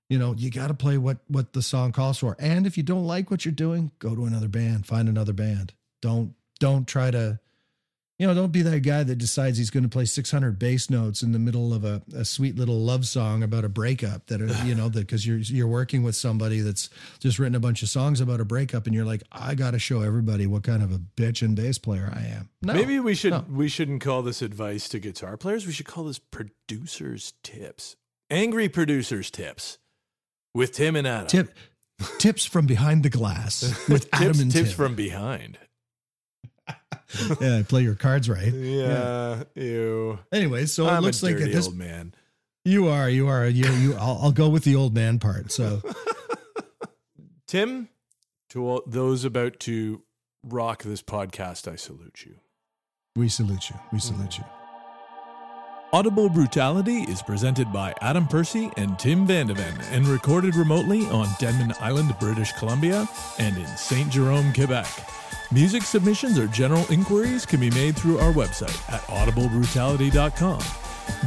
you 0.09 0.19
know, 0.19 0.35
you 0.35 0.51
got 0.51 0.69
to 0.69 0.75
play 0.75 0.97
what 0.97 1.19
what 1.29 1.53
the 1.53 1.61
song 1.61 1.93
calls 1.93 2.19
for. 2.19 2.35
And 2.39 2.67
if 2.67 2.79
you 2.79 2.83
don't 2.83 3.07
like 3.07 3.31
what 3.31 3.45
you're 3.45 3.53
doing, 3.53 3.93
go 3.99 4.15
to 4.15 4.25
another 4.25 4.49
band, 4.49 4.87
find 4.87 5.07
another 5.09 5.35
band. 5.35 5.75
Don't 6.01 6.35
don't 6.59 6.89
try 6.89 7.11
to 7.11 7.39
You 8.19 8.29
know, 8.29 8.35
don't 8.35 8.53
be 8.53 8.63
that 8.63 8.81
guy 8.81 9.03
that 9.03 9.17
decides 9.17 9.59
he's 9.59 9.71
going 9.71 9.83
to 9.83 9.89
play 9.89 10.05
600 10.05 10.59
bass 10.59 10.89
notes 10.91 11.23
in 11.23 11.33
the 11.33 11.39
middle 11.39 11.75
of 11.75 11.85
a, 11.85 12.03
a 12.15 12.25
sweet 12.25 12.57
little 12.57 12.79
love 12.79 13.07
song 13.07 13.43
about 13.43 13.65
a 13.65 13.69
breakup 13.69 14.27
that, 14.27 14.41
are, 14.41 14.49
uh, 14.49 14.65
you 14.65 14.75
know, 14.75 14.89
because 14.89 15.27
you're, 15.27 15.39
you're 15.39 15.67
working 15.67 16.03
with 16.03 16.15
somebody 16.15 16.61
that's 16.61 16.89
just 17.19 17.39
written 17.39 17.55
a 17.57 17.61
bunch 17.61 17.83
of 17.83 17.89
songs 17.89 18.21
about 18.21 18.41
a 18.41 18.45
breakup 18.45 18.87
and 18.87 18.95
you're 18.95 19.05
like, 19.05 19.23
I 19.33 19.55
got 19.55 19.73
to 19.73 19.79
show 19.79 20.03
everybody 20.03 20.47
what 20.47 20.63
kind 20.63 20.83
of 20.83 20.93
a 20.93 20.99
bitch 20.99 21.43
and 21.43 21.57
bass 21.57 21.79
player 21.79 22.13
I 22.15 22.21
am. 22.27 22.49
No, 22.63 22.75
Maybe 22.75 23.01
we 23.01 23.15
should 23.15 23.33
no. 23.33 23.45
we 23.51 23.69
shouldn't 23.69 24.03
call 24.03 24.23
this 24.23 24.41
advice 24.43 24.89
to 24.91 25.01
guitar 25.01 25.37
players. 25.37 25.67
We 25.67 25.73
should 25.73 25.87
call 25.87 26.05
this 26.05 26.21
producers 26.21 27.33
tips. 27.43 27.97
Angry 28.31 28.69
producers 28.69 29.31
tips 29.31 29.79
with 30.55 30.73
Tim 30.73 30.97
and 30.97 31.07
Adam. 31.07 31.27
Tip, 31.27 31.55
tips 32.19 32.45
from 32.45 32.67
behind 32.67 33.03
the 33.03 33.11
glass 33.11 33.63
with 33.89 34.09
Adam 34.13 34.29
tips, 34.29 34.41
and 34.41 34.53
tips 34.53 34.69
Tim. 34.71 34.77
from 34.77 34.95
behind. 34.95 35.59
yeah, 37.41 37.63
play 37.67 37.83
your 37.83 37.95
cards 37.95 38.29
right. 38.29 38.53
Yeah, 38.53 39.45
ew. 39.55 40.19
Anyway, 40.33 40.67
so 40.67 40.87
I'm 40.87 40.99
it 40.99 41.07
looks 41.07 41.23
a 41.23 41.27
like 41.27 41.41
at 41.41 41.53
this 41.53 41.67
old 41.67 41.77
man. 41.77 42.15
you 42.65 42.89
are, 42.89 43.09
you 43.09 43.29
are, 43.29 43.47
you, 43.47 43.71
you. 43.73 43.95
I'll, 43.95 44.19
I'll 44.23 44.33
go 44.33 44.49
with 44.49 44.65
the 44.65 44.77
old 44.77 44.95
man 44.95 45.19
part. 45.19 45.53
So 45.53 45.83
Tim, 47.47 47.89
to 48.51 48.67
all 48.67 48.83
those 48.87 49.25
about 49.25 49.61
to 49.61 50.03
rock 50.43 50.83
this 50.83 51.03
podcast, 51.03 51.71
I 51.71 51.77
salute 51.77 52.25
you. 52.27 52.37
we 53.15 53.29
salute 53.29 53.71
you. 53.71 53.77
We 53.93 53.99
salute 53.99 54.39
you. 54.39 54.45
Audible 55.95 56.31
Brutality 56.31 57.03
is 57.03 57.21
presented 57.21 57.71
by 57.71 57.93
Adam 58.01 58.27
Percy 58.27 58.71
and 58.79 58.99
Tim 58.99 59.29
Vandeven 59.29 59.79
and 59.93 60.09
recorded 60.09 60.57
remotely 60.57 61.07
on 61.11 61.29
Denman 61.39 61.75
Island, 61.81 62.17
British 62.19 62.51
Columbia 62.53 63.07
and 63.39 63.59
in 63.59 63.67
St. 63.67 64.09
Jerome, 64.09 64.55
Quebec. 64.55 64.89
Music 65.51 65.83
submissions 65.83 66.39
or 66.39 66.47
general 66.47 66.87
inquiries 66.91 67.45
can 67.45 67.61
be 67.61 67.69
made 67.73 67.95
through 67.95 68.19
our 68.21 68.33
website 68.33 68.91
at 68.91 69.03
audiblebrutality.com. 69.03 70.63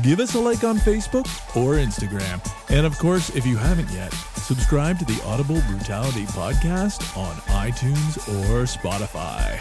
Give 0.01 0.20
us 0.20 0.34
a 0.34 0.39
like 0.39 0.63
on 0.63 0.78
Facebook 0.78 1.28
or 1.55 1.76
Instagram. 1.76 2.41
And 2.76 2.88
of 2.88 2.97
course, 2.97 3.36
if 3.36 3.45
you 3.45 3.57
haven't 3.57 3.91
yet, 3.91 4.11
subscribe 4.13 4.97
to 4.97 5.05
the 5.05 5.22
Audible 5.26 5.61
Brutality 5.70 6.26
podcast 6.26 7.16
on 7.16 7.36
iTunes 7.53 8.18
or 8.39 8.63
Spotify. 8.63 9.59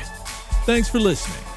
Thanks 0.64 0.88
for 0.88 0.98
listening. 0.98 1.53